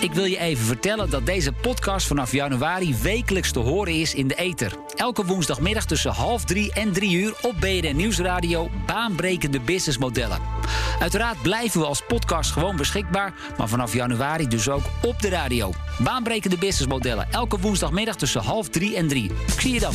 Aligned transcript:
Ik 0.00 0.12
wil 0.12 0.24
je 0.24 0.38
even 0.38 0.64
vertellen 0.64 1.10
dat 1.10 1.26
deze 1.26 1.52
podcast 1.52 2.06
vanaf 2.06 2.32
januari 2.32 2.96
wekelijks 3.02 3.52
te 3.52 3.58
horen 3.58 3.94
is 3.94 4.14
in 4.14 4.28
de 4.28 4.34
ether. 4.34 4.72
Elke 4.94 5.24
woensdagmiddag 5.24 5.84
tussen 5.84 6.12
half 6.12 6.44
drie 6.44 6.72
en 6.72 6.92
drie 6.92 7.12
uur 7.12 7.34
op 7.42 7.54
BNN 7.60 7.96
Nieuwsradio 7.96 8.70
baanbrekende 8.86 9.60
businessmodellen. 9.60 10.40
Uiteraard 11.00 11.42
blijven 11.42 11.80
we 11.80 11.86
als 11.86 12.02
podcast 12.06 12.50
gewoon 12.50 12.76
beschikbaar, 12.76 13.34
maar 13.56 13.68
vanaf 13.68 13.94
januari 13.94 14.48
dus 14.48 14.68
ook 14.68 14.84
op 15.02 15.22
de 15.22 15.28
radio. 15.28 15.72
Baanbrekende 15.98 16.58
businessmodellen, 16.58 17.28
elke 17.30 17.58
woensdagmiddag 17.58 18.16
tussen 18.16 18.42
half 18.42 18.68
drie 18.68 18.96
en 18.96 19.08
drie. 19.08 19.30
Ik 19.46 19.60
zie 19.60 19.72
je 19.72 19.80
dan. 19.80 19.94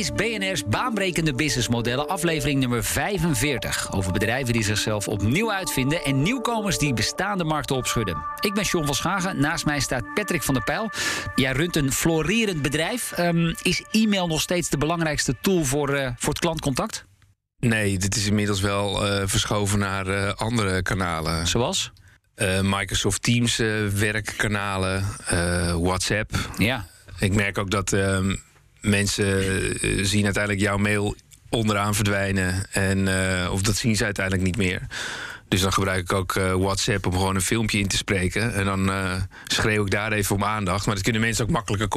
Is 0.00 0.12
BNR's 0.12 0.64
baanbrekende 0.64 1.34
businessmodellen, 1.34 2.08
aflevering 2.08 2.60
nummer 2.60 2.84
45. 2.84 3.92
Over 3.92 4.12
bedrijven 4.12 4.52
die 4.52 4.62
zichzelf 4.62 5.08
opnieuw 5.08 5.52
uitvinden 5.52 6.04
en 6.04 6.22
nieuwkomers 6.22 6.78
die 6.78 6.94
bestaande 6.94 7.44
markten 7.44 7.76
opschudden. 7.76 8.16
Ik 8.40 8.54
ben 8.54 8.64
John 8.64 8.86
van 8.86 8.94
Schagen, 8.94 9.40
naast 9.40 9.64
mij 9.64 9.80
staat 9.80 10.14
Patrick 10.14 10.42
van 10.42 10.54
der 10.54 10.62
Pijl. 10.62 10.90
Jij 11.34 11.52
runt 11.52 11.76
een 11.76 11.92
florerend 11.92 12.62
bedrijf. 12.62 13.12
Ehm, 13.12 13.54
is 13.62 13.84
e-mail 13.90 14.26
nog 14.26 14.40
steeds 14.40 14.68
de 14.68 14.78
belangrijkste 14.78 15.34
tool 15.40 15.64
voor, 15.64 15.94
uh, 15.94 16.08
voor 16.16 16.28
het 16.28 16.38
klantcontact? 16.38 17.04
Nee, 17.58 17.98
dit 17.98 18.16
is 18.16 18.26
inmiddels 18.26 18.60
wel 18.60 19.06
uh, 19.06 19.22
verschoven 19.26 19.78
naar 19.78 20.06
uh, 20.06 20.32
andere 20.34 20.82
kanalen. 20.82 21.46
Zoals? 21.46 21.92
Microsoft 22.62 23.22
Teams 23.22 23.56
werkkanalen, 23.94 25.04
WhatsApp. 25.82 26.30
Ja. 26.58 26.86
Ik 27.18 27.34
merk 27.34 27.58
ook 27.58 27.70
dat 27.70 27.92
ehm, 27.92 28.34
mensen 28.80 29.42
zien 30.06 30.24
uiteindelijk 30.24 30.62
jouw 30.62 30.76
mail 30.76 31.16
onderaan 31.50 31.94
verdwijnen. 31.94 32.66
En, 32.72 32.98
uh, 32.98 33.52
of 33.52 33.62
dat 33.62 33.76
zien 33.76 33.96
ze 33.96 34.04
uiteindelijk 34.04 34.46
niet 34.46 34.56
meer. 34.56 34.86
Dus 35.48 35.60
dan 35.60 35.72
gebruik 35.72 36.00
ik 36.00 36.12
ook 36.12 36.34
uh, 36.34 36.54
WhatsApp 36.54 37.06
om 37.06 37.12
gewoon 37.12 37.34
een 37.34 37.40
filmpje 37.40 37.78
in 37.78 37.88
te 37.88 37.96
spreken. 37.96 38.54
En 38.54 38.64
dan 38.64 38.88
uh, 38.88 39.12
schreeuw 39.46 39.84
ik 39.84 39.90
daar 39.90 40.12
even 40.12 40.36
om 40.36 40.44
aandacht. 40.44 40.86
Maar 40.86 40.94
dat 40.94 41.04
kunnen 41.04 41.20
mensen 41.20 41.44
ook 41.44 41.50
makkelijker 41.50 41.88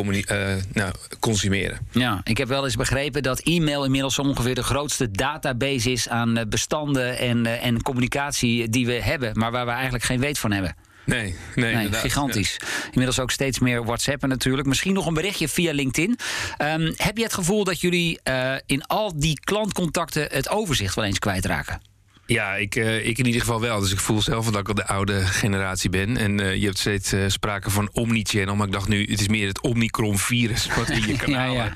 nou, 0.73 0.93
consumeren. 1.19 1.77
Ja, 1.91 2.21
ik 2.23 2.37
heb 2.37 2.47
wel 2.47 2.63
eens 2.63 2.75
begrepen 2.75 3.23
dat 3.23 3.39
e-mail 3.39 3.85
inmiddels 3.85 4.19
ongeveer 4.19 4.55
de 4.55 4.63
grootste 4.63 5.11
database 5.11 5.91
is 5.91 6.09
aan 6.09 6.45
bestanden 6.49 7.17
en, 7.17 7.45
en 7.61 7.81
communicatie 7.81 8.69
die 8.69 8.85
we 8.85 9.01
hebben. 9.01 9.39
Maar 9.39 9.51
waar 9.51 9.65
we 9.65 9.71
eigenlijk 9.71 10.03
geen 10.03 10.19
weet 10.19 10.39
van 10.39 10.51
hebben. 10.51 10.75
Nee, 11.05 11.35
nee, 11.55 11.75
nee 11.75 11.91
gigantisch. 11.91 12.57
Inmiddels 12.85 13.19
ook 13.19 13.31
steeds 13.31 13.59
meer 13.59 13.83
WhatsAppen 13.83 14.29
natuurlijk. 14.29 14.67
Misschien 14.67 14.93
nog 14.93 15.05
een 15.05 15.13
berichtje 15.13 15.49
via 15.49 15.73
LinkedIn. 15.73 16.19
Um, 16.61 16.93
heb 16.95 17.17
je 17.17 17.23
het 17.23 17.33
gevoel 17.33 17.63
dat 17.63 17.81
jullie 17.81 18.19
uh, 18.23 18.55
in 18.65 18.85
al 18.85 19.19
die 19.19 19.39
klantcontacten 19.39 20.27
het 20.31 20.49
overzicht 20.49 20.95
wel 20.95 21.05
eens 21.05 21.19
kwijtraken? 21.19 21.81
Ja, 22.25 22.55
ik, 22.55 22.75
uh, 22.75 23.05
ik 23.05 23.17
in 23.17 23.25
ieder 23.25 23.41
geval 23.41 23.61
wel. 23.61 23.79
Dus 23.79 23.91
ik 23.91 23.99
voel 23.99 24.21
zelf 24.21 24.45
dat 24.45 24.59
ik 24.59 24.67
al 24.67 24.73
de 24.73 24.87
oude 24.87 25.21
generatie 25.25 25.89
ben. 25.89 26.17
En 26.17 26.41
uh, 26.41 26.55
je 26.55 26.65
hebt 26.65 26.77
steeds 26.77 27.13
uh, 27.13 27.23
sprake 27.27 27.69
van 27.69 27.89
omnichannel. 27.93 28.55
Maar 28.55 28.67
ik 28.67 28.73
dacht 28.73 28.87
nu, 28.87 29.05
het 29.05 29.19
is 29.19 29.27
meer 29.27 29.47
het 29.47 29.61
Omicron-virus... 29.61 30.67
wat 30.75 30.89
in 30.89 31.07
je 31.07 31.15
kanaal 31.15 31.53
ja, 31.55 31.63
ja. 31.63 31.73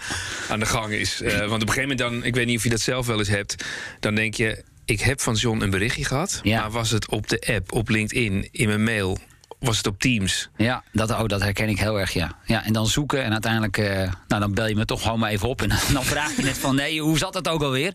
aan 0.50 0.60
de 0.60 0.66
gang 0.66 0.94
is. 0.94 1.20
want 1.20 1.34
op 1.34 1.52
een 1.52 1.60
gegeven 1.60 1.82
moment 1.82 2.00
dan... 2.00 2.24
ik 2.24 2.36
weet 2.36 2.46
niet 2.46 2.58
of 2.58 2.64
je 2.64 2.70
dat 2.70 2.82
zelf 2.82 3.08
wel 3.08 3.20
eens 3.20 3.28
hebt... 3.28 3.66
dan 4.00 4.16
denk 4.16 4.34
je, 4.34 4.64
ik 4.88 5.02
heb 5.02 5.22
van 5.22 5.34
John 5.34 5.62
een 5.62 5.70
berichtje 5.70 6.06
gehad. 6.06 6.40
Ja. 6.44 6.60
Maar 6.60 6.72
was 6.72 6.90
het 6.90 7.10
op 7.10 7.28
de 7.28 7.54
app, 7.56 7.72
op 7.72 7.90
LinkedIn, 7.90 8.48
in 8.52 8.68
mijn 8.68 8.84
mail? 8.84 9.18
Was 9.60 9.78
het 9.78 9.88
op 9.88 10.00
Teams? 10.00 10.50
Ja, 10.58 10.84
dat, 10.92 11.12
oh, 11.12 11.26
dat 11.26 11.42
herken 11.42 11.70
ik 11.70 11.80
heel 11.80 12.00
erg, 12.00 12.12
ja. 12.12 12.32
ja 12.46 12.66
en 12.66 12.74
dan 12.74 12.88
zoeken 12.88 13.24
en 13.24 13.32
uiteindelijk... 13.32 13.78
Uh, 13.78 13.88
nou, 14.28 14.42
dan 14.42 14.54
bel 14.54 14.68
je 14.68 14.76
me 14.76 14.86
toch 14.86 15.02
gewoon 15.02 15.20
maar 15.20 15.30
even 15.30 15.48
op. 15.48 15.62
En 15.62 15.70
dan 15.94 16.04
vraag 16.04 16.36
je 16.36 16.44
net 16.44 16.58
van, 16.58 16.76
nee, 16.76 17.02
hoe 17.02 17.18
zat 17.18 17.34
het 17.34 17.48
ook 17.48 17.62
alweer? 17.62 17.94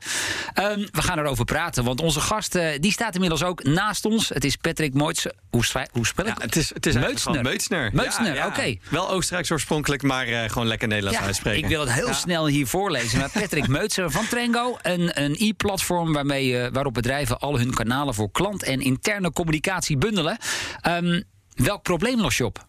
Um, 0.54 0.88
we 0.92 1.02
gaan 1.02 1.18
erover 1.18 1.44
praten, 1.44 1.84
want 1.84 2.00
onze 2.00 2.20
gast... 2.20 2.54
Uh, 2.54 2.68
die 2.80 2.92
staat 2.92 3.14
inmiddels 3.14 3.42
ook 3.42 3.64
naast 3.64 4.04
ons. 4.04 4.28
Het 4.28 4.44
is 4.44 4.56
Patrick 4.56 4.94
Moitse. 4.94 5.34
Hoe, 5.50 5.64
hoe 5.92 6.06
spel 6.06 6.26
ik 6.26 6.38
ja, 6.38 6.44
het? 6.44 6.56
Is, 6.56 6.74
het 6.74 6.86
is 6.86 6.94
Meutsner. 6.94 7.42
Meutsner. 7.42 7.90
Meutsner, 7.92 8.34
ja, 8.34 8.46
oké. 8.46 8.58
Okay. 8.58 8.80
Wel 8.90 9.10
Oostenrijks 9.10 9.50
oorspronkelijk, 9.50 10.02
maar 10.02 10.28
uh, 10.28 10.42
gewoon 10.42 10.66
lekker 10.66 10.88
Nederlands 10.88 11.20
uitspreken. 11.20 11.62
Ik 11.62 11.68
wil 11.68 11.80
het 11.80 11.92
heel 11.92 12.14
snel 12.14 12.46
hier 12.46 12.66
voorlezen. 12.66 13.18
Maar 13.18 13.30
Patrick 13.30 13.68
Meutzer 13.78 14.10
van 14.10 14.26
Trengo. 14.26 14.78
Een, 14.82 15.22
een 15.22 15.36
e-platform 15.38 16.12
waarmee, 16.12 16.70
waarop 16.70 16.94
bedrijven 16.94 17.38
al 17.38 17.58
hun 17.58 17.74
kanalen... 17.74 18.14
voor 18.14 18.30
klant- 18.30 18.62
en 18.62 18.80
interne 18.80 19.32
communicatie 19.32 19.96
bundelen. 19.96 20.38
Um, 20.88 21.30
Welk 21.54 21.82
probleem 21.82 22.20
los 22.20 22.36
je 22.36 22.44
op? 22.44 22.66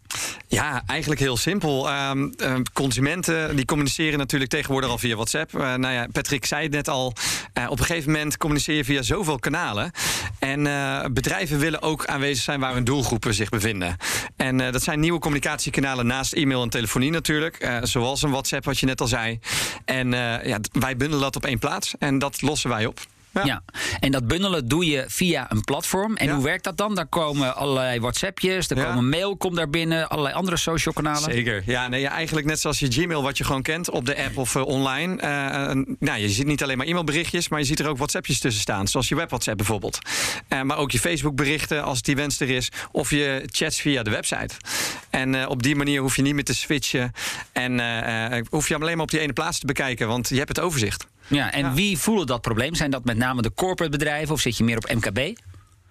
Ja, 0.48 0.84
eigenlijk 0.86 1.20
heel 1.20 1.38
simpel. 1.38 1.90
Uh, 1.90 2.12
uh, 2.38 2.56
consumenten 2.74 3.56
die 3.56 3.66
communiceren 3.66 4.18
natuurlijk 4.18 4.52
tegenwoordig 4.52 4.90
al 4.90 4.98
via 4.98 5.16
WhatsApp. 5.16 5.56
Uh, 5.56 5.62
nou 5.62 5.94
ja, 5.94 6.08
Patrick 6.12 6.46
zei 6.46 6.64
het 6.64 6.72
net 6.72 6.88
al. 6.88 7.14
Eh, 7.54 7.70
op 7.70 7.80
een 7.80 7.86
gegeven 7.86 8.12
moment 8.12 8.38
communiceer 8.38 8.76
je 8.76 8.84
via 8.84 9.02
zoveel 9.02 9.40
kanalen. 9.40 9.92
En 10.40 10.64
bedrijven 11.14 11.60
willen 11.60 11.82
ook 11.82 12.06
aanwezig 12.06 12.44
zijn 12.44 12.60
waar 12.60 12.74
hun 12.74 12.84
doelgroepen 12.84 13.34
zich 13.34 13.50
bevinden. 13.50 13.98
En 14.36 14.58
dat 14.58 14.84
zijn 14.84 15.00
nieuwe 15.00 15.20
communicatiekanalen 15.20 16.08
naast 16.08 16.34
e-mail 16.34 16.62
en 16.62 16.70
telefonie 16.70 17.12
natuurlijk. 17.12 17.80
zoals 17.82 18.22
een 18.22 18.32
WhatsApp, 18.32 18.66
wat 18.66 18.80
je 18.80 18.86
net 18.86 19.02
al 19.02 19.08
zei. 19.08 19.40
En 19.86 20.12
ja, 20.44 20.60
wij 20.72 20.98
bundelen 20.98 21.22
dat 21.22 21.36
op 21.36 21.46
één 21.46 21.60
plaats. 21.60 21.94
En 22.00 22.20
dat 22.20 22.42
lossen 22.42 22.70
wij 22.70 22.86
op. 22.86 23.00
Ja. 23.34 23.46
ja. 23.46 23.64
en 24.00 24.12
dat 24.12 24.28
bundelen 24.28 24.68
doe 24.68 24.86
je 24.86 25.06
via 25.08 25.52
een 25.52 25.64
platform. 25.64 26.16
En 26.16 26.28
ja. 26.28 26.34
hoe 26.34 26.44
werkt 26.44 26.64
dat 26.64 26.78
dan? 26.78 26.96
Daar 26.96 27.08
komen 27.08 27.56
allerlei 27.56 28.00
WhatsAppjes, 28.00 28.70
er 28.70 28.78
ja. 28.78 28.84
komen 28.84 29.10
mail, 29.10 29.38
komt 29.38 29.56
daar 29.56 29.70
binnen, 29.70 30.10
allerlei 30.10 30.36
andere 30.36 30.58
social 30.58 30.94
kanalen. 30.94 31.32
Zeker. 31.32 31.64
Ja, 31.66 31.88
nee, 31.88 32.08
eigenlijk 32.08 32.48
net 32.48 32.60
zoals 32.60 32.80
je 32.80 32.92
Gmail, 32.92 33.24
wat 33.24 33.38
je 33.38 33.44
gewoon 33.44 33.62
kent 33.62 33.90
op 33.90 34.06
de 34.06 34.24
app 34.24 34.38
of 34.38 34.56
uh, 34.56 34.66
online. 34.66 35.14
Uh, 35.14 35.96
nou, 36.00 36.20
je 36.20 36.30
ziet 36.30 36.46
niet 36.46 36.64
alleen 36.64 36.78
maar 36.78 36.88
e-mailberichtjes, 36.88 37.50
maar 37.50 37.60
je 37.60 37.66
ziet 37.66 37.80
er 37.80 37.88
ook 37.88 37.98
WhatsAppjes 37.98 38.40
tussen 38.40 38.62
staan, 38.62 38.88
zoals 38.88 39.08
je 39.08 39.16
web 39.16 39.30
WhatsApp 39.30 39.58
bijvoorbeeld. 39.58 40.00
Uh, 40.50 40.62
maar 40.62 40.78
ook 40.78 40.92
je 40.92 41.00
Facebook 41.00 41.36
berichten 41.36 41.84
als 41.84 42.02
die 42.02 42.16
wens 42.16 42.40
er 42.40 42.50
is, 42.50 42.70
of 42.92 43.10
je 43.10 43.44
chats 43.46 43.82
via 43.82 44.04
de 44.04 44.10
website. 44.10 44.56
En 45.10 45.48
op 45.48 45.64
die 45.64 45.76
manier 45.76 46.02
hoef 46.02 46.16
je 46.16 46.22
niet 46.22 46.34
meer 46.34 46.44
te 46.44 46.56
switchen 46.56 47.12
en 47.52 47.72
hoef 48.50 48.68
je 48.68 48.74
hem 48.74 48.82
alleen 48.82 48.96
maar 48.96 49.06
op 49.06 49.12
die 49.12 49.20
ene 49.20 49.34
plaats 49.34 49.60
te 49.60 49.66
bekijken, 49.66 50.08
want 50.08 50.30
je 50.30 50.36
hebt 50.38 50.48
het 50.48 50.60
overzicht. 50.60 51.06
Ja, 51.34 51.52
en 51.52 51.66
ja. 51.66 51.74
wie 51.74 51.98
voelen 51.98 52.28
dat 52.28 52.42
probleem? 52.42 52.76
Zijn 52.76 52.92
dat 52.92 53.06
met 53.06 53.18
name 53.18 53.42
de 53.42 53.54
corporate 53.54 53.98
bedrijven 53.98 54.34
of 54.34 54.42
zit 54.42 54.58
je 54.58 54.64
meer 54.64 54.78
op 54.78 54.94
MKB? 54.94 55.38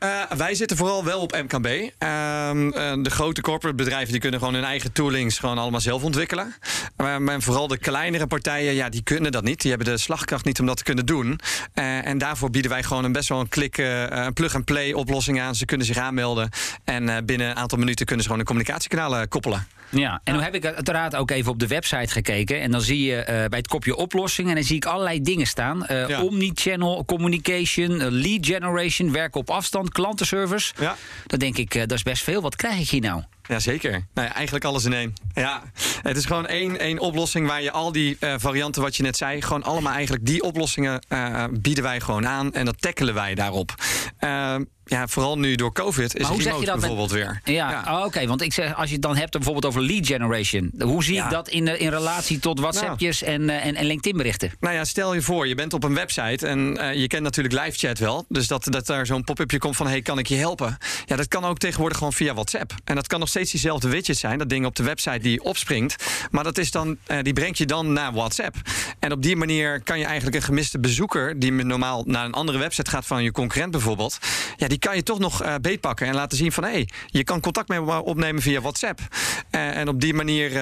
Uh, 0.02 0.30
wij 0.36 0.54
zitten 0.54 0.76
vooral 0.76 1.04
wel 1.04 1.20
op 1.20 1.32
MKB. 1.32 1.66
Uh, 1.66 1.80
uh, 2.00 2.92
de 3.02 3.10
grote 3.10 3.40
corporate 3.40 3.76
bedrijven 3.76 4.12
die 4.12 4.20
kunnen 4.20 4.38
gewoon 4.38 4.54
hun 4.54 4.64
eigen 4.64 4.92
toolings 4.92 5.38
gewoon 5.38 5.58
allemaal 5.58 5.80
zelf 5.80 6.02
ontwikkelen. 6.02 6.54
Maar 6.96 7.42
vooral 7.42 7.68
de 7.68 7.78
kleinere 7.78 8.26
partijen, 8.26 8.74
ja, 8.74 8.88
die 8.88 9.02
kunnen 9.02 9.32
dat 9.32 9.44
niet. 9.44 9.60
Die 9.60 9.70
hebben 9.70 9.88
de 9.88 9.98
slagkracht 9.98 10.44
niet 10.44 10.60
om 10.60 10.66
dat 10.66 10.76
te 10.76 10.82
kunnen 10.82 11.06
doen. 11.06 11.40
Eh, 11.74 12.06
en 12.06 12.18
daarvoor 12.18 12.50
bieden 12.50 12.70
wij 12.70 12.82
gewoon 12.82 13.04
een 13.04 13.12
best 13.12 13.28
wel 13.28 13.40
een 13.40 13.48
klik, 13.48 13.76
een 13.78 14.32
plug-and-play 14.32 14.92
oplossing 14.92 15.40
aan. 15.40 15.54
Ze 15.54 15.64
kunnen 15.64 15.86
zich 15.86 15.96
aanmelden 15.96 16.48
en 16.84 17.26
binnen 17.26 17.48
een 17.48 17.56
aantal 17.56 17.78
minuten 17.78 18.06
kunnen 18.06 18.24
ze 18.24 18.30
gewoon 18.30 18.46
een 18.46 18.52
communicatiekanaal 18.52 19.28
koppelen. 19.28 19.66
Ja, 19.92 20.20
en 20.24 20.34
nu 20.34 20.40
heb 20.40 20.54
ik 20.54 20.66
uiteraard 20.66 21.16
ook 21.16 21.30
even 21.30 21.52
op 21.52 21.58
de 21.58 21.66
website 21.66 22.12
gekeken. 22.12 22.60
En 22.60 22.70
dan 22.70 22.80
zie 22.80 23.04
je 23.04 23.16
uh, 23.16 23.24
bij 23.24 23.58
het 23.58 23.68
kopje 23.68 23.96
oplossingen. 23.96 24.50
En 24.50 24.56
dan 24.56 24.64
zie 24.64 24.76
ik 24.76 24.84
allerlei 24.84 25.22
dingen 25.22 25.46
staan. 25.46 25.86
Uh, 25.90 26.08
ja. 26.08 26.22
Omnichannel 26.22 27.04
communication, 27.04 27.90
uh, 27.90 28.06
lead 28.10 28.46
generation, 28.46 29.12
werken 29.12 29.40
op 29.40 29.50
afstand, 29.50 29.92
klantenservice. 29.92 30.72
Ja. 30.80 30.96
Dan 31.26 31.38
denk 31.38 31.56
ik, 31.56 31.72
dat 31.72 31.92
is 31.92 32.02
best 32.02 32.22
veel. 32.22 32.42
Wat 32.42 32.56
krijg 32.56 32.80
ik 32.80 32.88
hier 32.88 33.00
nou? 33.00 33.22
Ja, 33.48 33.60
zeker. 33.60 33.90
Nou 33.90 34.28
ja, 34.28 34.34
eigenlijk 34.34 34.64
alles 34.64 34.84
in 34.84 34.92
één. 34.92 35.14
Ja, 35.34 35.62
het 36.02 36.16
is 36.16 36.24
gewoon 36.24 36.46
één, 36.46 36.78
één 36.78 36.98
oplossing 36.98 37.46
waar 37.46 37.62
je 37.62 37.70
al 37.70 37.92
die 37.92 38.16
uh, 38.20 38.34
varianten 38.36 38.82
wat 38.82 38.96
je 38.96 39.02
net 39.02 39.16
zei, 39.16 39.42
gewoon 39.42 39.62
allemaal 39.62 39.92
eigenlijk 39.92 40.26
die 40.26 40.42
oplossingen 40.42 41.04
uh, 41.08 41.44
bieden 41.50 41.84
wij 41.84 42.00
gewoon 42.00 42.26
aan 42.26 42.52
en 42.52 42.64
dat 42.64 42.80
tackelen 42.80 43.14
wij 43.14 43.34
daarop. 43.34 43.74
Uh, 44.20 44.56
ja, 44.92 45.08
vooral 45.08 45.38
nu 45.38 45.54
door 45.54 45.72
COVID 45.72 46.16
is 46.16 46.26
hoe 46.26 46.42
zeg 46.42 46.58
je 46.58 46.64
dat 46.64 46.78
bijvoorbeeld 46.78 47.12
met... 47.12 47.18
weer. 47.18 47.54
Ja, 47.54 47.70
ja. 47.70 47.82
Oh, 47.86 47.96
oké. 47.96 48.06
Okay. 48.06 48.26
Want 48.26 48.42
ik 48.42 48.52
zeg, 48.52 48.74
als 48.74 48.86
je 48.86 48.92
het 48.92 49.02
dan 49.02 49.16
hebt 49.16 49.32
bijvoorbeeld 49.32 49.66
over 49.66 49.82
lead 49.82 50.06
generation. 50.06 50.72
Hoe 50.78 51.04
zie 51.04 51.14
ja. 51.14 51.24
ik 51.24 51.30
dat 51.30 51.48
in, 51.48 51.80
in 51.80 51.88
relatie 51.88 52.38
tot 52.38 52.60
WhatsAppjes 52.60 53.20
nou. 53.20 53.32
en, 53.32 53.50
en, 53.50 53.74
en 53.74 53.84
LinkedIn-berichten? 53.84 54.52
Nou 54.60 54.74
ja, 54.74 54.84
stel 54.84 55.14
je 55.14 55.22
voor, 55.22 55.48
je 55.48 55.54
bent 55.54 55.72
op 55.72 55.84
een 55.84 55.94
website 55.94 56.46
en 56.46 56.78
uh, 56.80 56.94
je 56.94 57.06
kent 57.06 57.22
natuurlijk 57.22 57.54
live 57.64 57.78
chat 57.78 57.98
wel. 57.98 58.24
Dus 58.28 58.46
dat, 58.46 58.64
dat 58.70 58.86
daar 58.86 59.06
zo'n 59.06 59.24
pop-upje 59.24 59.58
komt 59.58 59.76
van, 59.76 59.86
hey, 59.86 60.02
kan 60.02 60.18
ik 60.18 60.26
je 60.26 60.34
helpen? 60.34 60.78
Ja, 61.06 61.16
dat 61.16 61.28
kan 61.28 61.44
ook 61.44 61.58
tegenwoordig 61.58 61.98
gewoon 61.98 62.12
via 62.12 62.34
WhatsApp. 62.34 62.74
En 62.84 62.94
dat 62.94 63.06
kan 63.06 63.20
nog 63.20 63.28
steeds 63.28 63.50
diezelfde 63.50 63.88
widget 63.88 64.18
zijn. 64.18 64.38
Dat 64.38 64.48
ding 64.48 64.66
op 64.66 64.76
de 64.76 64.82
website 64.82 65.18
die 65.18 65.42
opspringt. 65.42 66.04
Maar 66.30 66.44
dat 66.44 66.58
is 66.58 66.70
dan, 66.70 66.96
uh, 67.06 67.18
die 67.22 67.32
brengt 67.32 67.58
je 67.58 67.66
dan 67.66 67.92
naar 67.92 68.12
WhatsApp. 68.12 68.56
En 68.98 69.12
op 69.12 69.22
die 69.22 69.36
manier 69.36 69.82
kan 69.82 69.98
je 69.98 70.04
eigenlijk 70.04 70.36
een 70.36 70.42
gemiste 70.42 70.78
bezoeker... 70.78 71.38
die 71.38 71.52
normaal 71.52 72.02
naar 72.06 72.24
een 72.24 72.32
andere 72.32 72.58
website 72.58 72.90
gaat 72.90 73.06
van 73.06 73.22
je 73.22 73.32
concurrent 73.32 73.70
bijvoorbeeld... 73.70 74.18
ja, 74.56 74.68
die 74.68 74.78
kan 74.82 74.96
je 74.96 75.02
toch 75.02 75.18
nog 75.18 75.42
uh, 75.42 75.54
beetpakken 75.60 76.06
en 76.06 76.14
laten 76.14 76.38
zien 76.38 76.52
van... 76.52 76.64
hé, 76.64 76.70
hey, 76.70 76.88
je 77.06 77.24
kan 77.24 77.40
contact 77.40 77.68
met 77.68 77.84
me 77.84 78.02
opnemen 78.02 78.42
via 78.42 78.60
WhatsApp. 78.60 79.00
Uh, 79.00 79.76
en 79.76 79.88
op 79.88 80.00
die 80.00 80.14
manier 80.14 80.52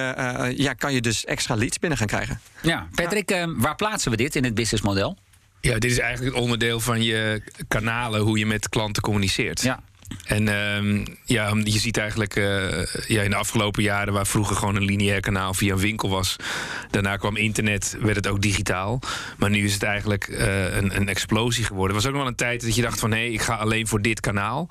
ja, 0.61 0.73
kan 0.73 0.93
je 0.93 1.01
dus 1.01 1.25
extra 1.25 1.55
leads 1.55 1.79
binnen 1.79 1.97
gaan 1.97 2.07
krijgen. 2.07 2.39
Ja, 2.61 2.87
Patrick, 2.95 3.29
ja. 3.29 3.55
waar 3.55 3.75
plaatsen 3.75 4.11
we 4.11 4.17
dit 4.17 4.35
in 4.35 4.43
het 4.43 4.53
businessmodel? 4.53 5.17
Ja, 5.61 5.73
dit 5.73 5.91
is 5.91 5.99
eigenlijk 5.99 6.35
het 6.35 6.43
onderdeel 6.43 6.79
van 6.79 7.03
je 7.03 7.41
kanalen, 7.67 8.21
hoe 8.21 8.37
je 8.37 8.45
met 8.45 8.69
klanten 8.69 9.01
communiceert. 9.01 9.61
Ja. 9.61 9.83
En 10.25 10.47
uh, 10.47 11.05
ja, 11.25 11.53
je 11.63 11.79
ziet 11.79 11.97
eigenlijk 11.97 12.35
uh, 12.35 12.85
ja, 13.07 13.21
in 13.21 13.29
de 13.29 13.35
afgelopen 13.35 13.83
jaren, 13.83 14.13
waar 14.13 14.27
vroeger 14.27 14.55
gewoon 14.55 14.75
een 14.75 14.85
lineair 14.85 15.19
kanaal 15.19 15.53
via 15.53 15.73
een 15.73 15.79
winkel 15.79 16.09
was. 16.09 16.35
Daarna 16.89 17.17
kwam 17.17 17.35
internet, 17.35 17.97
werd 17.99 18.15
het 18.15 18.27
ook 18.27 18.41
digitaal. 18.41 18.99
Maar 19.37 19.49
nu 19.49 19.63
is 19.63 19.73
het 19.73 19.83
eigenlijk 19.83 20.27
uh, 20.27 20.75
een, 20.75 20.95
een, 20.95 21.09
explosie 21.09 21.63
geworden. 21.63 21.95
Er 21.95 22.01
was 22.01 22.05
ook 22.05 22.11
nog 22.11 22.21
wel 22.21 22.31
een 22.31 22.37
tijd 22.37 22.61
dat 22.61 22.75
je 22.75 22.81
dacht 22.81 22.99
van 22.99 23.11
hé, 23.11 23.17
hey, 23.17 23.31
ik 23.31 23.41
ga 23.41 23.55
alleen 23.55 23.87
voor 23.87 24.01
dit 24.01 24.19
kanaal. 24.19 24.67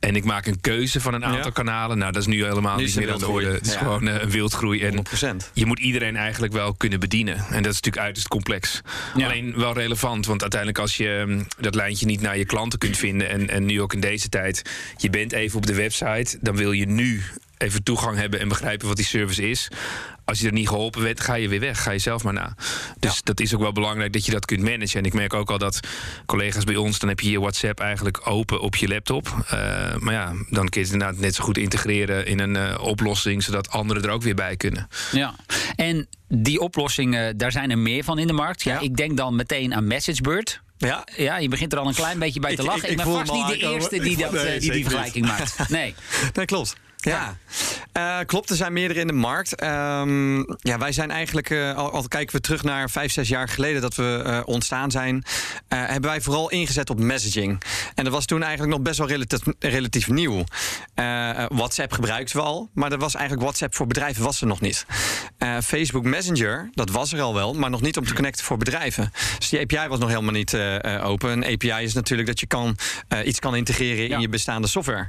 En 0.00 0.16
ik 0.16 0.24
maak 0.24 0.46
een 0.46 0.60
keuze 0.60 1.00
van 1.00 1.14
een 1.14 1.24
aantal 1.24 1.44
ja. 1.44 1.50
kanalen. 1.50 1.98
Nou, 1.98 2.12
dat 2.12 2.22
is 2.22 2.28
nu 2.28 2.44
helemaal 2.44 2.76
nu 2.76 2.84
niet 2.84 2.96
meer 2.96 3.12
aan 3.12 3.34
het. 3.34 3.52
Het 3.52 3.66
is 3.66 3.72
ja. 3.72 3.78
gewoon 3.78 4.08
uh, 4.08 4.20
een 4.20 4.30
wildgroei. 4.30 4.82
En 4.82 4.96
100%. 4.96 5.50
je 5.52 5.66
moet 5.66 5.78
iedereen 5.78 6.16
eigenlijk 6.16 6.52
wel 6.52 6.74
kunnen 6.74 7.00
bedienen. 7.00 7.34
En 7.34 7.62
dat 7.62 7.72
is 7.72 7.80
natuurlijk 7.80 8.02
uiterst 8.02 8.28
complex. 8.28 8.80
Ja. 9.16 9.24
Alleen 9.24 9.52
wel 9.56 9.74
relevant, 9.74 10.26
want 10.26 10.40
uiteindelijk 10.40 10.80
als 10.80 10.96
je 10.96 11.08
um, 11.08 11.46
dat 11.58 11.74
lijntje 11.74 12.06
niet 12.06 12.20
naar 12.20 12.38
je 12.38 12.44
klanten 12.44 12.78
kunt 12.78 12.96
vinden. 12.96 13.28
En, 13.28 13.48
en 13.48 13.64
nu 13.64 13.80
ook 13.80 13.92
in 13.92 14.00
deze 14.00 14.28
tijd 14.28 14.59
je 14.96 15.10
bent 15.10 15.32
even 15.32 15.56
op 15.56 15.66
de 15.66 15.74
website, 15.74 16.38
dan 16.40 16.56
wil 16.56 16.72
je 16.72 16.86
nu 16.86 17.22
even 17.60 17.82
toegang 17.82 18.16
hebben 18.16 18.40
en 18.40 18.48
begrijpen 18.48 18.86
wat 18.86 18.96
die 18.96 19.06
service 19.06 19.50
is. 19.50 19.68
Als 20.24 20.40
je 20.40 20.46
er 20.46 20.52
niet 20.52 20.68
geholpen 20.68 21.02
werd, 21.02 21.20
ga 21.20 21.34
je 21.34 21.48
weer 21.48 21.60
weg. 21.60 21.82
Ga 21.82 21.90
je 21.90 21.98
zelf 21.98 22.24
maar 22.24 22.32
na. 22.32 22.54
Dus 22.98 23.14
ja. 23.14 23.20
dat 23.24 23.40
is 23.40 23.54
ook 23.54 23.60
wel 23.60 23.72
belangrijk 23.72 24.12
dat 24.12 24.24
je 24.26 24.32
dat 24.32 24.44
kunt 24.44 24.62
managen. 24.62 24.98
En 24.98 25.04
ik 25.04 25.12
merk 25.12 25.34
ook 25.34 25.50
al 25.50 25.58
dat 25.58 25.80
collega's 26.26 26.64
bij 26.64 26.76
ons, 26.76 26.98
dan 26.98 27.08
heb 27.08 27.20
je 27.20 27.30
je 27.30 27.40
WhatsApp 27.40 27.80
eigenlijk 27.80 28.26
open 28.26 28.60
op 28.60 28.76
je 28.76 28.88
laptop. 28.88 29.28
Uh, 29.28 29.50
maar 29.96 30.14
ja, 30.14 30.26
dan 30.50 30.68
kun 30.68 30.80
je 30.80 30.86
het 30.86 30.92
inderdaad 30.92 31.18
net 31.18 31.34
zo 31.34 31.44
goed 31.44 31.58
integreren 31.58 32.26
in 32.26 32.38
een 32.38 32.54
uh, 32.54 32.78
oplossing, 32.82 33.42
zodat 33.42 33.70
anderen 33.70 34.02
er 34.02 34.10
ook 34.10 34.22
weer 34.22 34.34
bij 34.34 34.56
kunnen. 34.56 34.88
Ja, 35.12 35.34
en 35.76 36.06
die 36.28 36.60
oplossingen, 36.60 37.36
daar 37.36 37.52
zijn 37.52 37.70
er 37.70 37.78
meer 37.78 38.04
van 38.04 38.18
in 38.18 38.26
de 38.26 38.32
markt. 38.32 38.62
Ja, 38.62 38.72
ja. 38.72 38.80
ik 38.80 38.96
denk 38.96 39.16
dan 39.16 39.36
meteen 39.36 39.74
aan 39.74 39.86
MessageBird. 39.86 40.60
Ja. 40.88 41.04
ja, 41.16 41.36
je 41.36 41.48
begint 41.48 41.72
er 41.72 41.78
al 41.78 41.86
een 41.86 41.94
klein 41.94 42.18
beetje 42.18 42.40
bij 42.40 42.56
te 42.56 42.62
lachen. 42.70 42.82
Ik, 42.82 42.84
ik, 42.84 42.90
ik 42.90 43.04
ben 43.04 43.14
vast 43.14 43.32
niet 43.32 43.46
de 43.46 43.56
eerste 43.56 43.98
die, 43.98 44.16
dat, 44.16 44.32
nee, 44.32 44.58
die, 44.58 44.72
die 44.72 44.82
vergelijking 44.82 45.26
maakt. 45.26 45.68
Nee. 45.68 45.94
nee, 46.34 46.46
klopt. 46.46 46.76
Ja, 47.00 47.36
uh, 47.96 48.18
klopt. 48.26 48.50
Er 48.50 48.56
zijn 48.56 48.72
meerdere 48.72 49.00
in 49.00 49.06
de 49.06 49.12
markt. 49.12 49.62
Um, 49.62 50.38
ja, 50.58 50.78
wij 50.78 50.92
zijn 50.92 51.10
eigenlijk, 51.10 51.50
uh, 51.50 51.76
al, 51.76 51.90
al, 51.90 52.08
kijken 52.08 52.36
we 52.36 52.42
terug 52.42 52.62
naar 52.62 52.90
vijf, 52.90 53.12
zes 53.12 53.28
jaar 53.28 53.48
geleden 53.48 53.80
dat 53.80 53.94
we 53.94 54.22
uh, 54.26 54.40
ontstaan 54.44 54.90
zijn, 54.90 55.24
hebben 55.68 56.10
wij 56.10 56.20
vooral 56.20 56.50
ingezet 56.50 56.90
op 56.90 56.98
messaging. 56.98 57.62
En 57.94 58.04
dat 58.04 58.12
was 58.12 58.24
toen 58.24 58.42
eigenlijk 58.42 58.72
nog 58.72 58.82
best 58.82 58.98
wel 58.98 59.08
relatief, 59.08 59.40
relatief 59.58 60.08
nieuw. 60.08 60.44
WhatsApp 61.48 61.92
gebruikten 61.92 62.36
we 62.36 62.42
al, 62.42 62.70
maar 62.74 62.90
dat 62.90 63.00
was 63.00 63.14
eigenlijk 63.14 63.44
WhatsApp 63.46 63.74
voor 63.74 63.86
bedrijven 63.86 64.22
was 64.22 64.40
er 64.40 64.46
nog 64.46 64.60
niet. 64.60 64.86
Facebook 65.62 66.04
Messenger, 66.04 66.70
dat 66.72 66.90
was 66.90 67.12
er 67.12 67.20
al 67.20 67.34
wel, 67.34 67.54
maar 67.54 67.70
nog 67.70 67.80
niet 67.80 67.96
om 67.96 68.04
te 68.04 68.14
connecten 68.14 68.44
voor 68.44 68.56
bedrijven. 68.56 69.12
Dus 69.38 69.48
die 69.48 69.60
API 69.60 69.88
was 69.88 69.98
nog 69.98 70.08
helemaal 70.08 70.32
niet 70.32 70.56
open. 71.02 71.30
Een 71.30 71.44
API 71.44 71.82
is 71.84 71.94
natuurlijk 71.94 72.28
dat 72.28 72.40
je 72.40 72.46
kan, 72.46 72.76
iets 73.24 73.38
kan 73.38 73.56
integreren 73.56 74.08
ja. 74.08 74.14
in 74.14 74.20
je 74.20 74.28
bestaande 74.28 74.68
software. 74.68 75.08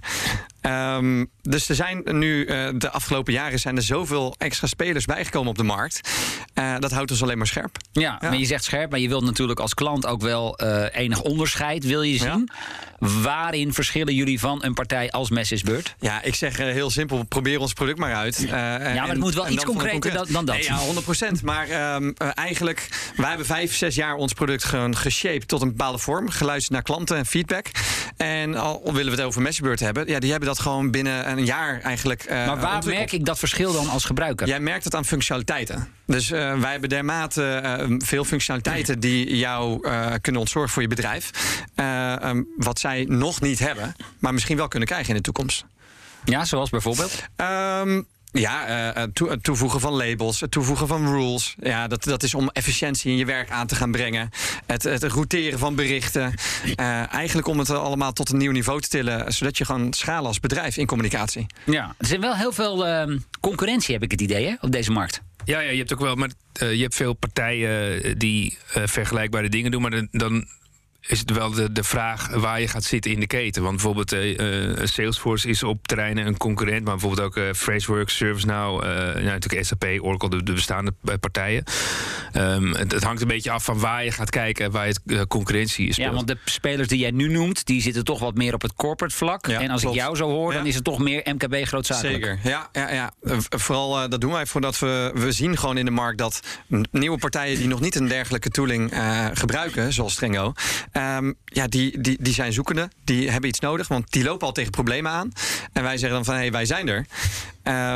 Um, 0.62 1.30
dus 1.42 1.70
er 1.70 1.76
zijn 1.76 2.04
nu 2.06 2.46
uh, 2.46 2.70
de 2.76 2.90
afgelopen 2.90 3.34
jaren 3.34 3.60
zijn 3.60 3.76
er 3.76 3.84
zoveel 3.84 4.36
extra 4.38 4.68
spelers 4.68 5.06
bijgekomen 5.06 5.50
op 5.50 5.58
de 5.58 5.64
markt. 5.64 6.10
Uh, 6.56 6.76
dat 6.80 6.92
houdt 6.92 7.12
ons 7.12 7.22
alleen 7.22 7.38
maar 7.38 7.48
scherp. 7.48 7.78
Ja, 7.92 8.02
ja, 8.02 8.30
maar 8.30 8.38
je 8.38 8.46
zegt 8.46 8.64
scherp, 8.64 8.92
maar 8.92 9.00
je 9.00 9.08
wilt 9.08 9.24
natuurlijk 9.24 9.60
als 9.60 9.74
klant 9.74 10.06
ook 10.06 10.22
wel 10.22 10.64
uh, 10.64 10.86
enig 10.92 11.22
onderscheid 11.22 11.86
wil 11.86 12.02
je 12.02 12.18
zien. 12.18 12.50
Ja. 12.50 13.10
Waarin 13.22 13.74
verschillen 13.74 14.16
jullie 14.16 14.40
van 14.40 14.64
een 14.64 14.74
partij 14.74 15.12
als 15.12 15.30
MessageBird? 15.30 15.96
Ja, 16.00 16.22
ik 16.22 16.36
zeg 16.36 16.58
heel 16.58 16.90
simpel, 16.90 17.24
probeer 17.24 17.60
ons 17.60 17.74
product 17.74 17.98
maar 17.98 18.16
uit. 18.16 18.46
ja, 18.48 18.56
maar 18.56 19.02
het 19.02 19.10
en, 19.10 19.20
moet 19.20 19.34
wel 19.34 19.50
iets 19.50 19.64
concreter 19.64 20.14
dan, 20.14 20.28
dan, 20.30 20.46
dat. 20.46 20.56
Nee, 20.56 20.64
ja, 20.64 20.80
100% 21.40 21.44
Maar 21.44 21.96
um, 21.96 22.14
eigenlijk, 22.34 22.88
wij 23.16 23.28
hebben 23.28 23.46
vijf, 23.46 23.76
zes 23.76 23.96
jaar 23.96 24.16
ons 24.16 24.34
product 24.34 24.64
gewoon 24.64 24.96
geshaped 24.96 25.48
tot 25.48 25.62
een 25.62 25.68
bepaalde 25.68 25.98
vorm. 25.98 26.30
Geluisterd 26.30 26.74
naar 26.74 26.84
klanten 26.84 27.18
en 27.18 27.26
feedback. 27.26 27.66
En 28.18 28.56
al 28.56 28.82
willen 28.84 29.12
we 29.12 29.18
het 29.18 29.22
over 29.22 29.42
MessageBird 29.42 29.80
hebben, 29.80 30.08
ja, 30.08 30.20
die 30.20 30.32
hebben 30.32 30.50
dat 30.56 30.60
gewoon 30.60 30.92
binnen 30.92 31.30
een 31.30 31.46
jaar 31.46 31.82
eigenlijk. 31.82 32.26
Uh, 32.30 32.48
maar 32.48 32.60
waar 32.60 32.86
merk 32.86 33.12
ik 33.12 33.26
dat 33.26 33.40
verschil 33.40 33.74
dan 33.74 33.90
als 33.90 34.06
gebruiker? 34.06 34.48
Jij 34.48 34.60
merkt 34.60 34.84
het 34.84 34.96
aan 34.96 35.06
functionaliteiten. 35.06 35.88
Dus 36.06 36.32
uh, 36.32 36.60
wij 36.60 36.72
hebben 36.72 36.90
dermate 36.90 37.62
uh, 37.90 37.96
veel 37.98 38.24
functionaliteiten 38.24 39.00
die 39.00 39.38
jou 39.38 39.82
kunnen 40.22 40.42
ontzorgen 40.42 40.72
voor 40.72 40.82
je 40.82 40.88
bedrijf. 40.88 41.32
Um, 41.76 42.48
wat 42.58 42.80
zij 42.80 43.06
nog 43.08 43.42
niet 43.42 43.60
hebben, 43.60 43.96
maar 44.20 44.34
misschien 44.34 44.58
wel 44.58 44.68
kunnen 44.68 44.88
krijgen 44.88 45.10
in 45.10 45.16
de 45.16 45.22
toekomst. 45.22 45.66
Ja, 46.24 46.46
zoals 46.46 46.70
bijvoorbeeld? 46.70 47.24
Um, 47.82 48.08
ja, 48.32 48.96
uh, 48.98 49.04
toevoegen 49.42 49.80
van 49.80 49.94
labels, 49.94 50.40
het 50.40 50.52
toevoegen 50.52 50.88
van 50.88 51.06
rules. 51.06 51.56
Ja, 51.60 51.88
dat, 51.88 52.04
dat 52.04 52.24
is 52.24 52.34
om 52.34 52.50
efficiëntie 52.50 53.12
in 53.12 53.18
je 53.18 53.26
werk 53.26 53.50
aan 53.50 53.68
te 53.68 53.76
gaan 53.76 53.92
brengen. 53.92 54.30
Het, 54.66 54.84
het 54.84 55.04
routeren 55.04 55.60
van 55.60 55.76
berichten. 55.76 56.34
Uh, 56.66 57.14
eigenlijk 57.14 57.48
om 57.48 57.60
het 57.60 57.70
allemaal 57.70 58.14
tot 58.14 58.30
een 58.30 58.38
nieuw 58.38 58.52
niveau 58.52 58.82
te 58.82 58.88
tillen, 58.88 59.34
zodat 59.34 59.58
je 59.58 59.66
gewoon 59.66 59.94
schalen 59.94 60.26
als 60.28 60.40
bedrijf 60.40 60.78
in 60.78 60.86
communicatie. 60.86 61.46
Ja, 61.66 61.96
er 61.98 62.06
zijn 62.06 62.22
wel 62.22 62.36
heel 62.36 62.52
veel 62.52 62.88
uh, 62.88 63.18
concurrentie, 63.40 63.94
heb 63.94 64.04
ik 64.04 64.12
het 64.12 64.22
idee, 64.22 64.48
hè, 64.48 64.56
op 64.60 64.72
deze 64.72 64.92
markt. 64.92 65.22
Ja, 65.46 65.60
ja, 65.60 65.70
je 65.70 65.78
hebt 65.78 65.94
ook 65.94 66.00
wel, 66.00 66.16
maar 66.16 66.30
uh, 66.62 66.74
je 66.74 66.82
hebt 66.82 66.96
veel 66.96 67.14
partijen 67.14 68.18
die 68.18 68.58
uh, 68.78 68.84
vergelijkbare 68.86 69.50
dingen 69.50 69.72
doen, 69.72 69.82
maar 69.82 69.92
dan, 69.92 70.08
dan 70.12 70.48
is 71.12 71.20
het 71.20 71.32
wel 71.32 71.52
de, 71.52 71.72
de 71.72 71.84
vraag 71.84 72.30
waar 72.30 72.62
je 72.62 72.68
gaat 72.68 72.84
zitten 72.84 73.12
in 73.12 73.20
de 73.20 73.28
keten. 73.28 73.62
Want 73.64 73.76
bijvoorbeeld 73.76 74.14
uh, 74.14 74.86
Salesforce 74.86 75.48
is 75.48 75.64
op 75.64 75.88
terreinen 75.88 76.28
een 76.28 76.38
concurrent, 76.38 76.84
maar 76.84 76.98
bijvoorbeeld 76.98 77.28
ook 77.28 77.38
uh, 77.38 77.54
Phraseworks, 77.54 78.16
ServiceNow, 78.16 78.84
uh, 78.84 78.90
ja, 79.24 79.32
natuurlijk 79.32 79.66
SAP, 79.66 79.86
Oracle, 80.02 80.30
de, 80.30 80.44
de 80.44 80.54
bestaande 80.54 80.94
partijen. 81.20 81.64
Um, 82.34 82.74
het, 82.74 82.92
het, 82.92 83.04
hangt 83.04 83.22
een 83.22 83.28
beetje 83.28 83.52
af 83.52 83.64
van 83.64 83.80
waar 83.80 84.04
je 84.04 84.12
gaat 84.12 84.30
kijken, 84.30 84.72
waar 84.72 84.88
het 84.88 85.28
concurrentie 85.28 85.88
is. 85.88 85.96
Ja, 85.96 86.12
want 86.12 86.28
de 86.28 86.38
spelers 86.46 86.88
die 86.88 87.00
jij 87.00 87.12
nu 87.12 87.28
noemt, 87.28 87.66
die 87.66 87.82
zitten 87.82 88.04
toch 88.04 88.20
wat 88.20 88.36
meer 88.36 88.54
op 88.54 88.62
het 88.62 88.74
corporate 88.74 89.16
vlak. 89.16 89.48
Ja, 89.48 89.62
en 89.62 89.70
als 89.70 89.82
klopt. 89.82 89.96
ik 89.96 90.02
jou 90.02 90.16
zo 90.16 90.30
hoor, 90.30 90.52
ja. 90.52 90.58
dan 90.58 90.68
is 90.68 90.76
het 90.76 90.84
toch 90.84 91.00
meer 91.00 91.22
MKB 91.34 91.66
grootzakelijk. 91.66 92.24
Zeker, 92.24 92.40
ja, 92.44 92.70
ja, 92.72 92.92
ja. 92.92 93.12
vooral 93.50 94.10
dat 94.10 94.22
doen 94.22 94.32
wij 94.32 94.46
voordat 94.46 94.80
we, 94.80 95.12
we 95.14 95.32
zien 95.32 95.58
gewoon 95.58 95.78
in 95.78 95.86
de 95.86 95.92
markt 95.92 96.18
dat 96.18 96.40
nieuwe 96.92 97.18
partijen 97.18 97.58
die 97.58 97.68
nog 97.68 97.82
niet 97.82 97.96
een 97.96 98.08
dergelijke 98.08 98.50
tooling 98.50 98.94
gebruiken, 99.34 99.94
zoals 99.94 100.14
Strengo, 100.14 100.54
Um, 101.18 101.36
ja, 101.46 101.68
die, 101.68 102.02
die, 102.02 102.18
die 102.22 102.34
zijn 102.34 102.54
zoekende. 102.54 102.90
Die 103.04 103.30
hebben 103.30 103.50
iets 103.50 103.60
nodig, 103.60 103.88
want 103.88 104.12
die 104.12 104.24
lopen 104.24 104.48
al 104.48 104.54
tegen 104.54 104.72
problemen 104.72 105.12
aan. 105.12 105.32
En 105.74 105.84
wij 105.84 105.98
zeggen 105.98 106.16
dan 106.16 106.26
van, 106.26 106.34
hé, 106.34 106.40
hey, 106.40 106.52
wij 106.52 106.66
zijn 106.66 106.88
er. 106.88 107.06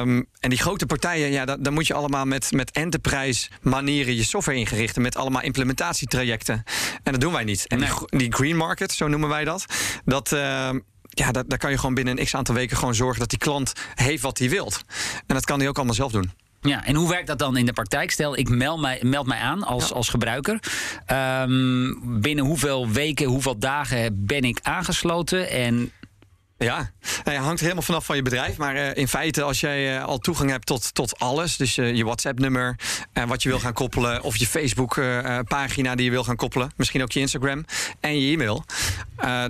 Um, 0.02 0.28
en 0.40 0.50
die 0.50 0.60
grote 0.60 0.86
partijen, 0.86 1.32
ja, 1.32 1.46
dan 1.46 1.74
moet 1.74 1.88
je 1.88 1.94
allemaal 1.94 2.26
met, 2.26 2.52
met 2.52 2.72
enterprise 2.72 3.50
manieren 3.62 4.16
je 4.16 4.24
software 4.24 4.58
ingerichten. 4.58 5.02
Met 5.02 5.16
allemaal 5.16 5.42
implementatietrajecten. 5.42 6.64
En 7.04 7.12
dat 7.12 7.22
doen 7.22 7.34
wij 7.34 7.44
niet. 7.44 7.68
En 7.68 7.80
nee. 7.80 7.90
die, 8.10 8.20
die 8.20 8.34
green 8.34 8.58
market, 8.58 8.92
zo 8.92 9.08
noemen 9.08 9.30
wij 9.30 9.44
dat. 9.44 9.66
Dat... 10.06 10.32
Uh, 10.32 10.70
ja, 11.10 11.32
daar, 11.32 11.48
daar 11.48 11.58
kan 11.58 11.72
je 11.72 11.78
gewoon 11.78 11.96
binnen 11.96 12.20
een 12.20 12.26
x 12.26 12.36
aantal 12.36 12.56
weken 12.56 12.78
gewoon 12.78 12.96
zorgen 12.96 13.20
dat 13.20 13.30
die 13.30 13.40
klant 13.40 13.74
heeft 13.94 14.22
wat 14.22 14.38
hij 14.38 14.50
wilt. 14.50 14.84
En 15.28 15.36
dat 15.36 15.46
kan 15.46 15.60
hij 15.60 15.68
ook 15.68 15.76
allemaal 15.76 15.96
zelf 15.96 16.12
doen. 16.12 16.32
Ja, 16.66 16.86
en 16.86 16.96
hoe 16.96 17.10
werkt 17.10 17.28
dat 17.28 17.40
dan 17.40 17.58
in 17.58 17.66
de 17.66 17.74
praktijk? 17.74 18.12
Stel, 18.12 18.38
ik 18.38 18.50
meld 18.50 18.82
mij, 18.82 19.00
meld 19.02 19.28
mij 19.28 19.40
aan 19.40 19.64
als, 19.64 19.90
ja. 19.90 19.96
als 19.96 20.10
gebruiker. 20.10 20.60
Um, 21.42 22.22
binnen 22.22 22.46
hoeveel 22.46 22.90
weken, 22.90 23.26
hoeveel 23.26 23.60
dagen 23.60 24.26
ben 24.26 24.42
ik 24.42 24.60
aangesloten? 24.62 25.50
En 25.50 25.92
ja, 26.58 26.92
nou, 27.24 27.38
hangt 27.38 27.60
helemaal 27.60 27.82
vanaf 27.82 28.06
van 28.06 28.16
je 28.16 28.22
bedrijf. 28.22 28.58
Maar 28.58 28.76
uh, 28.76 28.96
in 28.96 29.08
feite, 29.08 29.42
als 29.42 29.60
jij 29.60 29.98
uh, 29.98 30.04
al 30.04 30.18
toegang 30.18 30.50
hebt 30.50 30.66
tot, 30.66 30.94
tot 30.94 31.20
alles, 31.20 31.58
dus 31.58 31.78
uh, 31.78 31.96
je 31.96 32.04
WhatsApp-nummer 32.04 32.76
en 33.14 33.28
wat 33.28 33.44
je 33.44 33.50
wil 33.50 33.60
gaan 33.60 33.74
koppelen, 33.74 34.22
of 34.24 34.38
je 34.38 34.48
Facebook-pagina 34.48 35.96
die 35.96 36.06
je 36.06 36.12
wil 36.12 36.24
gaan 36.24 36.36
koppelen, 36.36 36.72
misschien 36.76 37.02
ook 37.02 37.12
je 37.12 37.20
Instagram 37.20 37.66
en 38.00 38.20
je 38.20 38.34
e-mail, 38.34 38.64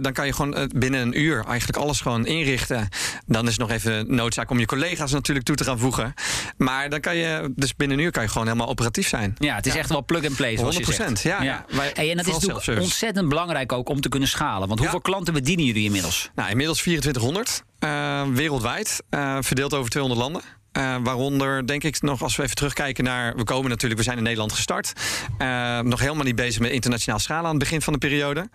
dan 0.02 0.14
kan 0.14 0.26
je 0.26 0.34
gewoon 0.34 0.70
binnen 0.76 1.02
een 1.02 1.20
uur 1.20 1.46
eigenlijk 1.46 1.78
alles 1.78 2.02
gewoon 2.02 2.26
inrichten. 2.26 2.90
Dan 3.26 3.44
is 3.44 3.52
het 3.52 3.60
nog 3.60 3.72
even 3.72 4.16
noodzaak 4.16 4.50
om 4.50 4.60
je 4.60 4.66
collega's 4.66 5.12
natuurlijk 5.12 5.46
toe 5.46 5.56
te 5.56 5.64
gaan 5.64 5.80
voegen. 5.80 6.14
Maar 6.58 6.90
dan 6.90 7.00
kan 7.00 7.16
je, 7.16 7.54
dus 7.56 7.76
binnen 7.76 7.98
een 7.98 8.04
uur 8.04 8.12
kan 8.12 8.24
je 8.24 8.30
gewoon 8.30 8.48
helemaal 8.48 8.68
operatief 8.68 9.08
zijn. 9.08 9.36
Ja, 9.38 9.56
het 9.56 9.66
is 9.66 9.74
ja. 9.74 9.80
echt 9.80 9.90
wel 9.90 10.06
plug-and-play, 10.06 10.58
zoals 10.58 10.76
100%, 10.76 10.78
je 10.78 10.94
zegt. 10.94 11.22
ja. 11.22 11.42
ja. 11.42 11.66
Wij, 11.70 11.92
hey, 11.94 12.10
en 12.10 12.18
dat 12.18 12.28
is 12.28 12.34
natuurlijk 12.34 12.82
ontzettend 12.82 13.30
belangrijk 13.30 13.72
ook 13.72 13.90
om 13.90 14.02
te 14.02 14.10
kunnen 14.10 14.30
schalen. 14.30 14.68
Want 14.68 14.80
hoeveel 14.80 15.02
klanten 15.02 15.34
bedienen 15.34 15.66
jullie 15.66 15.84
inmiddels? 15.84 16.30
Nou, 16.36 16.50
inmiddels 16.50 16.82
2400 17.02 17.64
uh, 17.80 18.36
wereldwijd, 18.36 19.04
uh, 19.10 19.38
verdeeld 19.42 19.74
over 19.74 19.90
200 19.90 20.22
landen. 20.22 20.42
Uh, 20.78 20.96
waaronder 21.04 21.68
denk 21.68 21.84
ik 21.84 22.02
nog, 22.02 22.22
als 22.22 22.36
we 22.36 22.44
even 22.44 22.56
terugkijken 22.56 23.04
naar. 23.04 23.36
We 23.36 23.44
komen 23.44 23.70
natuurlijk, 23.70 24.00
we 24.00 24.06
zijn 24.06 24.18
in 24.18 24.24
Nederland 24.24 24.52
gestart. 24.52 24.94
Uh, 25.42 25.80
nog 25.80 26.00
helemaal 26.00 26.24
niet 26.24 26.36
bezig 26.36 26.62
met 26.62 26.72
internationaal 26.72 27.20
schalen 27.20 27.46
aan 27.46 27.50
het 27.50 27.60
begin 27.60 27.82
van 27.82 27.94
de 27.94 28.00
periode. 28.00 28.50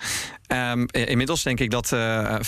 Um, 0.49 0.87
inmiddels 0.91 1.43
denk 1.43 1.61
ik 1.61 1.71
dat 1.71 1.93
uh, 1.93 2.35
35% 2.35 2.41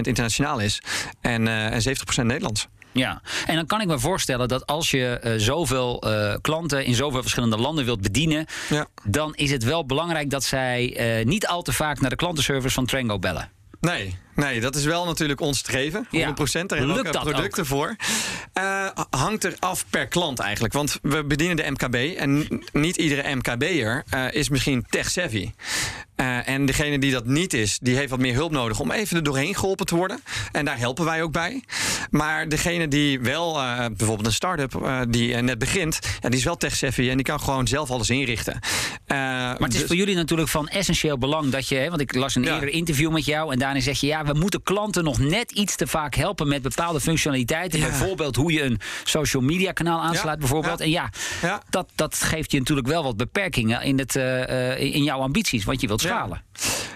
internationaal 0.00 0.60
is 0.60 0.82
en, 1.20 1.48
en 1.48 1.82
70% 1.82 2.22
Nederlands. 2.22 2.68
Ja, 2.94 3.22
en 3.46 3.54
dan 3.54 3.66
kan 3.66 3.80
ik 3.80 3.86
me 3.86 3.98
voorstellen 3.98 4.48
dat 4.48 4.66
als 4.66 4.90
je 4.90 5.20
uh, 5.24 5.32
zoveel 5.36 6.06
uh, 6.06 6.34
klanten 6.40 6.84
in 6.84 6.94
zoveel 6.94 7.20
verschillende 7.20 7.56
landen 7.56 7.84
wilt 7.84 8.00
bedienen, 8.00 8.46
ja. 8.68 8.86
dan 9.04 9.34
is 9.34 9.50
het 9.50 9.64
wel 9.64 9.86
belangrijk 9.86 10.30
dat 10.30 10.44
zij 10.44 11.18
uh, 11.18 11.24
niet 11.24 11.46
al 11.46 11.62
te 11.62 11.72
vaak 11.72 12.00
naar 12.00 12.10
de 12.10 12.16
klantenservice 12.16 12.74
van 12.74 12.86
Trango 12.86 13.18
bellen. 13.18 13.50
Nee, 13.80 14.18
nee, 14.34 14.60
dat 14.60 14.76
is 14.76 14.84
wel 14.84 15.04
natuurlijk 15.04 15.40
ons 15.40 15.58
streven. 15.58 16.04
100%. 16.04 16.10
Ja. 16.10 16.22
Daar 16.22 16.78
hebben 16.78 17.02
we 17.02 17.08
ook 17.08 17.22
producten 17.22 17.62
ook? 17.62 17.68
voor. 17.68 17.96
Uh, 18.58 18.88
hangt 19.10 19.44
er 19.44 19.54
af 19.58 19.84
per 19.90 20.06
klant 20.06 20.38
eigenlijk. 20.38 20.72
Want 20.72 20.98
we 21.02 21.24
bedienen 21.24 21.56
de 21.56 21.70
MKB. 21.70 22.18
En 22.18 22.62
niet 22.72 22.96
iedere 22.96 23.34
MKB'er 23.34 24.04
uh, 24.14 24.32
is 24.32 24.48
misschien 24.48 24.86
tech-savvy. 24.88 25.50
Uh, 26.16 26.48
en 26.48 26.66
degene 26.66 26.98
die 26.98 27.12
dat 27.12 27.26
niet 27.26 27.54
is, 27.54 27.78
die 27.78 27.96
heeft 27.96 28.10
wat 28.10 28.18
meer 28.18 28.34
hulp 28.34 28.50
nodig 28.50 28.80
om 28.80 28.90
even 28.90 29.16
er 29.16 29.22
doorheen 29.22 29.54
geholpen 29.54 29.86
te 29.86 29.96
worden. 29.96 30.22
En 30.52 30.64
daar 30.64 30.78
helpen 30.78 31.04
wij 31.04 31.22
ook 31.22 31.32
bij. 31.32 31.62
Maar 32.10 32.48
degene 32.48 32.88
die 32.88 33.20
wel, 33.20 33.56
uh, 33.56 33.76
bijvoorbeeld 33.76 34.26
een 34.26 34.32
start-up 34.32 34.74
uh, 34.74 35.00
die 35.08 35.34
net 35.34 35.58
begint, 35.58 35.98
ja, 36.20 36.28
die 36.28 36.38
is 36.38 36.44
wel 36.44 36.56
tech-savvy 36.56 37.08
en 37.10 37.16
die 37.16 37.24
kan 37.24 37.40
gewoon 37.40 37.66
zelf 37.66 37.90
alles 37.90 38.10
inrichten. 38.10 38.58
maar 39.06 39.56
het 39.58 39.72
is 39.72 39.78
dus... 39.78 39.86
voor 39.86 39.96
jullie 39.96 40.14
natuurlijk 40.14 40.48
van 40.48 40.68
essentieel 40.68 41.18
belang 41.18 41.50
dat 41.50 41.68
je, 41.68 41.86
want 41.88 42.00
ik 42.00 42.14
las 42.14 42.34
een 42.34 42.44
eerder 42.44 42.68
interview 42.68 43.10
met 43.10 43.24
jou 43.24 43.52
en 43.52 43.58
daarin 43.58 43.82
zeg 43.82 44.00
je, 44.00 44.06
ja, 44.06 44.23
we 44.24 44.32
moeten 44.32 44.62
klanten 44.62 45.04
nog 45.04 45.18
net 45.18 45.52
iets 45.52 45.76
te 45.76 45.86
vaak 45.86 46.14
helpen 46.14 46.48
met 46.48 46.62
bepaalde 46.62 47.00
functionaliteiten. 47.00 47.78
Ja. 47.78 47.86
Bijvoorbeeld 47.86 48.36
hoe 48.36 48.52
je 48.52 48.62
een 48.62 48.80
social 49.04 49.42
media 49.42 49.72
kanaal 49.72 50.00
aansluit, 50.00 50.38
bijvoorbeeld. 50.38 50.80
En 50.80 50.90
ja, 50.90 51.10
Dat, 51.70 51.88
dat 51.94 52.14
geeft 52.14 52.50
je 52.50 52.58
natuurlijk 52.58 52.86
wel 52.86 53.02
wat 53.02 53.16
beperkingen 53.16 53.82
in, 53.82 53.98
het, 53.98 54.14
in 54.78 55.02
jouw 55.02 55.20
ambities, 55.20 55.64
want 55.64 55.80
je 55.80 55.86
wilt 55.86 56.00
schalen. 56.00 56.42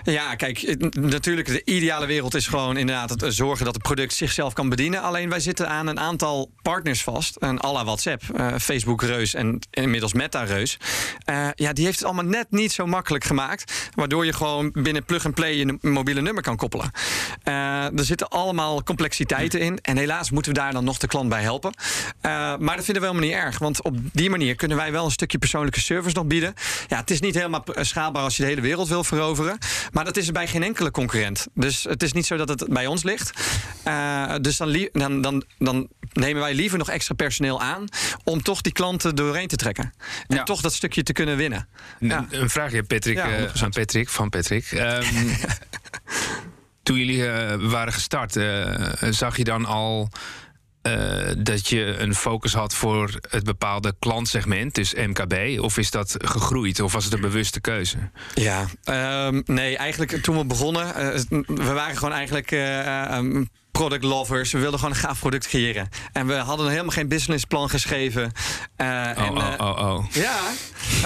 Ja, 0.04 0.34
kijk, 0.34 0.76
natuurlijk, 1.00 1.46
de 1.46 1.62
ideale 1.64 2.06
wereld 2.06 2.34
is 2.34 2.46
gewoon 2.46 2.76
inderdaad 2.76 3.10
het 3.10 3.34
zorgen 3.34 3.64
dat 3.64 3.74
het 3.74 3.82
product 3.82 4.14
zichzelf 4.14 4.52
kan 4.52 4.68
bedienen. 4.68 5.02
Alleen 5.02 5.28
wij 5.28 5.40
zitten 5.40 5.68
aan 5.68 5.86
een 5.86 6.00
aantal 6.00 6.50
partners 6.62 7.02
vast. 7.02 7.36
En 7.36 7.64
à 7.64 7.72
la 7.72 7.84
WhatsApp, 7.84 8.22
uh, 8.36 8.54
Facebook 8.60 9.02
Reus 9.02 9.34
en 9.34 9.58
inmiddels 9.70 10.12
Meta 10.12 10.42
Reus. 10.42 10.78
Uh, 11.30 11.48
ja, 11.54 11.72
die 11.72 11.84
heeft 11.84 11.98
het 11.98 12.06
allemaal 12.06 12.24
net 12.24 12.46
niet 12.50 12.72
zo 12.72 12.86
makkelijk 12.86 13.24
gemaakt. 13.24 13.90
Waardoor 13.94 14.24
je 14.24 14.32
gewoon 14.32 14.70
binnen 14.72 15.04
plug-and-play 15.04 15.56
je 15.56 15.78
mobiele 15.80 16.20
nummer 16.20 16.42
kan 16.42 16.56
koppelen. 16.56 16.90
Uh, 17.44 17.98
er 17.98 18.04
zitten 18.04 18.28
allemaal 18.28 18.82
complexiteiten 18.82 19.60
in. 19.60 19.78
En 19.82 19.96
helaas 19.96 20.30
moeten 20.30 20.52
we 20.52 20.58
daar 20.58 20.72
dan 20.72 20.84
nog 20.84 20.98
de 20.98 21.06
klant 21.06 21.28
bij 21.28 21.42
helpen. 21.42 21.72
maar 22.58 22.76
dat 22.76 22.84
vinden 22.84 23.02
we 23.02 23.08
helemaal 23.08 23.28
niet 23.28 23.32
erg. 23.32 23.58
Want 23.58 23.82
op 23.82 23.96
die 24.12 24.30
manier 24.30 24.54
kunnen 24.54 24.76
wij 24.76 24.92
wel 24.92 25.04
een 25.04 25.10
stukje 25.10 25.38
persoonlijke 25.38 25.80
service 25.80 26.16
nog 26.16 26.26
bieden. 26.26 26.54
Ja, 26.88 26.96
het 26.96 27.10
is 27.10 27.20
niet 27.20 27.34
helemaal 27.34 27.64
schaalbaar 27.74 28.22
als 28.22 28.36
je 28.36 28.42
de 28.42 28.48
hele 28.48 28.60
wereld 28.60 28.88
wil 28.88 29.04
veroveren. 29.04 29.58
Maar 29.92 30.04
dat 30.04 30.16
is 30.16 30.32
bij 30.32 30.46
geen 30.46 30.62
enkele 30.62 30.90
concurrent. 30.90 31.46
Dus 31.54 31.84
het 31.84 32.02
is 32.02 32.12
niet 32.12 32.26
zo 32.26 32.36
dat 32.36 32.48
het 32.48 32.68
bij 32.68 32.86
ons 32.86 33.02
ligt. 33.02 33.32
Uh, 33.84 34.34
dus 34.40 34.56
dan, 34.56 34.88
dan, 34.92 35.22
dan, 35.22 35.44
dan, 35.58 35.88
nemen 36.12 36.42
wij 36.42 36.54
liever 36.54 36.78
nog 36.78 36.90
extra 36.90 37.14
personeel 37.14 37.60
aan 37.60 37.84
om 38.24 38.42
toch 38.42 38.60
die 38.60 38.72
klanten 38.72 39.14
doorheen 39.14 39.48
te 39.48 39.56
trekken. 39.56 39.94
En 40.26 40.44
toch 40.44 40.60
dat 40.60 40.72
stukje 40.72 41.02
te 41.02 41.12
kunnen 41.12 41.36
winnen. 41.36 41.68
Ja. 41.98 42.26
Een 42.30 42.50
vraagje, 42.50 42.82
Patrick, 42.82 43.16
ja, 43.16 43.48
aan 43.62 43.70
Patrick 43.70 44.08
van 44.08 44.28
Patrick. 44.28 44.70
Um, 44.72 45.04
toen 46.88 46.98
jullie 46.98 47.18
uh, 47.18 47.54
waren 47.70 47.92
gestart, 47.92 48.32
zag 49.10 49.36
je 49.36 49.44
dan 49.44 49.64
al 49.64 50.08
uh, 50.82 51.30
dat 51.38 51.68
je 51.68 51.96
een 51.98 52.14
focus 52.14 52.54
had 52.54 52.74
voor 52.74 53.18
het 53.28 53.44
bepaalde 53.44 53.94
klantsegment, 53.98 54.74
dus 54.74 54.94
MKB? 54.94 55.60
Of 55.60 55.78
is 55.78 55.90
dat 55.90 56.14
gegroeid? 56.18 56.80
Of 56.80 56.92
was 56.92 57.04
het 57.04 57.12
een 57.12 57.20
bewuste 57.20 57.60
keuze? 57.60 57.96
Ja, 58.34 58.66
um, 59.26 59.42
nee, 59.44 59.76
eigenlijk 59.76 60.22
toen 60.22 60.38
we 60.38 60.44
begonnen, 60.44 60.94
we 61.46 61.72
waren 61.72 61.96
gewoon 61.96 62.14
eigenlijk 62.14 62.50
um, 63.10 63.48
product 63.78 64.04
lovers. 64.04 64.52
We 64.52 64.58
wilden 64.58 64.78
gewoon 64.78 64.94
een 64.94 65.00
gaaf 65.00 65.18
product 65.18 65.46
creëren. 65.48 65.88
En 66.12 66.26
we 66.26 66.34
hadden 66.34 66.68
helemaal 66.68 66.90
geen 66.90 67.08
businessplan 67.08 67.70
geschreven. 67.70 68.22
Uh, 68.22 68.86
oh, 68.86 69.26
en, 69.26 69.34
uh, 69.36 69.54
oh, 69.58 69.68
oh, 69.68 69.94
oh. 69.94 70.04
Ja, 70.12 70.40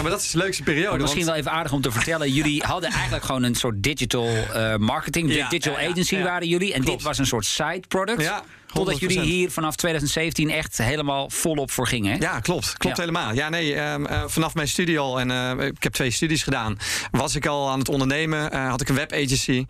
maar 0.01 0.11
dat 0.11 0.21
is 0.21 0.31
de 0.31 0.39
leukste 0.39 0.63
periode. 0.63 0.99
Misschien 0.99 1.25
wel 1.25 1.35
even 1.35 1.51
aardig 1.51 1.73
om 1.73 1.81
te 1.81 1.91
vertellen. 1.91 2.33
Jullie 2.33 2.63
hadden 2.73 2.91
eigenlijk 2.91 3.25
gewoon 3.25 3.43
een 3.43 3.55
soort 3.55 3.83
digital 3.83 4.29
uh, 4.29 4.77
marketing, 4.77 5.35
ja, 5.35 5.49
digital 5.49 5.81
ja, 5.81 5.89
agency 5.91 6.17
ja, 6.17 6.23
waren 6.23 6.49
jullie. 6.49 6.73
En 6.73 6.81
Klopt. 6.83 6.99
dit 6.99 7.07
was 7.07 7.19
een 7.19 7.27
soort 7.27 7.45
side 7.45 7.83
product. 7.89 8.23
Ja. 8.23 8.43
Totdat 8.73 8.99
jullie 8.99 9.21
hier 9.21 9.51
vanaf 9.51 9.77
2017 9.77 10.51
echt 10.51 10.79
helemaal 10.79 11.31
volop 11.31 11.71
voor 11.71 11.87
gingen. 11.87 12.13
Hè? 12.13 12.19
Ja, 12.19 12.41
klopt. 12.41 12.77
Klopt 12.77 12.97
ja. 12.97 13.03
helemaal. 13.03 13.35
Ja, 13.35 13.49
nee, 13.49 13.75
uh, 13.75 13.95
vanaf 14.27 14.55
mijn 14.55 14.69
studie 14.69 14.99
al, 14.99 15.21
en 15.21 15.31
uh, 15.31 15.67
ik 15.67 15.83
heb 15.83 15.93
twee 15.93 16.11
studies 16.11 16.43
gedaan, 16.43 16.77
was 17.11 17.35
ik 17.35 17.47
al 17.47 17.71
aan 17.71 17.79
het 17.79 17.89
ondernemen. 17.89 18.55
Uh, 18.55 18.69
had 18.69 18.81
ik 18.81 18.89
een 18.89 18.95
webagency. 18.95 19.67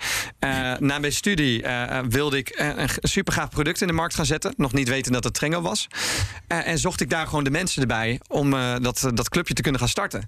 na 0.79 0.99
mijn 0.99 1.13
studie 1.13 1.65
wilde 2.09 2.37
ik 2.37 2.53
een 2.57 2.89
super 3.01 3.33
gaaf 3.33 3.51
product 3.51 3.81
in 3.81 3.87
de 3.87 3.93
markt 3.93 4.15
gaan 4.15 4.27
zetten. 4.27 4.55
Nog 4.57 4.73
niet 4.73 4.89
weten 4.89 5.13
dat 5.13 5.25
het 5.25 5.35
Trengo 5.35 5.61
was. 5.61 5.87
en 6.47 6.79
zocht 6.79 7.01
ik 7.01 7.11
daar 7.11 7.27
gewoon 7.27 7.45
de 7.45 7.51
mensen 7.51 7.83
erbij 7.83 8.21
om 8.29 8.51
dat, 8.83 9.11
dat 9.15 9.29
clubje 9.29 9.55
te 9.55 9.63
kunnen 9.63 9.81
gaan 9.81 9.89
starten. 9.89 10.27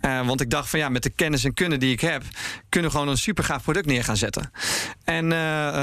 want 0.00 0.40
ik 0.40 0.50
dacht 0.50 0.68
van 0.68 0.78
ja, 0.78 0.88
met 0.88 1.02
de 1.02 1.10
kennis 1.10 1.44
en 1.44 1.54
kunnen 1.54 1.80
die 1.80 1.92
ik 1.92 2.00
heb, 2.00 2.22
kunnen 2.68 2.90
we 2.90 2.96
gewoon 2.96 3.12
een 3.12 3.18
super 3.18 3.44
gaaf 3.44 3.62
product 3.62 3.86
neer 3.86 4.04
gaan 4.04 4.16
zetten. 4.16 4.50
En 5.04 5.28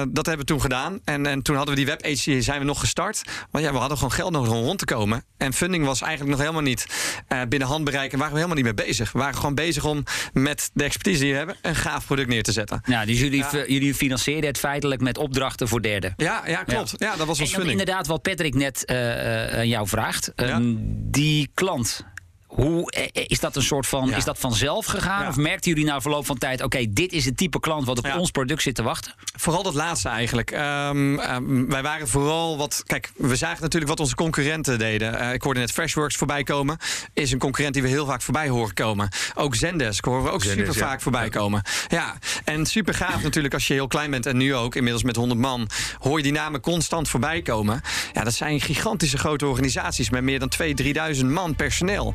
dat 0.09 0.25
hebben 0.25 0.45
we 0.45 0.51
toen 0.51 0.61
gedaan. 0.61 0.99
En, 1.03 1.25
en 1.25 1.41
toen 1.41 1.55
hadden 1.55 1.75
we 1.75 1.81
die 1.81 1.89
webagency 1.89 2.30
zijn 2.39 2.59
we 2.59 2.65
nog 2.65 2.79
gestart. 2.79 3.21
Maar 3.51 3.61
ja, 3.61 3.71
we 3.71 3.77
hadden 3.77 3.97
gewoon 3.97 4.13
geld 4.13 4.31
nodig 4.31 4.51
om 4.51 4.63
rond 4.63 4.79
te 4.79 4.85
komen. 4.85 5.23
En 5.37 5.53
funding 5.53 5.85
was 5.85 6.01
eigenlijk 6.01 6.31
nog 6.31 6.39
helemaal 6.39 6.61
niet 6.61 6.85
uh, 7.29 7.41
binnen 7.49 7.67
handbereik. 7.67 8.11
En 8.11 8.17
waren 8.17 8.33
we 8.33 8.39
helemaal 8.39 8.63
niet 8.63 8.75
mee 8.75 8.85
bezig. 8.85 9.11
We 9.11 9.19
waren 9.19 9.35
gewoon 9.35 9.55
bezig 9.55 9.85
om 9.85 10.03
met 10.33 10.69
de 10.73 10.83
expertise 10.83 11.19
die 11.19 11.31
we 11.31 11.37
hebben... 11.37 11.55
een 11.61 11.75
gaaf 11.75 12.05
product 12.05 12.29
neer 12.29 12.43
te 12.43 12.51
zetten. 12.51 12.81
Ja, 12.85 13.05
dus 13.05 13.19
jullie, 13.19 13.43
ja. 13.51 13.65
jullie 13.67 13.95
financeren 13.95 14.45
het 14.45 14.57
feitelijk 14.57 15.01
met 15.01 15.17
opdrachten 15.17 15.67
voor 15.67 15.81
derden. 15.81 16.13
Ja, 16.17 16.43
ja 16.45 16.63
klopt. 16.63 16.93
Ja. 16.97 17.15
dat 17.15 17.27
was 17.27 17.39
ons 17.39 17.49
funding. 17.49 17.71
inderdaad 17.71 18.07
wat 18.07 18.21
Patrick 18.21 18.55
net 18.55 18.83
uh, 18.85 19.63
jou 19.63 19.87
vraagt. 19.87 20.31
Um, 20.35 20.77
die 21.11 21.49
klant 21.53 22.05
hoe 22.51 22.91
eh, 22.91 23.23
is 23.27 23.39
dat 23.39 23.55
een 23.55 23.61
soort 23.61 23.87
van 23.87 24.07
ja. 24.07 24.15
is 24.15 24.23
dat 24.23 24.39
vanzelf 24.39 24.85
gegaan? 24.85 25.21
Ja. 25.21 25.27
Of 25.27 25.35
merkten 25.35 25.71
jullie 25.71 25.85
na 25.85 26.01
verloop 26.01 26.25
van 26.25 26.37
tijd, 26.37 26.63
oké, 26.63 26.77
okay, 26.77 26.87
dit 26.89 27.11
is 27.11 27.25
het 27.25 27.37
type 27.37 27.59
klant 27.59 27.85
wat 27.85 27.97
op 27.97 28.05
ja. 28.05 28.17
ons 28.17 28.31
product 28.31 28.61
zit 28.61 28.75
te 28.75 28.83
wachten? 28.83 29.13
Vooral 29.39 29.63
dat 29.63 29.73
laatste 29.73 30.09
eigenlijk. 30.09 30.51
Um, 30.51 31.19
um, 31.19 31.69
wij 31.69 31.81
waren 31.81 32.07
vooral 32.07 32.57
wat. 32.57 32.83
Kijk, 32.85 33.11
we 33.15 33.35
zagen 33.35 33.61
natuurlijk 33.61 33.91
wat 33.91 33.99
onze 33.99 34.15
concurrenten 34.15 34.79
deden. 34.79 35.13
Uh, 35.13 35.33
ik 35.33 35.41
hoorde 35.41 35.59
net 35.59 35.71
Freshworks 35.71 36.15
voorbij 36.15 36.43
komen. 36.43 36.77
Is 37.13 37.31
een 37.31 37.39
concurrent 37.39 37.73
die 37.73 37.83
we 37.83 37.89
heel 37.89 38.05
vaak 38.05 38.21
voorbij 38.21 38.49
horen 38.49 38.73
komen. 38.73 39.09
Ook 39.35 39.55
Zendesk 39.55 40.05
horen 40.05 40.23
we 40.23 40.29
ook 40.29 40.43
Zendesk, 40.43 40.71
super 40.71 40.87
vaak 40.87 41.01
voorbij 41.01 41.29
komen. 41.29 41.61
Ja, 41.87 42.15
en 42.43 42.65
super 42.65 42.93
gaaf 42.93 43.23
natuurlijk 43.23 43.53
als 43.53 43.67
je 43.67 43.73
heel 43.73 43.87
klein 43.87 44.11
bent 44.11 44.25
en 44.25 44.37
nu 44.37 44.55
ook 44.55 44.75
inmiddels 44.75 45.03
met 45.03 45.15
100 45.15 45.39
man. 45.39 45.69
Hoor 45.99 46.17
je 46.17 46.23
die 46.23 46.31
namen 46.31 46.61
constant 46.61 47.09
voorbij 47.09 47.41
komen. 47.41 47.81
Ja, 48.13 48.23
dat 48.23 48.33
zijn 48.33 48.61
gigantische 48.61 49.17
grote 49.17 49.47
organisaties 49.47 50.09
met 50.09 50.23
meer 50.23 50.39
dan 50.39 50.51
2.000, 50.61 51.15
3.000 51.15 51.25
man 51.25 51.55
personeel. 51.55 52.13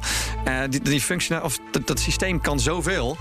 Uh, 0.48 0.60
die, 0.68 0.80
die 0.80 1.42
of 1.42 1.58
dat, 1.70 1.86
dat, 1.86 2.00
systeem 2.00 2.40
kan 2.40 2.60
zoveel. 2.60 3.16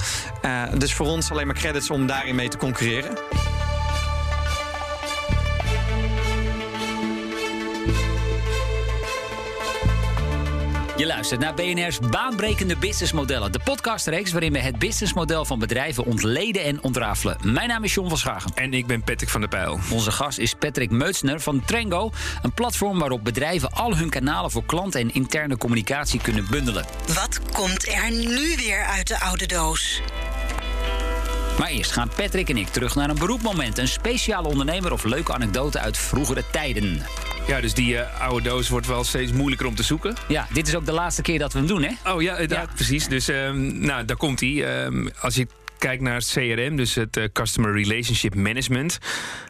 Uh, 0.46 0.64
dus 0.78 0.94
voor 0.94 1.06
ons 1.06 1.32
alleen 1.32 1.48
maar 1.48 1.56
credits 1.56 1.90
om 1.90 2.08
daarin 2.08 2.36
mee 2.36 2.50
te 2.50 2.58
concurreren. 2.58 3.18
Je 10.98 11.06
luistert 11.06 11.40
naar 11.40 11.54
BNR's 11.54 12.00
Baanbrekende 12.00 12.78
Businessmodellen. 12.78 13.52
De 13.52 13.60
podcastreeks 13.64 14.32
waarin 14.32 14.52
we 14.52 14.60
het 14.60 14.80
businessmodel 14.80 15.46
van 15.46 15.60
bedrijven 15.60 16.06
ontleden 16.06 16.64
en 16.64 16.84
ontrafelen. 16.84 17.38
Mijn 17.44 17.68
naam 17.68 17.84
is 17.84 17.94
John 17.94 18.10
van 18.10 18.18
Schagen. 18.18 18.52
En 18.54 18.74
ik 18.74 18.88
ben 18.88 19.04
Patrick 19.04 19.30
van 19.30 19.40
der 19.40 19.50
Pijl. 19.50 19.80
Onze 19.92 20.12
gast 20.12 20.38
is 20.38 20.54
Patrick 20.54 20.92
Meutsner 20.92 21.40
van 21.40 21.66
Trengo. 21.66 22.12
Een 22.42 22.54
platform 22.54 23.00
waarop 23.00 23.24
bedrijven 23.24 23.72
al 23.72 23.96
hun 23.98 24.10
kanalen 24.10 24.52
voor 24.52 24.66
klanten 24.66 25.02
en 25.02 25.14
interne 25.14 25.58
communicatie 25.58 26.22
kunnen 26.22 26.48
bundelen. 26.50 26.86
Wat 27.08 27.40
komt 27.52 27.88
er 27.88 28.12
nu 28.12 28.56
weer 28.56 28.84
uit 28.84 29.08
de 29.08 29.20
oude 29.20 29.46
doos? 29.46 30.02
Maar 31.60 31.70
eerst 31.70 31.92
gaan 31.92 32.10
Patrick 32.16 32.50
en 32.50 32.58
ik 32.58 32.68
terug 32.68 32.96
naar 32.96 33.10
een 33.10 33.20
beroepmoment. 33.20 33.78
Een 33.78 33.88
speciale 33.88 34.48
ondernemer 34.48 34.92
of 34.92 35.04
leuke 35.04 35.34
anekdote 35.34 35.80
uit 35.80 35.98
vroegere 35.98 36.44
tijden. 36.52 37.02
Ja, 37.48 37.62
dus 37.62 37.74
die 37.74 37.94
uh, 37.94 38.22
oude 38.22 38.50
doos 38.50 38.70
wordt 38.70 38.88
wel 38.88 39.04
steeds 39.04 39.32
moeilijker 39.32 39.68
om 39.68 39.76
te 39.76 39.84
zoeken. 39.84 40.16
Ja, 40.28 40.48
dit 40.54 40.68
is 40.68 40.76
ook 40.76 40.86
de 40.86 40.92
laatste 40.92 41.22
keer 41.22 41.40
dat 41.40 41.54
we 41.54 41.60
hem 41.60 41.68
doen, 41.68 41.84
hè? 41.84 42.12
Oh 42.14 42.22
ja, 42.22 42.40
ja. 42.42 42.66
precies. 42.76 43.08
Dus 43.08 43.28
um, 43.28 43.80
nou, 43.80 44.06
daar 44.06 44.18
komt 44.18 44.40
hij. 44.40 44.86
Um, 44.86 45.10
als 45.20 45.36
je 45.36 45.48
kijkt 45.86 46.02
naar 46.02 46.16
het 46.16 46.32
CRM, 46.34 46.76
dus 46.76 46.96
het 46.96 47.18
uh, 47.18 47.24
Customer 47.34 47.74
Relationship 47.74 48.36
Management. 48.36 49.00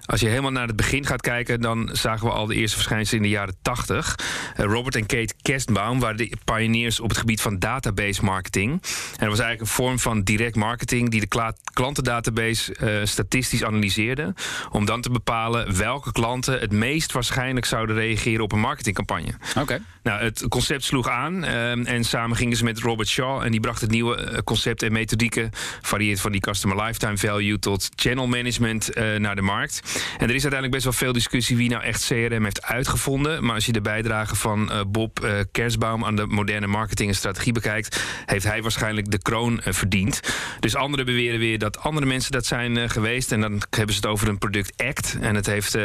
Als 0.05 0.19
je 0.19 0.27
helemaal 0.27 0.51
naar 0.51 0.67
het 0.67 0.75
begin 0.75 1.05
gaat 1.05 1.21
kijken, 1.21 1.61
dan 1.61 1.89
zagen 1.91 2.27
we 2.27 2.33
al 2.33 2.45
de 2.45 2.55
eerste 2.55 2.75
verschijnselen 2.75 3.23
in 3.23 3.29
de 3.29 3.35
jaren 3.35 3.55
80. 3.61 4.15
Uh, 4.59 4.65
Robert 4.65 4.95
en 4.95 5.05
Kate 5.05 5.33
Kerstbaum 5.41 5.99
waren 5.99 6.17
de 6.17 6.31
pioneers 6.43 6.99
op 6.99 7.09
het 7.09 7.17
gebied 7.17 7.41
van 7.41 7.59
database 7.59 8.23
marketing. 8.23 8.71
En 8.71 8.79
dat 9.17 9.29
was 9.29 9.39
eigenlijk 9.39 9.61
een 9.61 9.67
vorm 9.67 9.99
van 9.99 10.21
direct 10.21 10.55
marketing 10.55 11.09
die 11.09 11.19
de 11.19 11.53
klantendatabase 11.73 12.75
uh, 12.81 13.05
statistisch 13.05 13.63
analyseerde. 13.63 14.33
Om 14.71 14.85
dan 14.85 15.01
te 15.01 15.09
bepalen 15.09 15.77
welke 15.77 16.11
klanten 16.11 16.59
het 16.59 16.71
meest 16.71 17.11
waarschijnlijk 17.11 17.65
zouden 17.65 17.95
reageren 17.95 18.43
op 18.43 18.51
een 18.51 18.59
marketingcampagne. 18.59 19.33
Oké. 19.59 19.81
Nou, 20.03 20.23
het 20.23 20.45
concept 20.49 20.83
sloeg 20.83 21.09
aan 21.09 21.43
en 21.43 22.03
samen 22.03 22.37
gingen 22.37 22.57
ze 22.57 22.63
met 22.63 22.79
Robert 22.79 23.07
Shaw 23.07 23.41
en 23.41 23.51
die 23.51 23.59
bracht 23.59 23.81
het 23.81 23.91
nieuwe 23.91 24.41
concept 24.43 24.83
en 24.83 24.91
methodieken 24.91 25.49
varieert 25.81 26.19
van 26.25 26.33
die 26.33 26.41
customer 26.41 26.83
lifetime 26.83 27.17
value 27.17 27.59
tot 27.59 27.89
channel 27.95 28.27
management 28.27 28.97
uh, 28.97 29.15
naar 29.15 29.35
de 29.35 29.41
markt. 29.41 29.81
En 30.17 30.29
er 30.29 30.35
is 30.35 30.41
uiteindelijk 30.41 30.71
best 30.71 30.83
wel 30.83 30.93
veel 30.93 31.13
discussie 31.13 31.57
wie 31.57 31.69
nou 31.69 31.83
echt 31.83 32.05
CRM 32.05 32.43
heeft 32.43 32.63
uitgevonden. 32.63 33.43
Maar 33.45 33.55
als 33.55 33.65
je 33.65 33.71
de 33.71 33.81
bijdrage 33.81 34.35
van 34.35 34.71
uh, 34.71 34.81
Bob 34.87 35.19
uh, 35.23 35.39
Kersbaum 35.51 36.05
aan 36.05 36.15
de 36.15 36.25
moderne 36.25 36.67
marketing 36.67 37.09
en 37.09 37.15
strategie 37.15 37.53
bekijkt, 37.53 38.03
heeft 38.25 38.45
hij 38.45 38.61
waarschijnlijk 38.61 39.11
de 39.11 39.21
kroon 39.21 39.61
verdiend. 39.63 40.19
Dus 40.59 40.75
anderen 40.75 41.05
beweren 41.05 41.39
weer 41.39 41.59
dat 41.59 41.79
andere 41.79 42.05
mensen 42.05 42.31
dat 42.31 42.45
zijn 42.45 42.89
geweest. 42.89 43.31
En 43.31 43.41
dan 43.41 43.61
hebben 43.69 43.95
ze 43.95 44.01
het 44.01 44.09
over 44.09 44.27
een 44.27 44.37
product 44.37 44.83
Act. 44.83 45.17
En 45.21 45.35
het 45.35 45.45
heeft 45.45 45.77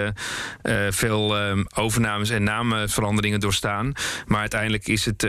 veel 0.90 1.36
overnames 1.74 2.30
en 2.30 2.42
naamveranderingen 2.42 3.40
doorstaan. 3.40 3.92
Maar 4.26 4.40
uiteindelijk 4.40 4.88
is 4.88 5.04
het, 5.04 5.28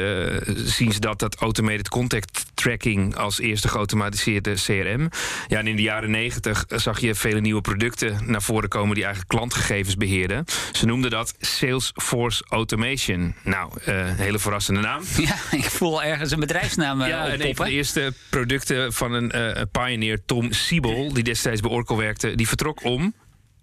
zien 0.56 0.92
ze 0.92 1.00
dat 1.00 1.20
dat 1.20 1.36
automated 1.36 1.90
contact 1.90 2.46
tracking 2.54 3.16
als 3.16 3.40
eerste 3.40 3.68
geautomatiseerde 3.68 4.54
CRM 4.54 4.91
CRM. 4.92 5.10
Ja, 5.48 5.60
en 5.60 5.68
in 5.68 5.76
de 5.76 5.82
jaren 5.82 6.12
90 6.12 6.66
zag 6.68 7.00
je 7.00 7.16
vele 7.16 7.40
nieuwe 7.40 7.62
producten 7.62 8.18
naar 8.26 8.42
voren 8.42 8.70
komen 8.70 8.96
die 8.96 9.04
eigenlijk 9.04 9.34
klantgegevens 9.34 9.96
beheerden. 9.96 10.46
Ze 10.72 10.86
noemden 10.86 11.12
dat 11.12 11.34
Salesforce 11.40 12.44
Automation. 12.50 13.36
Nou, 13.44 13.72
uh, 13.88 14.08
een 14.08 14.16
hele 14.16 14.40
verrassende 14.40 14.82
naam. 14.82 15.02
Ja, 15.22 15.36
ik 15.52 15.64
voel 15.64 16.04
ergens 16.04 16.32
een 16.32 16.40
bedrijfsnaam. 16.40 17.02
Uh, 17.02 17.08
ja, 17.08 17.28
en 17.28 17.48
een 17.48 17.56
van 17.56 17.66
de 17.66 17.72
eerste 17.72 18.14
producten 18.30 18.94
van 18.94 19.14
een 19.14 19.32
uh, 19.36 19.62
pioneer, 19.72 20.26
Tom 20.26 20.52
Siebel, 20.52 21.14
die 21.14 21.24
destijds 21.24 21.62
bij 21.62 21.72
Oracle 21.72 21.98
werkte, 21.98 22.36
die 22.36 22.48
vertrok 22.48 22.84
om 22.84 23.14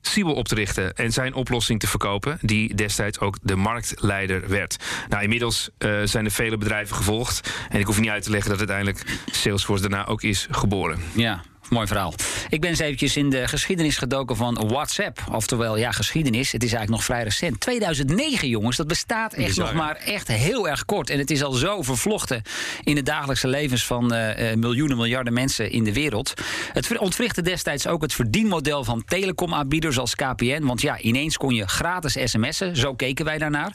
Siebel 0.08 0.34
op 0.34 0.48
te 0.48 0.54
richten 0.54 0.94
en 0.94 1.12
zijn 1.12 1.34
oplossing 1.34 1.80
te 1.80 1.86
verkopen, 1.86 2.38
die 2.40 2.74
destijds 2.74 3.20
ook 3.20 3.36
de 3.42 3.56
marktleider 3.56 4.48
werd. 4.48 4.76
Nou, 5.08 5.22
inmiddels 5.22 5.70
uh, 5.78 6.00
zijn 6.04 6.24
er 6.24 6.30
vele 6.30 6.56
bedrijven 6.56 6.96
gevolgd. 6.96 7.52
En 7.68 7.80
ik 7.80 7.86
hoef 7.86 8.00
niet 8.00 8.10
uit 8.10 8.22
te 8.22 8.30
leggen 8.30 8.50
dat 8.50 8.58
uiteindelijk 8.58 9.20
Salesforce 9.30 9.88
daarna 9.88 10.06
ook 10.06 10.22
is 10.22 10.46
geboren. 10.50 10.98
Ja, 11.14 11.42
Mooi 11.68 11.86
verhaal. 11.86 12.14
Ik 12.48 12.60
ben 12.60 12.70
eens 12.70 12.78
eventjes 12.78 13.16
in 13.16 13.30
de 13.30 13.48
geschiedenis 13.48 13.96
gedoken 13.96 14.36
van 14.36 14.68
WhatsApp. 14.68 15.20
Oftewel, 15.32 15.76
ja, 15.76 15.90
geschiedenis. 15.90 16.52
Het 16.52 16.62
is 16.62 16.72
eigenlijk 16.72 16.90
nog 16.90 17.04
vrij 17.04 17.22
recent. 17.22 17.60
2009, 17.60 18.48
jongens. 18.48 18.76
Dat 18.76 18.86
bestaat 18.86 19.32
echt 19.32 19.56
nog 19.56 19.74
maar 19.74 19.96
echt 19.96 20.28
heel 20.28 20.68
erg 20.68 20.84
kort. 20.84 21.10
En 21.10 21.18
het 21.18 21.30
is 21.30 21.42
al 21.42 21.52
zo 21.52 21.82
vervlochten 21.82 22.42
in 22.84 22.94
de 22.94 23.02
dagelijkse 23.02 23.48
levens 23.48 23.86
van 23.86 24.14
uh, 24.14 24.54
miljoenen, 24.54 24.96
miljarden 24.96 25.32
mensen 25.32 25.70
in 25.70 25.84
de 25.84 25.92
wereld. 25.92 26.34
Het 26.72 26.98
ontwrichtte 26.98 27.42
destijds 27.42 27.86
ook 27.86 28.02
het 28.02 28.12
verdienmodel 28.12 28.84
van 28.84 29.04
telecomaanbieders 29.04 29.98
als 29.98 30.14
KPN. 30.14 30.62
Want 30.62 30.80
ja, 30.80 30.98
ineens 30.98 31.36
kon 31.36 31.54
je 31.54 31.68
gratis 31.68 32.30
sms'en. 32.30 32.76
Zo 32.76 32.94
keken 32.94 33.24
wij 33.24 33.38
daarnaar. 33.38 33.72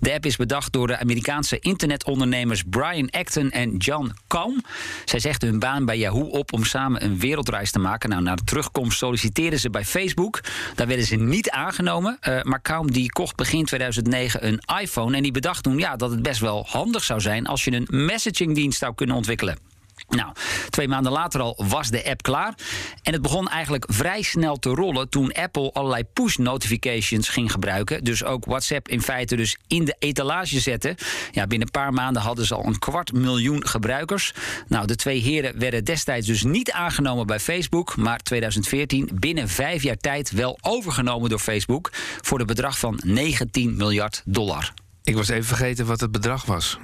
De 0.00 0.12
app 0.12 0.26
is 0.26 0.36
bedacht 0.36 0.72
door 0.72 0.86
de 0.86 0.98
Amerikaanse 0.98 1.58
internetondernemers 1.58 2.62
Brian 2.70 3.10
Acton 3.10 3.50
en 3.50 3.76
John 3.76 4.12
Calm. 4.26 4.62
Zij 5.04 5.18
zegden 5.18 5.48
hun 5.48 5.58
baan 5.58 5.84
bij 5.84 5.98
Yahoo 5.98 6.26
op 6.26 6.52
om 6.52 6.64
samen 6.64 7.04
een 7.04 7.18
wereld 7.18 7.30
wereldreis 7.32 7.70
te 7.70 7.78
maken. 7.78 8.08
Nou, 8.08 8.22
na 8.22 8.34
de 8.34 8.44
terugkomst 8.44 8.98
solliciteerden 8.98 9.58
ze 9.58 9.70
bij 9.70 9.84
Facebook. 9.84 10.40
Daar 10.74 10.86
werden 10.86 11.06
ze 11.06 11.16
niet 11.16 11.50
aangenomen. 11.50 12.18
Uh, 12.28 12.42
maar 12.42 12.60
Kaum 12.60 12.90
die 12.90 13.12
kocht 13.12 13.36
begin 13.36 13.64
2009 13.64 14.46
een 14.46 14.60
iPhone. 14.80 15.16
En 15.16 15.22
die 15.22 15.32
bedacht 15.32 15.62
toen 15.62 15.78
ja, 15.78 15.96
dat 15.96 16.10
het 16.10 16.22
best 16.22 16.40
wel 16.40 16.66
handig 16.68 17.04
zou 17.04 17.20
zijn 17.20 17.46
als 17.46 17.64
je 17.64 17.72
een 17.72 17.86
messagingdienst 17.90 18.78
zou 18.78 18.94
kunnen 18.94 19.16
ontwikkelen. 19.16 19.71
Nou, 20.16 20.32
twee 20.70 20.88
maanden 20.88 21.12
later 21.12 21.40
al 21.40 21.64
was 21.68 21.88
de 21.90 22.04
app 22.04 22.22
klaar. 22.22 22.54
En 23.02 23.12
het 23.12 23.22
begon 23.22 23.48
eigenlijk 23.48 23.84
vrij 23.88 24.22
snel 24.22 24.56
te 24.56 24.68
rollen 24.68 25.08
toen 25.08 25.32
Apple 25.32 25.72
allerlei 25.72 26.04
push 26.04 26.36
notifications 26.36 27.28
ging 27.28 27.52
gebruiken. 27.52 28.04
Dus 28.04 28.24
ook 28.24 28.44
WhatsApp 28.44 28.88
in 28.88 29.02
feite 29.02 29.36
dus 29.36 29.56
in 29.66 29.84
de 29.84 29.96
etalage 29.98 30.60
zette. 30.60 30.96
Ja, 31.30 31.46
binnen 31.46 31.66
een 31.66 31.80
paar 31.80 31.92
maanden 31.92 32.22
hadden 32.22 32.46
ze 32.46 32.54
al 32.54 32.66
een 32.66 32.78
kwart 32.78 33.12
miljoen 33.12 33.66
gebruikers. 33.66 34.34
Nou, 34.68 34.86
de 34.86 34.96
twee 34.96 35.20
heren 35.20 35.58
werden 35.58 35.84
destijds 35.84 36.26
dus 36.26 36.42
niet 36.42 36.72
aangenomen 36.72 37.26
bij 37.26 37.40
Facebook. 37.40 37.96
Maar 37.96 38.18
2014 38.18 39.10
binnen 39.14 39.48
vijf 39.48 39.82
jaar 39.82 39.96
tijd 39.96 40.30
wel 40.30 40.58
overgenomen 40.60 41.30
door 41.30 41.38
Facebook. 41.38 41.90
Voor 42.20 42.38
de 42.38 42.44
bedrag 42.44 42.78
van 42.78 43.00
19 43.04 43.76
miljard 43.76 44.22
dollar. 44.24 44.72
Ik 45.04 45.14
was 45.14 45.28
even 45.28 45.44
vergeten 45.44 45.86
wat 45.86 46.00
het 46.00 46.12
bedrag 46.12 46.44
was. 46.44 46.78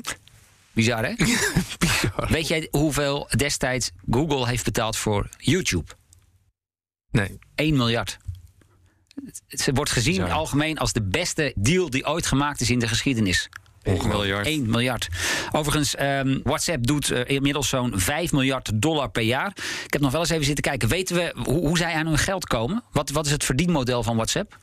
Bizar, 0.79 1.05
hè? 1.05 1.15
Bizar. 1.79 2.29
Weet 2.29 2.49
jij 2.49 2.69
hoeveel 2.71 3.29
destijds 3.37 3.91
Google 4.11 4.49
heeft 4.49 4.65
betaald 4.65 4.97
voor 4.97 5.29
YouTube? 5.39 5.93
Nee. 7.11 7.39
1 7.55 7.77
miljard. 7.77 8.19
Ze 9.49 9.73
wordt 9.73 9.91
gezien 9.91 10.17
Bizar. 10.17 10.31
algemeen 10.31 10.79
als 10.79 10.93
de 10.93 11.03
beste 11.03 11.53
deal 11.57 11.91
die 11.91 12.07
ooit 12.07 12.27
gemaakt 12.27 12.61
is 12.61 12.71
in 12.71 12.79
de 12.79 12.89
geschiedenis. 12.89 13.49
1 13.83 14.09
miljard. 14.09 14.47
1 14.47 14.71
miljard. 14.71 15.09
Overigens, 15.53 16.01
um, 16.01 16.41
WhatsApp 16.45 16.87
doet 16.87 17.11
uh, 17.11 17.21
inmiddels 17.27 17.69
zo'n 17.69 17.93
5 17.95 18.33
miljard 18.33 18.71
dollar 18.75 19.11
per 19.11 19.23
jaar. 19.23 19.53
Ik 19.85 19.93
heb 19.93 20.01
nog 20.01 20.13
wel 20.13 20.21
eens 20.21 20.31
even 20.31 20.45
zitten 20.45 20.65
kijken. 20.65 20.89
Weten 20.89 21.17
we 21.17 21.33
hoe, 21.35 21.59
hoe 21.67 21.79
zij 21.79 21.93
aan 21.93 22.07
hun 22.07 22.19
geld 22.19 22.47
komen? 22.47 22.83
Wat, 22.93 23.11
wat 23.11 23.27
is 23.27 23.33
het 23.33 23.45
verdienmodel 23.45 24.03
van 24.03 24.15
WhatsApp? 24.15 24.59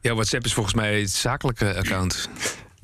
Ja, 0.00 0.14
WhatsApp 0.14 0.44
is 0.44 0.54
volgens 0.54 0.74
mij 0.74 1.00
het 1.00 1.10
zakelijke 1.10 1.74
account. 1.74 2.28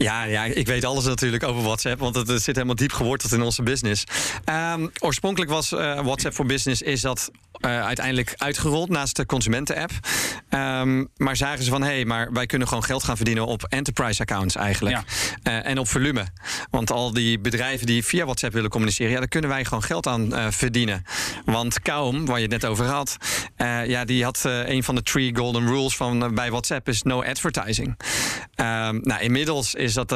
Ja, 0.03 0.25
ja, 0.25 0.45
ik 0.45 0.67
weet 0.67 0.85
alles 0.85 1.05
natuurlijk 1.05 1.43
over 1.43 1.63
WhatsApp, 1.63 2.01
want 2.01 2.15
het, 2.15 2.29
zit 2.29 2.55
helemaal 2.55 2.75
diep 2.75 2.93
geworteld 2.93 3.33
in 3.33 3.43
onze 3.43 3.63
business. 3.63 4.05
Um, 4.75 4.91
oorspronkelijk 4.99 5.51
was 5.51 5.73
uh, 5.73 6.01
WhatsApp 6.01 6.35
voor 6.35 6.47
Business 6.47 6.83
is 6.83 7.01
dat 7.01 7.31
uh, 7.61 7.85
uiteindelijk 7.85 8.35
uitgerold 8.37 8.89
naast 8.89 9.17
de 9.17 9.27
consumenten-app. 9.27 9.91
Um, 10.51 11.09
maar 11.17 11.37
zagen 11.37 11.65
ze 11.65 11.71
van, 11.71 11.83
hé, 11.83 11.89
hey, 11.89 12.05
maar 12.05 12.33
wij 12.33 12.47
kunnen 12.47 12.69
gewoon 12.69 12.85
geld 12.85 13.05
gaan 13.05 13.17
verdienen 13.17 13.47
op 13.47 13.65
enterprise-accounts 13.65 14.57
eigenlijk. 14.57 14.97
Ja. 14.97 15.05
Uh, 15.53 15.71
en 15.71 15.79
op 15.79 15.89
volume. 15.89 16.27
Want 16.71 16.91
al 16.91 17.13
die 17.13 17.39
bedrijven 17.39 17.87
die 17.87 18.05
via 18.05 18.25
WhatsApp 18.25 18.53
willen 18.53 18.71
communiceren, 18.71 19.13
ja, 19.13 19.19
daar 19.19 19.29
kunnen 19.29 19.51
wij 19.51 19.65
gewoon 19.65 19.83
geld 19.83 20.07
aan 20.07 20.53
verdienen. 20.53 21.05
Want 21.45 21.81
Kaum, 21.81 22.27
waar 22.27 22.37
je 22.37 22.43
het 22.43 22.63
net 22.63 22.65
over 22.65 22.85
had, 22.87 23.17
ja, 23.87 24.05
die 24.05 24.25
had 24.25 24.41
een 24.45 24.85
van 24.85 24.95
de 24.95 25.03
three 25.03 25.37
golden 25.37 25.67
rules 25.67 25.97
van 25.97 26.35
bij 26.35 26.51
WhatsApp 26.51 26.89
is 26.89 27.03
no 27.03 27.23
advertising. 27.23 27.89
Um, 28.57 29.01
nou, 29.03 29.21
inmiddels 29.21 29.75
is 29.75 29.90
dat, 29.95 30.15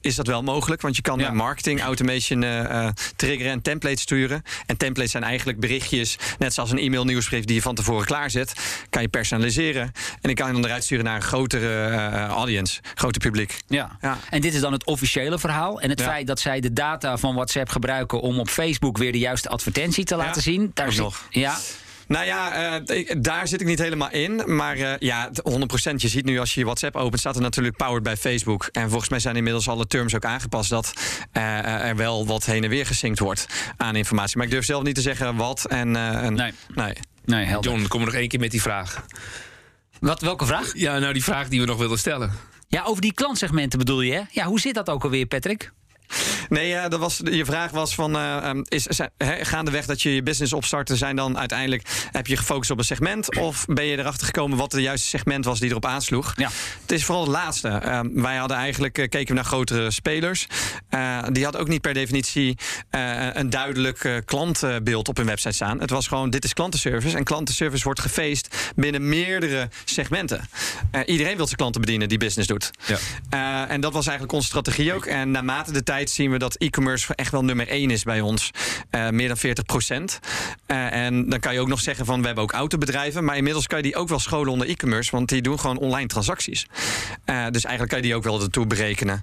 is 0.00 0.14
dat 0.14 0.26
wel 0.26 0.42
mogelijk, 0.42 0.82
want 0.82 0.96
je 0.96 1.02
kan 1.02 1.18
ja. 1.18 1.30
marketing 1.30 1.80
automation 1.80 2.44
triggeren 3.16 3.52
en 3.52 3.62
templates 3.62 4.00
sturen. 4.00 4.42
En 4.66 4.76
templates 4.76 5.10
zijn 5.10 5.22
eigenlijk 5.22 5.60
berichtjes, 5.60 6.16
net 6.38 6.54
zoals 6.54 6.70
een 6.70 6.78
e-mail 6.78 7.04
nieuwsbrief 7.04 7.44
die 7.44 7.54
je 7.54 7.62
van 7.62 7.74
tevoren 7.74 8.06
klaarzet, 8.06 8.52
kan 8.90 9.02
je 9.02 9.08
personaliseren. 9.08 9.92
En 10.20 10.30
ik 10.30 10.36
kan 10.36 10.46
je 10.46 10.52
dan 10.52 10.64
eruit 10.64 10.84
sturen 10.84 11.04
naar 11.04 11.16
een 11.16 11.22
grotere 11.22 11.96
audience, 12.26 12.80
groter 12.94 13.20
publiek. 13.20 13.58
Ja. 13.66 13.96
ja. 14.00 14.18
En 14.30 14.40
dit 14.40 14.54
is 14.54 14.60
dan 14.60 14.72
het 14.72 14.84
officiële 14.84 15.38
verhaal. 15.38 15.80
En 15.80 15.90
het 15.90 16.00
ja. 16.00 16.06
feit 16.06 16.26
dat 16.26 16.40
zij 16.40 16.60
de 16.60 16.72
data 16.72 17.16
van 17.16 17.34
WhatsApp 17.34 17.68
gebruiken 17.68 18.20
om 18.20 18.38
op 18.38 18.48
Facebook 18.48 18.98
weer 18.98 19.12
de 19.12 19.18
juiste 19.18 19.48
advertentie 19.48 20.04
te 20.04 20.16
laten 20.16 20.42
zien. 20.42 20.70
Daar 20.74 20.92
zit, 20.92 21.02
nog. 21.02 21.26
Ja. 21.30 21.58
Nou 22.06 22.26
ja, 22.26 22.72
uh, 22.80 23.10
daar 23.18 23.48
zit 23.48 23.60
ik 23.60 23.66
niet 23.66 23.78
helemaal 23.78 24.10
in. 24.10 24.56
Maar 24.56 24.76
uh, 24.76 24.92
ja, 24.98 25.30
100%. 25.30 25.32
Je 25.96 26.08
ziet 26.08 26.24
nu 26.24 26.38
als 26.38 26.54
je 26.54 26.60
je 26.60 26.66
WhatsApp 26.66 26.96
opent, 26.96 27.20
staat 27.20 27.36
er 27.36 27.42
natuurlijk 27.42 27.76
powered 27.76 28.02
bij 28.02 28.16
Facebook. 28.16 28.68
En 28.72 28.88
volgens 28.88 29.10
mij 29.10 29.18
zijn 29.18 29.36
inmiddels 29.36 29.68
alle 29.68 29.86
terms 29.86 30.14
ook 30.14 30.24
aangepast 30.24 30.70
dat 30.70 30.92
uh, 31.32 31.84
er 31.88 31.96
wel 31.96 32.26
wat 32.26 32.44
heen 32.44 32.64
en 32.64 32.70
weer 32.70 32.86
gesinkt 32.86 33.18
wordt 33.18 33.46
aan 33.76 33.96
informatie. 33.96 34.36
Maar 34.36 34.46
ik 34.46 34.52
durf 34.52 34.64
zelf 34.64 34.82
niet 34.82 34.94
te 34.94 35.00
zeggen 35.00 35.36
wat. 35.36 35.64
En, 35.64 35.96
en 35.96 36.34
nee. 36.34 36.52
nee. 36.74 36.94
nee 37.24 37.44
helder. 37.44 37.70
John, 37.70 37.86
kom 37.88 38.00
er 38.00 38.06
nog 38.06 38.14
één 38.14 38.28
keer 38.28 38.40
met 38.40 38.50
die 38.50 38.62
vraag. 38.62 39.04
Wat, 40.00 40.20
welke 40.20 40.46
vraag? 40.46 40.70
Ja, 40.74 40.98
nou 40.98 41.12
die 41.12 41.24
vraag 41.24 41.48
die 41.48 41.60
we 41.60 41.66
nog 41.66 41.78
wilden 41.78 41.98
stellen. 41.98 42.32
Ja, 42.68 42.82
over 42.84 43.02
die 43.02 43.14
klantsegmenten 43.14 43.78
bedoel 43.78 44.00
je, 44.00 44.12
hè? 44.12 44.22
Ja, 44.30 44.46
hoe 44.46 44.60
zit 44.60 44.74
dat 44.74 44.90
ook 44.90 45.04
alweer, 45.04 45.26
Patrick? 45.26 45.72
Nee, 46.48 46.72
uh, 46.72 46.88
dat 46.88 47.00
was, 47.00 47.20
je 47.24 47.44
vraag 47.44 47.70
was 47.70 47.94
van 47.94 48.16
uh, 48.16 48.50
is, 48.68 48.82
zijn, 48.82 49.10
he, 49.16 49.44
gaandeweg 49.44 49.86
dat 49.86 50.02
je 50.02 50.14
je 50.14 50.22
business 50.22 50.52
opstartte, 50.52 50.96
zijn 50.96 51.16
dan 51.16 51.38
uiteindelijk 51.38 52.08
heb 52.12 52.26
je 52.26 52.36
gefocust 52.36 52.70
op 52.70 52.78
een 52.78 52.84
segment 52.84 53.38
of 53.38 53.64
ben 53.66 53.84
je 53.84 53.98
erachter 53.98 54.26
gekomen 54.26 54.58
wat 54.58 54.70
de 54.70 54.82
juiste 54.82 55.08
segment 55.08 55.44
was 55.44 55.60
die 55.60 55.70
erop 55.70 55.86
aansloeg? 55.86 56.32
Ja. 56.36 56.50
Het 56.80 56.92
is 56.92 57.04
vooral 57.04 57.24
het 57.24 57.32
laatste. 57.32 57.80
Uh, 57.84 58.00
wij 58.12 58.36
hadden 58.36 58.56
eigenlijk 58.56 58.98
uh, 58.98 59.08
keken 59.08 59.28
we 59.28 59.34
naar 59.34 59.44
grotere 59.44 59.90
spelers. 59.90 60.46
die 61.32 61.44
hadden 61.44 61.60
ook 61.60 61.68
niet 61.68 61.80
per 61.80 61.94
definitie 61.94 62.58
een 63.32 63.50
duidelijk 63.50 64.22
klantbeeld 64.24 65.08
op 65.08 65.16
hun 65.16 65.26
website 65.26 65.54
staan. 65.54 65.80
Het 65.80 65.90
was 65.90 66.06
gewoon 66.06 66.30
dit 66.30 66.44
is 66.44 66.52
klantenservice 66.52 67.16
en 67.16 67.24
klantenservice 67.24 67.84
wordt 67.84 68.00
gefeest 68.00 68.72
binnen 68.76 69.08
meerdere 69.08 69.68
segmenten. 69.84 70.48
iedereen 71.06 71.36
wil 71.36 71.46
zijn 71.46 71.58
klanten 71.58 71.80
bedienen 71.80 72.08
die 72.08 72.18
business 72.18 72.48
doet. 72.48 72.70
Ja. 73.30 73.68
en 73.68 73.80
dat 73.80 73.92
was 73.92 74.04
eigenlijk 74.06 74.36
onze 74.36 74.48
strategie 74.48 74.94
ook. 74.94 75.06
En 75.06 75.30
naarmate 75.30 75.72
de 75.72 75.82
tijd 75.82 75.93
zien 76.02 76.30
we 76.30 76.38
dat 76.38 76.54
e-commerce 76.54 77.14
echt 77.14 77.30
wel 77.30 77.44
nummer 77.44 77.68
1 77.68 77.90
is 77.90 78.02
bij 78.02 78.20
ons. 78.20 78.50
Uh, 78.90 79.08
meer 79.08 79.28
dan 79.28 79.36
40 79.36 79.64
procent. 79.64 80.20
Uh, 80.66 80.92
en 80.92 81.28
dan 81.28 81.40
kan 81.40 81.52
je 81.52 81.60
ook 81.60 81.68
nog 81.68 81.80
zeggen 81.80 82.06
van 82.06 82.20
we 82.20 82.26
hebben 82.26 82.44
ook 82.44 82.52
autobedrijven. 82.52 83.24
Maar 83.24 83.36
inmiddels 83.36 83.66
kan 83.66 83.78
je 83.78 83.84
die 83.84 83.96
ook 83.96 84.08
wel 84.08 84.18
scholen 84.18 84.52
onder 84.52 84.68
e-commerce. 84.68 85.10
Want 85.10 85.28
die 85.28 85.42
doen 85.42 85.60
gewoon 85.60 85.78
online 85.78 86.06
transacties. 86.06 86.66
Uh, 87.26 87.46
dus 87.50 87.64
eigenlijk 87.64 87.88
kan 87.88 87.98
je 87.98 88.04
die 88.04 88.14
ook 88.14 88.24
wel 88.24 88.40
ertoe 88.40 88.66
berekenen. 88.66 89.20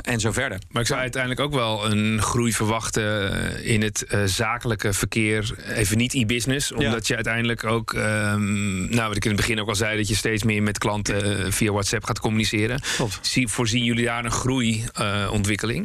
en 0.00 0.20
zo 0.20 0.32
verder. 0.32 0.58
Maar 0.68 0.82
ik 0.82 0.88
zou 0.88 1.00
uiteindelijk 1.00 1.40
ook 1.40 1.52
wel 1.52 1.90
een 1.90 2.22
groei 2.22 2.52
verwachten 2.52 3.64
in 3.64 3.82
het 3.82 4.06
zakelijke 4.24 4.92
verkeer. 4.92 5.54
Even 5.68 5.96
niet 5.96 6.14
e-business. 6.14 6.72
Omdat 6.72 6.92
ja. 6.92 7.00
je 7.06 7.14
uiteindelijk 7.14 7.64
ook, 7.64 7.92
um, 7.92 8.90
nou 8.90 9.08
wat 9.08 9.16
ik 9.16 9.24
in 9.24 9.30
het 9.30 9.40
begin 9.40 9.60
ook 9.60 9.68
al 9.68 9.74
zei, 9.74 9.96
dat 9.96 10.08
je 10.08 10.14
steeds 10.14 10.42
meer 10.42 10.62
met 10.62 10.78
klanten 10.78 11.52
via 11.52 11.72
WhatsApp 11.72 12.04
gaat 12.04 12.20
communiceren. 12.20 12.80
Zie, 13.20 13.48
voorzien 13.48 13.84
jullie 13.84 14.04
daar 14.04 14.24
een 14.24 14.30
groeiontwikkeling? 14.30 15.81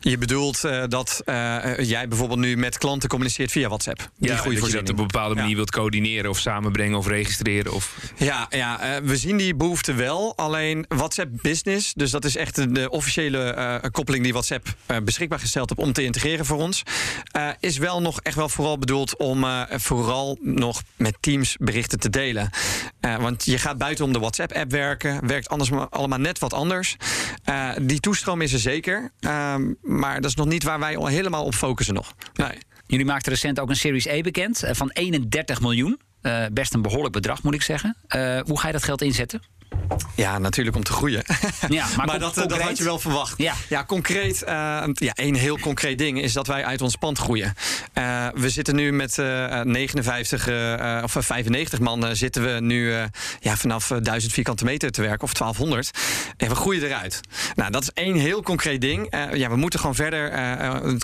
Je 0.00 0.18
bedoelt 0.18 0.64
uh, 0.64 0.82
dat 0.88 1.22
uh, 1.24 1.78
jij 1.78 2.08
bijvoorbeeld 2.08 2.40
nu 2.40 2.56
met 2.56 2.78
klanten 2.78 3.08
communiceert 3.08 3.50
via 3.50 3.68
WhatsApp. 3.68 4.10
Die 4.18 4.28
ja, 4.28 4.42
dat 4.42 4.52
je 4.52 4.72
dat 4.72 4.90
op 4.90 4.98
een 4.98 5.06
bepaalde 5.06 5.34
manier 5.34 5.50
ja. 5.50 5.56
wilt 5.56 5.70
coördineren 5.70 6.30
of 6.30 6.38
samenbrengen 6.38 6.98
of 6.98 7.06
registreren. 7.06 7.72
Of... 7.72 7.98
Ja, 8.16 8.46
ja 8.50 9.00
we 9.02 9.16
zien 9.16 9.36
die 9.36 9.54
behoefte 9.54 9.94
wel. 9.94 10.36
Alleen 10.36 10.84
WhatsApp 10.88 11.30
Business, 11.42 11.92
dus 11.94 12.10
dat 12.10 12.24
is 12.24 12.36
echt 12.36 12.74
de 12.74 12.90
officiële 12.90 13.80
koppeling 13.92 14.22
die 14.24 14.32
WhatsApp 14.32 14.74
beschikbaar 15.04 15.38
gesteld 15.38 15.68
heeft 15.68 15.80
om 15.80 15.92
te 15.92 16.02
integreren 16.02 16.46
voor 16.46 16.58
ons, 16.58 16.82
is 17.60 17.78
wel 17.78 18.00
nog 18.00 18.20
echt 18.20 18.36
wel 18.36 18.48
vooral 18.48 18.78
bedoeld 18.78 19.16
om 19.16 19.46
vooral 19.70 20.38
nog 20.40 20.82
met 20.96 21.16
teams 21.20 21.56
berichten 21.58 21.98
te 21.98 22.10
delen. 22.10 22.50
want 23.00 23.44
je 23.44 23.58
gaat 23.58 23.78
buiten 23.78 24.04
om 24.04 24.12
de 24.12 24.18
WhatsApp-app 24.18 24.70
werken, 24.70 25.26
werkt 25.26 25.48
anders 25.48 25.70
allemaal 25.90 26.18
net 26.18 26.38
wat 26.38 26.52
anders. 26.52 26.96
die 27.80 28.00
toestroom 28.00 28.40
is 28.40 28.52
er 28.52 28.58
zeker. 28.58 29.03
Ehm, 29.20 29.72
maar 29.80 30.20
dat 30.20 30.30
is 30.30 30.36
nog 30.36 30.46
niet 30.46 30.62
waar 30.62 30.78
wij 30.78 30.96
helemaal 30.98 31.44
op 31.44 31.54
focussen 31.54 31.94
nog. 31.94 32.14
Nee. 32.34 32.58
Jullie 32.86 33.06
maakten 33.06 33.32
recent 33.32 33.60
ook 33.60 33.68
een 33.68 33.76
Series 33.76 34.04
E 34.04 34.20
bekend 34.20 34.62
eh, 34.62 34.74
van 34.74 34.90
31 34.90 35.60
miljoen. 35.60 36.00
Uh, 36.22 36.44
best 36.52 36.74
een 36.74 36.82
behoorlijk 36.82 37.12
bedrag, 37.12 37.42
moet 37.42 37.54
ik 37.54 37.62
zeggen. 37.62 37.96
Uh, 38.08 38.40
hoe 38.40 38.58
ga 38.58 38.66
je 38.66 38.72
dat 38.72 38.82
geld 38.82 39.02
inzetten? 39.02 39.42
Ja, 40.14 40.38
natuurlijk 40.38 40.76
om 40.76 40.82
te 40.82 40.92
groeien. 40.92 41.22
Ja, 41.68 41.86
maar, 41.96 42.06
maar 42.06 42.18
dat, 42.18 42.34
dat, 42.34 42.60
had 42.60 42.78
je 42.78 42.84
wel 42.84 42.98
verwacht. 42.98 43.34
Ja, 43.36 43.54
ja 43.68 43.84
concreet. 43.84 44.42
Uh, 44.42 44.84
ja, 44.92 45.12
één 45.14 45.34
heel 45.34 45.58
concreet 45.58 45.98
ding 45.98 46.22
is 46.22 46.32
dat 46.32 46.46
wij 46.46 46.64
uit 46.64 46.80
ons 46.80 46.96
pand 46.96 47.18
groeien. 47.18 47.54
Uh, 47.94 48.26
we 48.34 48.48
zitten 48.48 48.74
nu 48.74 48.92
met 48.92 49.18
uh, 49.18 49.60
59 49.60 50.48
of 51.02 51.16
95 51.18 51.80
man 51.80 52.16
zitten 52.16 52.42
we 52.42 52.60
nu 52.60 52.92
ja, 53.40 53.56
vanaf 53.56 53.86
1000 54.02 54.32
vierkante 54.32 54.64
meter 54.64 54.90
te 54.90 55.00
werken 55.00 55.22
of 55.22 55.32
1200. 55.32 55.90
En 56.36 56.48
we 56.48 56.54
groeien 56.54 56.82
eruit. 56.82 57.20
Nou, 57.54 57.70
dat 57.70 57.82
is 57.82 57.90
één 57.90 58.16
heel 58.16 58.42
concreet 58.42 58.80
ding. 58.80 59.16
ja, 59.32 59.48
we 59.48 59.56
moeten 59.56 59.80
gewoon 59.80 59.94
verder 59.94 60.32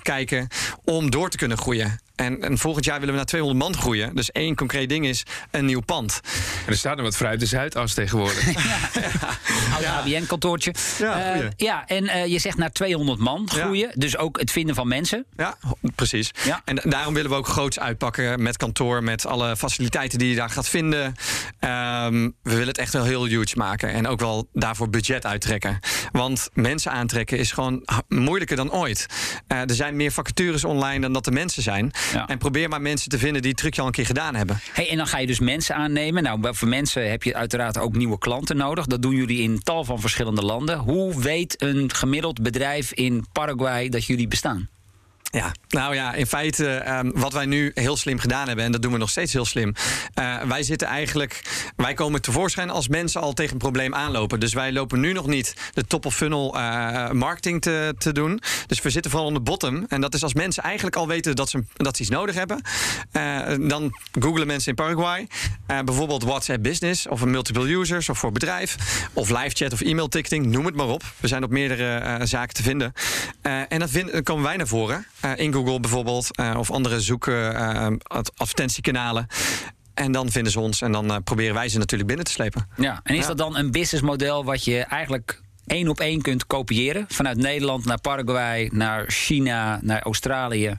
kijken 0.02 0.48
om 0.85 1.11
door 1.11 1.30
te 1.30 1.37
kunnen 1.37 1.59
groeien. 1.59 2.00
En, 2.20 2.42
en, 2.42 2.59
volgend 2.59 2.85
jaar 2.85 2.98
willen 2.98 3.11
we 3.11 3.16
naar 3.16 3.26
200 3.28 3.64
man 3.64 3.76
groeien. 3.76 4.14
Dus 4.14 4.30
één 4.30 4.54
concreet 4.54 4.88
ding 4.88 5.06
is 5.06 5.22
een 5.50 5.64
nieuw 5.64 5.80
pand. 5.80 6.20
En 6.66 6.72
er 6.72 6.78
staat 6.78 6.96
er 6.96 7.02
wat 7.02 7.16
fruit 7.16 7.40
de 7.40 7.46
Zuidas 7.46 7.94
tegenwoordig. 7.94 8.52
ja, 8.52 9.80
ja. 9.80 9.98
ABN-kantoortje. 9.98 10.74
Ja, 10.98 11.37
uh, 11.37 11.46
ja, 11.56 11.87
en 11.87 12.04
uh, 12.04 12.26
je 12.26 12.38
zegt 12.38 12.56
naar 12.56 12.72
200 12.72 13.18
man 13.18 13.50
groeien. 13.50 13.90
Dus 13.94 14.16
ook 14.16 14.40
het 14.40 14.50
vinden 14.50 14.74
van 14.74 14.88
mensen. 14.88 15.24
Ja, 15.37 15.56
precies. 15.94 16.30
Ja. 16.44 16.62
En 16.64 16.80
daarom 16.85 17.14
willen 17.14 17.30
we 17.30 17.37
ook 17.37 17.46
groots 17.46 17.78
uitpakken 17.78 18.42
met 18.42 18.56
kantoor, 18.56 19.02
met 19.02 19.26
alle 19.26 19.56
faciliteiten 19.56 20.18
die 20.18 20.28
je 20.28 20.37
daar 20.37 20.50
gaat 20.50 20.68
vinden. 20.68 21.04
Um, 21.04 22.35
we 22.42 22.50
willen 22.50 22.66
het 22.66 22.78
echt 22.78 22.92
wel 22.92 23.04
heel 23.04 23.24
huge 23.24 23.56
maken. 23.56 23.92
En 23.92 24.06
ook 24.06 24.20
wel 24.20 24.48
daarvoor 24.52 24.90
budget 24.90 25.26
uittrekken. 25.26 25.78
Want 26.12 26.50
mensen 26.52 26.92
aantrekken 26.92 27.38
is 27.38 27.52
gewoon 27.52 27.88
moeilijker 28.09 28.56
dan 28.56 28.72
ooit. 28.72 29.06
Uh, 29.48 29.59
er 29.59 29.74
zijn 29.74 29.96
meer 29.96 30.12
vacatures 30.12 30.64
online 30.64 31.00
dan 31.00 31.12
dat 31.12 31.26
er 31.26 31.33
mensen 31.33 31.62
zijn. 31.62 31.92
Ja. 32.12 32.26
En 32.26 32.38
probeer 32.38 32.68
maar 32.68 32.80
mensen 32.80 33.10
te 33.10 33.18
vinden 33.18 33.42
die 33.42 33.50
het 33.50 33.60
trucje 33.60 33.80
al 33.80 33.86
een 33.86 33.92
keer 33.92 34.06
gedaan 34.06 34.34
hebben. 34.34 34.60
Hey, 34.72 34.90
en 34.90 34.96
dan 34.96 35.06
ga 35.06 35.18
je 35.18 35.26
dus 35.26 35.40
mensen 35.40 35.74
aannemen. 35.74 36.22
Nou, 36.22 36.54
voor 36.54 36.68
mensen 36.68 37.10
heb 37.10 37.22
je 37.22 37.34
uiteraard 37.34 37.78
ook 37.78 37.96
nieuwe 37.96 38.18
klanten 38.18 38.56
nodig. 38.56 38.86
Dat 38.86 39.02
doen 39.02 39.14
jullie 39.14 39.42
in 39.42 39.62
tal 39.62 39.84
van 39.84 40.00
verschillende 40.00 40.42
landen. 40.42 40.78
Hoe 40.78 41.20
weet 41.20 41.62
een 41.62 41.94
gemiddeld 41.94 42.42
bedrijf 42.42 42.92
in 42.92 43.26
Paraguay 43.32 43.88
dat 43.88 44.06
jullie 44.06 44.28
bestaan? 44.28 44.68
Ja, 45.32 45.52
nou 45.68 45.94
ja, 45.94 46.14
in 46.14 46.26
feite 46.26 46.84
um, 46.88 47.12
wat 47.14 47.32
wij 47.32 47.46
nu 47.46 47.70
heel 47.74 47.96
slim 47.96 48.18
gedaan 48.18 48.46
hebben, 48.46 48.64
en 48.64 48.72
dat 48.72 48.82
doen 48.82 48.92
we 48.92 48.98
nog 48.98 49.10
steeds 49.10 49.32
heel 49.32 49.44
slim. 49.44 49.74
Uh, 50.18 50.42
wij 50.42 50.62
zitten 50.62 50.88
eigenlijk, 50.88 51.42
wij 51.76 51.94
komen 51.94 52.22
tevoorschijn 52.22 52.70
als 52.70 52.88
mensen 52.88 53.20
al 53.20 53.32
tegen 53.32 53.52
een 53.52 53.58
probleem 53.58 53.94
aanlopen. 53.94 54.40
Dus 54.40 54.52
wij 54.52 54.72
lopen 54.72 55.00
nu 55.00 55.12
nog 55.12 55.26
niet 55.26 55.54
de 55.72 55.84
top 55.84 56.06
of 56.06 56.14
funnel 56.14 56.56
uh, 56.56 57.10
marketing 57.10 57.62
te, 57.62 57.94
te 57.98 58.12
doen. 58.12 58.40
Dus 58.66 58.82
we 58.82 58.90
zitten 58.90 59.10
vooral 59.10 59.28
on 59.28 59.34
de 59.34 59.40
bottom. 59.40 59.84
En 59.88 60.00
dat 60.00 60.14
is 60.14 60.22
als 60.22 60.34
mensen 60.34 60.62
eigenlijk 60.62 60.96
al 60.96 61.08
weten 61.08 61.36
dat 61.36 61.50
ze, 61.50 61.64
dat 61.76 61.98
iets 61.98 62.10
nodig 62.10 62.34
hebben. 62.34 62.62
Uh, 63.12 63.68
dan 63.68 63.98
googelen 64.20 64.46
mensen 64.46 64.68
in 64.68 64.74
Paraguay. 64.74 65.26
bijvoorbeeld 65.66 66.24
WhatsApp 66.24 66.62
Business 66.62 67.06
of 67.06 67.20
een 67.20 67.30
multiple 67.30 67.72
users 67.72 68.08
of 68.08 68.18
voor 68.18 68.32
bedrijf. 68.32 68.76
Of 69.12 69.28
live 69.28 69.50
chat 69.56 69.72
of 69.72 69.80
e-mail 69.80 70.08
ticketing, 70.08 70.46
noem 70.46 70.66
het 70.66 70.74
maar 70.74 70.88
op. 70.88 71.02
We 71.16 71.28
zijn 71.28 71.44
op 71.44 71.50
meerdere 71.50 72.20
zaken 72.26 72.54
te 72.54 72.62
vinden. 72.62 72.92
en 73.42 73.78
dan, 73.78 73.88
vind, 73.88 74.12
dan 74.12 74.22
komen 74.22 74.44
wij 74.44 74.56
naar 74.56 74.66
voren. 74.66 75.06
Uh, 75.24 75.33
in 75.37 75.52
Google 75.52 75.80
bijvoorbeeld, 75.80 76.38
uh, 76.40 76.54
of 76.59 76.70
andere 76.70 77.00
zoeken 77.00 77.52
uh, 77.52 77.87
advertentiekanalen. 78.37 79.26
En 79.94 80.12
dan 80.12 80.30
vinden 80.30 80.52
ze 80.52 80.61
ons 80.61 80.80
en 80.80 80.92
dan 80.92 81.22
proberen 81.24 81.54
wij 81.54 81.68
ze 81.68 81.78
natuurlijk 81.78 82.09
binnen 82.09 82.26
te 82.26 82.33
slepen. 82.33 82.68
Ja, 82.76 83.00
en 83.02 83.14
is 83.14 83.20
ja. 83.20 83.26
dat 83.26 83.38
dan 83.38 83.56
een 83.56 83.70
businessmodel 83.70 84.44
wat 84.44 84.64
je 84.64 84.78
eigenlijk 84.78 85.40
één 85.66 85.88
op 85.88 86.00
één 86.00 86.22
kunt 86.22 86.46
kopiëren? 86.46 87.04
Vanuit 87.09 87.37
Nederland 87.37 87.85
naar 87.85 88.00
Paraguay, 88.00 88.70
naar 88.72 89.04
China, 89.06 89.78
naar 89.83 90.02
Australië? 90.02 90.78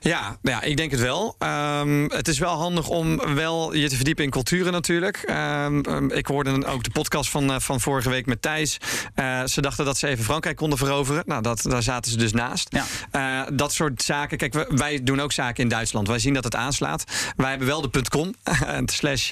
Ja, 0.00 0.38
ja, 0.42 0.62
ik 0.62 0.76
denk 0.76 0.90
het 0.90 1.00
wel. 1.00 1.36
Um, 1.38 2.10
het 2.10 2.28
is 2.28 2.38
wel 2.38 2.54
handig 2.54 2.88
om 2.88 3.34
wel 3.34 3.74
je 3.74 3.88
te 3.88 3.96
verdiepen 3.96 4.24
in 4.24 4.30
culturen 4.30 4.72
natuurlijk. 4.72 5.24
Um, 5.30 6.10
ik 6.10 6.26
hoorde 6.26 6.66
ook 6.66 6.82
de 6.82 6.90
podcast 6.90 7.30
van, 7.30 7.50
uh, 7.50 7.56
van 7.58 7.80
vorige 7.80 8.10
week 8.10 8.26
met 8.26 8.42
Thijs. 8.42 8.78
Uh, 9.16 9.44
ze 9.44 9.60
dachten 9.60 9.84
dat 9.84 9.98
ze 9.98 10.08
even 10.08 10.24
Frankrijk 10.24 10.56
konden 10.56 10.78
veroveren. 10.78 11.22
Nou, 11.26 11.42
dat, 11.42 11.62
daar 11.62 11.82
zaten 11.82 12.10
ze 12.10 12.16
dus 12.16 12.32
naast. 12.32 12.76
Ja. 13.10 13.44
Uh, 13.46 13.56
dat 13.56 13.72
soort 13.72 14.02
zaken. 14.02 14.38
Kijk, 14.38 14.52
we, 14.52 14.66
wij 14.68 15.02
doen 15.02 15.20
ook 15.20 15.32
zaken 15.32 15.62
in 15.62 15.68
Duitsland. 15.68 16.08
Wij 16.08 16.18
zien 16.18 16.34
dat 16.34 16.44
het 16.44 16.54
aanslaat. 16.54 17.04
Wij 17.36 17.50
hebben 17.50 17.66
wel 17.66 17.80
de 17.80 18.02
.com 18.08 18.34
slash 19.00 19.30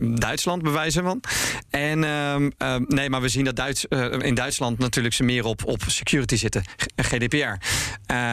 Duitsland 0.00 0.62
bewijzen 0.62 1.02
van. 1.02 1.20
En 1.70 2.04
um, 2.04 2.52
nee, 2.88 3.10
maar 3.10 3.20
we 3.20 3.28
zien 3.28 3.44
dat 3.44 3.56
Duits, 3.56 3.84
in 4.18 4.34
Duitsland 4.34 4.78
natuurlijk 4.78 5.14
ze 5.14 5.22
meer 5.22 5.44
op, 5.44 5.64
op 5.64 5.82
security 5.86 6.36
zitten. 6.36 6.64
GDPR. 6.96 7.66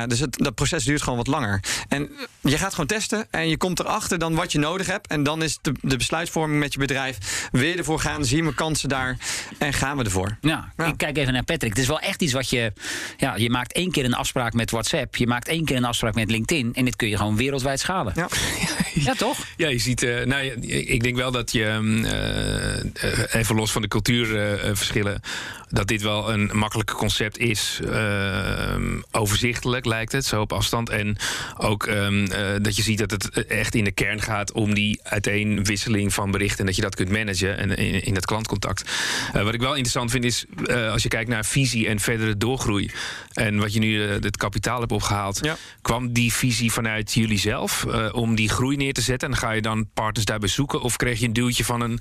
dus 0.07 0.19
het, 0.19 0.37
dat 0.37 0.55
proces 0.55 0.83
duurt 0.83 0.92
duurt 0.93 1.05
gewoon 1.05 1.17
wat 1.25 1.27
langer. 1.27 1.59
En 1.87 2.09
je 2.41 2.57
gaat 2.57 2.71
gewoon 2.71 2.85
testen 2.85 3.27
en 3.31 3.49
je 3.49 3.57
komt 3.57 3.79
erachter 3.79 4.19
dan 4.19 4.35
wat 4.35 4.51
je 4.51 4.59
nodig 4.59 4.87
hebt. 4.87 5.07
En 5.07 5.23
dan 5.23 5.43
is 5.43 5.57
de, 5.61 5.71
de 5.81 5.97
besluitvorming 5.97 6.59
met 6.59 6.73
je 6.73 6.79
bedrijf. 6.79 7.17
Je 7.51 7.73
ervoor 7.77 7.99
gaan? 7.99 8.25
Zien 8.25 8.45
we 8.45 8.53
kansen 8.53 8.89
daar? 8.89 9.17
En 9.57 9.73
gaan 9.73 9.97
we 9.97 10.03
ervoor? 10.03 10.37
Ja, 10.41 10.71
ja, 10.77 10.85
ik 10.85 10.97
kijk 10.97 11.17
even 11.17 11.33
naar 11.33 11.43
Patrick. 11.43 11.69
Het 11.69 11.81
is 11.81 11.87
wel 11.87 11.99
echt 11.99 12.21
iets 12.21 12.33
wat 12.33 12.49
je... 12.49 12.73
Ja, 13.17 13.35
je 13.35 13.49
maakt 13.49 13.73
één 13.73 13.91
keer 13.91 14.05
een 14.05 14.13
afspraak 14.13 14.53
met 14.53 14.71
WhatsApp. 14.71 15.15
Je 15.15 15.27
maakt 15.27 15.47
één 15.47 15.65
keer 15.65 15.77
een 15.77 15.85
afspraak 15.85 16.15
met 16.15 16.31
LinkedIn. 16.31 16.73
En 16.73 16.85
dit 16.85 16.95
kun 16.95 17.09
je 17.09 17.17
gewoon 17.17 17.35
wereldwijd 17.35 17.79
schalen. 17.79 18.13
Ja, 18.15 18.27
ja 19.07 19.13
toch? 19.13 19.37
Ja, 19.57 19.67
je 19.67 19.79
ziet... 19.79 20.03
Uh, 20.03 20.23
nou, 20.25 20.43
ik 20.67 21.03
denk 21.03 21.15
wel 21.15 21.31
dat 21.31 21.51
je... 21.51 21.79
Uh, 23.03 23.39
even 23.39 23.55
los 23.55 23.71
van 23.71 23.81
de 23.81 23.87
cultuurverschillen... 23.87 25.21
dat 25.73 25.87
dit 25.87 26.01
wel 26.01 26.33
een 26.33 26.49
makkelijker 26.53 26.95
concept 26.95 27.37
is. 27.37 27.79
overzichtelijk 29.11 29.85
lijkt 29.85 30.11
het, 30.11 30.25
zo 30.25 30.41
op 30.41 30.53
afstand 30.53 30.89
en 30.89 31.17
ook 31.57 31.85
um, 31.85 32.21
uh, 32.21 32.37
dat 32.61 32.75
je 32.75 32.81
ziet 32.81 32.97
dat 32.97 33.11
het 33.11 33.45
echt 33.45 33.75
in 33.75 33.83
de 33.83 33.91
kern 33.91 34.21
gaat 34.21 34.51
om 34.51 34.73
die 34.73 34.99
uiteenwisseling 35.03 36.13
van 36.13 36.31
berichten. 36.31 36.59
En 36.59 36.65
dat 36.65 36.75
je 36.75 36.81
dat 36.81 36.95
kunt 36.95 37.09
managen 37.09 37.57
en 37.57 37.77
in, 37.77 38.03
in 38.03 38.13
dat 38.13 38.25
klantcontact. 38.25 38.91
Uh, 39.35 39.43
wat 39.43 39.53
ik 39.53 39.59
wel 39.59 39.69
interessant 39.69 40.11
vind 40.11 40.23
is, 40.23 40.45
uh, 40.65 40.91
als 40.91 41.03
je 41.03 41.09
kijkt 41.09 41.29
naar 41.29 41.45
visie 41.45 41.87
en 41.87 41.99
verdere 41.99 42.37
doorgroei. 42.37 42.91
En 43.33 43.57
wat 43.57 43.73
je 43.73 43.79
nu 43.79 44.01
het 44.01 44.37
kapitaal 44.37 44.79
hebt 44.79 44.91
opgehaald. 44.91 45.39
Ja. 45.41 45.57
Kwam 45.81 46.13
die 46.13 46.33
visie 46.33 46.71
vanuit 46.71 47.13
jullie 47.13 47.39
zelf 47.39 47.85
om 48.11 48.35
die 48.35 48.49
groei 48.49 48.75
neer 48.75 48.93
te 48.93 49.01
zetten? 49.01 49.29
En 49.29 49.37
ga 49.37 49.51
je 49.51 49.61
dan 49.61 49.89
partners 49.93 50.25
daarbij 50.25 50.49
zoeken? 50.49 50.81
Of 50.81 50.95
kreeg 50.95 51.19
je 51.19 51.25
een 51.25 51.33
duwtje 51.33 51.63
van 51.63 51.81
een 51.81 51.99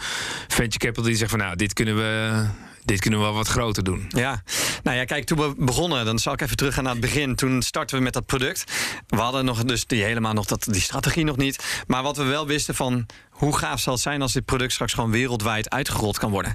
venture 0.48 0.78
capital 0.78 1.04
die 1.04 1.16
zegt 1.16 1.30
van 1.30 1.40
nou, 1.40 1.56
dit 1.56 1.72
kunnen 1.72 1.96
we 1.96 2.44
dit 2.84 3.00
kunnen 3.00 3.18
we 3.18 3.24
wel 3.24 3.34
wat 3.34 3.48
groter 3.48 3.84
doen. 3.84 4.06
Ja, 4.08 4.42
nou 4.82 4.96
ja, 4.96 5.04
kijk, 5.04 5.24
toen 5.24 5.38
we 5.38 5.54
begonnen, 5.58 6.04
dan 6.04 6.18
zal 6.18 6.32
ik 6.32 6.40
even 6.40 6.56
teruggaan 6.56 6.84
naar 6.84 6.92
het 6.92 7.00
begin. 7.02 7.34
Toen 7.34 7.62
startten 7.62 7.96
we 7.96 8.02
met 8.02 8.12
dat 8.12 8.26
product. 8.26 8.64
We 9.06 9.16
hadden 9.16 9.44
nog 9.44 9.64
dus 9.64 9.86
die 9.86 10.02
helemaal 10.02 10.32
nog 10.32 10.46
dat, 10.46 10.64
die 10.70 10.80
strategie 10.80 11.24
nog 11.24 11.36
niet. 11.36 11.82
Maar 11.86 12.02
wat 12.02 12.16
we 12.16 12.24
wel 12.24 12.46
wisten 12.46 12.74
van 12.74 13.06
hoe 13.30 13.56
gaaf 13.56 13.80
zal 13.80 13.92
het 13.92 14.02
zijn 14.02 14.22
als 14.22 14.32
dit 14.32 14.44
product 14.44 14.72
straks 14.72 14.92
gewoon 14.92 15.10
wereldwijd 15.10 15.70
uitgerold 15.70 16.18
kan 16.18 16.30
worden. 16.30 16.52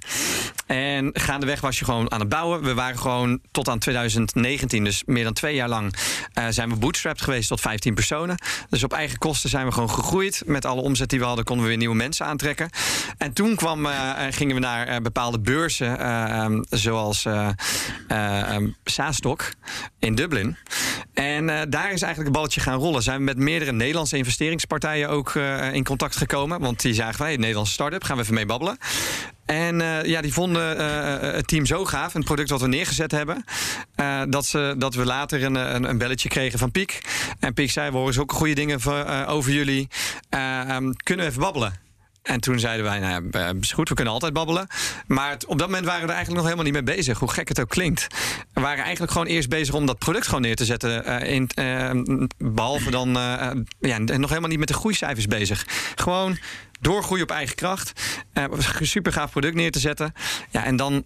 En 0.67 1.09
gaandeweg 1.13 1.61
was 1.61 1.79
je 1.79 1.85
gewoon 1.85 2.11
aan 2.11 2.19
het 2.19 2.29
bouwen. 2.29 2.63
We 2.63 2.73
waren 2.73 2.99
gewoon 2.99 3.39
tot 3.51 3.69
aan 3.69 3.79
2019, 3.79 4.83
dus 4.83 5.03
meer 5.05 5.23
dan 5.23 5.33
twee 5.33 5.55
jaar 5.55 5.69
lang, 5.69 5.93
uh, 6.37 6.45
zijn 6.49 6.69
we 6.69 6.75
bootstrapped 6.75 7.21
geweest 7.21 7.47
tot 7.47 7.59
15 7.59 7.93
personen. 7.93 8.37
Dus 8.69 8.83
op 8.83 8.93
eigen 8.93 9.17
kosten 9.17 9.49
zijn 9.49 9.65
we 9.65 9.71
gewoon 9.71 9.89
gegroeid. 9.89 10.43
Met 10.45 10.65
alle 10.65 10.81
omzet 10.81 11.09
die 11.09 11.19
we 11.19 11.25
hadden, 11.25 11.45
konden 11.45 11.63
we 11.63 11.69
weer 11.69 11.79
nieuwe 11.79 11.95
mensen 11.95 12.25
aantrekken. 12.25 12.69
En 13.17 13.33
toen 13.33 13.55
kwam, 13.55 13.85
uh, 13.85 14.11
gingen 14.29 14.55
we 14.55 14.61
naar 14.61 15.01
bepaalde 15.01 15.39
beurzen, 15.39 16.09
um, 16.39 16.65
zoals 16.69 17.25
um, 17.25 18.75
Saastok 18.83 19.51
in 19.99 20.15
Dublin. 20.15 20.57
En 21.13 21.45
daar 21.45 21.91
is 21.91 22.01
eigenlijk 22.01 22.17
het 22.17 22.31
balletje 22.31 22.61
gaan 22.61 22.79
rollen. 22.79 23.03
Zijn 23.03 23.17
we 23.17 23.23
met 23.23 23.37
meerdere 23.37 23.71
Nederlandse 23.71 24.17
investeringspartijen 24.17 25.09
ook 25.09 25.35
in 25.73 25.83
contact 25.83 26.15
gekomen. 26.15 26.59
Want 26.59 26.81
die 26.81 26.93
zagen 26.93 27.21
wij, 27.21 27.35
Nederlandse 27.35 27.73
start-up, 27.73 28.03
gaan 28.03 28.15
we 28.15 28.21
even 28.21 28.33
mee 28.33 28.45
babbelen. 28.45 28.77
En 29.47 29.79
uh, 29.79 30.03
ja, 30.03 30.21
die 30.21 30.33
vonden 30.33 30.77
uh, 30.79 31.33
het 31.33 31.47
team 31.47 31.65
zo 31.65 31.85
gaaf, 31.85 32.13
een 32.13 32.23
product 32.23 32.49
wat 32.49 32.61
we 32.61 32.67
neergezet 32.67 33.11
hebben, 33.11 33.43
dat, 34.29 34.45
ze, 34.45 34.75
dat 34.77 34.95
we 34.95 35.05
later 35.05 35.43
een, 35.43 35.55
een, 35.55 35.89
een, 35.89 35.97
belletje 35.97 36.29
kregen 36.29 36.59
van 36.59 36.71
Piek. 36.71 37.01
En 37.39 37.53
Piek 37.53 37.71
zei, 37.71 37.91
we 37.91 37.97
horen 37.97 38.13
zulke 38.13 38.33
goede 38.33 38.55
dingen 38.55 38.79
over 39.27 39.51
jullie. 39.51 39.87
Um, 40.29 40.95
kunnen 40.95 41.25
we 41.25 41.31
even 41.31 41.41
babbelen? 41.41 41.86
En 42.27 42.39
toen 42.39 42.59
zeiden 42.59 42.85
wij, 42.85 42.99
nou 42.99 43.29
ja, 43.31 43.53
is 43.61 43.71
goed, 43.71 43.89
we 43.89 43.95
kunnen 43.95 44.13
altijd 44.13 44.33
babbelen. 44.33 44.67
Maar 45.07 45.37
op 45.47 45.57
dat 45.57 45.67
moment 45.67 45.85
waren 45.85 46.07
we 46.07 46.13
eigenlijk 46.13 46.35
nog 46.35 46.43
helemaal 46.43 46.63
niet 46.63 46.85
mee 46.85 46.95
bezig. 46.95 47.19
Hoe 47.19 47.31
gek 47.31 47.47
het 47.47 47.59
ook 47.59 47.69
klinkt. 47.69 48.07
We 48.53 48.61
waren 48.61 48.83
eigenlijk 48.83 49.11
gewoon 49.11 49.27
eerst 49.27 49.49
bezig 49.49 49.75
om 49.75 49.85
dat 49.85 49.99
product 49.99 50.25
gewoon 50.25 50.41
neer 50.41 50.55
te 50.55 50.65
zetten. 50.65 51.09
Uh, 51.09 51.33
in, 51.33 51.49
uh, 51.59 51.91
behalve 52.37 52.91
dan 52.91 53.17
uh, 53.17 53.49
ja, 53.79 53.97
nog 53.97 54.29
helemaal 54.29 54.49
niet 54.49 54.59
met 54.59 54.67
de 54.67 54.73
groeicijfers 54.73 55.25
bezig. 55.25 55.65
Gewoon 55.95 56.37
doorgroeien 56.79 57.23
op 57.23 57.31
eigen 57.31 57.55
kracht. 57.55 58.01
super 58.81 59.11
gaaf 59.11 59.31
product 59.31 59.55
neer 59.55 59.71
te 59.71 59.79
zetten. 59.79 60.13
Ja, 60.49 60.63
en 60.63 60.75
dan 60.75 61.05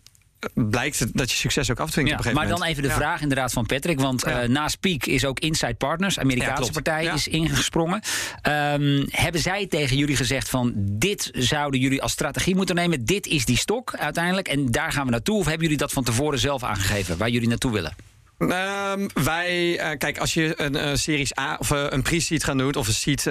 blijkt 0.54 1.17
dat 1.17 1.32
je 1.32 1.38
succes 1.38 1.71
ook 1.71 1.80
afdwingt 1.80 2.10
ja, 2.10 2.15
op 2.17 2.25
een 2.25 2.32
gegeven 2.32 2.49
maar 2.49 2.58
moment. 2.60 2.77
dan 2.77 2.84
even 2.86 2.95
de 2.97 3.01
Ja. 3.01 3.08
vraag 3.08 3.21
inderdaad 3.21 3.54
van 3.54 3.65
Patrick. 3.65 3.99
Want 3.99 4.21
Ja. 4.25 4.41
eh, 4.41 4.49
naast 4.49 4.80
Peak 4.80 5.06
is 5.06 5.25
ook 5.25 5.39
Inside 5.39 5.73
Partners, 5.73 6.19
Amerikaanse 6.19 6.71
partij, 6.71 7.06
is 7.06 7.27
ingesprongen. 7.27 8.01
Ehm, 8.41 9.06
hebben 9.10 9.41
zij 9.41 9.67
tegen 9.67 9.97
jullie 9.97 10.15
gezegd 10.15 10.49
van 10.49 10.73
dit 10.75 11.30
zouden 11.34 11.80
jullie 11.80 12.01
als 12.01 12.12
strategie 12.12 12.56
moeten 12.56 12.75
nemen? 12.75 13.06
Dit 13.06 13.27
is 13.27 13.45
die 13.45 13.58
stok 13.58 13.95
uiteindelijk 13.95 14.47
en 14.47 14.71
daar 14.71 14.91
gaan 14.91 15.06
we 15.06 15.12
naartoe? 15.12 15.38
Of 15.38 15.43
hebben 15.45 15.62
jullie 15.63 15.77
dat 15.77 15.91
van 15.91 16.04
tevoren 16.04 16.39
zelf 16.39 16.63
aangegeven 16.63 17.17
waar 17.17 17.30
jullie 17.30 17.47
naartoe 17.47 17.71
willen? 17.71 17.95
Um, 18.41 19.10
wij, 19.23 19.80
uh, 19.91 19.97
kijk, 19.97 20.17
als 20.17 20.34
je 20.34 20.54
een 20.56 20.75
uh, 20.75 20.89
Series 20.93 21.38
A 21.38 21.56
of 21.60 21.71
uh, 21.71 21.86
een 21.89 22.01
pre-seed 22.01 22.43
gaat 22.43 22.58
doen, 22.58 22.75
of 22.75 22.88
een 22.88 22.93
seed 22.93 23.30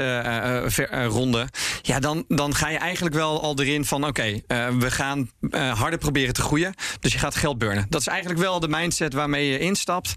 ronde, 0.90 1.48
ja, 1.82 2.00
dan, 2.00 2.24
dan 2.28 2.54
ga 2.54 2.68
je 2.68 2.78
eigenlijk 2.78 3.14
wel 3.14 3.42
al 3.42 3.58
erin 3.58 3.84
van: 3.84 4.06
oké, 4.06 4.40
we 4.78 4.90
gaan 4.90 5.30
harder 5.50 5.98
proberen 5.98 6.34
te 6.34 6.42
groeien. 6.42 6.74
Dus 7.00 7.12
je 7.12 7.18
gaat 7.18 7.34
geld 7.34 7.58
burnen. 7.58 7.86
Dat 7.88 8.00
is 8.00 8.06
eigenlijk 8.06 8.40
wel 8.40 8.60
de 8.60 8.68
mindset 8.68 9.12
waarmee 9.12 9.48
je 9.48 9.58
instapt. 9.58 10.14